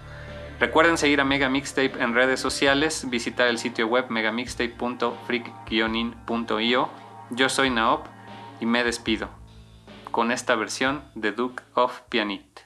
Recuerden 0.59 0.97
seguir 0.97 1.21
a 1.21 1.25
Mega 1.25 1.51
Mixtape 1.51 2.03
en 2.03 2.15
redes 2.15 2.41
sociales, 2.41 3.11
visitar 3.11 3.47
el 3.49 3.59
sitio 3.59 3.89
web 3.89 4.07
megamixtape.freak-in.io. 4.09 6.89
Yo 7.31 7.49
soy 7.49 7.71
Naop 7.71 8.07
y 8.61 8.67
me 8.67 8.83
despido 8.83 9.29
con 10.11 10.33
esta 10.33 10.55
versión 10.55 11.05
de 11.15 11.33
Duke 11.33 11.63
of 11.75 12.01
Pianit. 12.09 12.66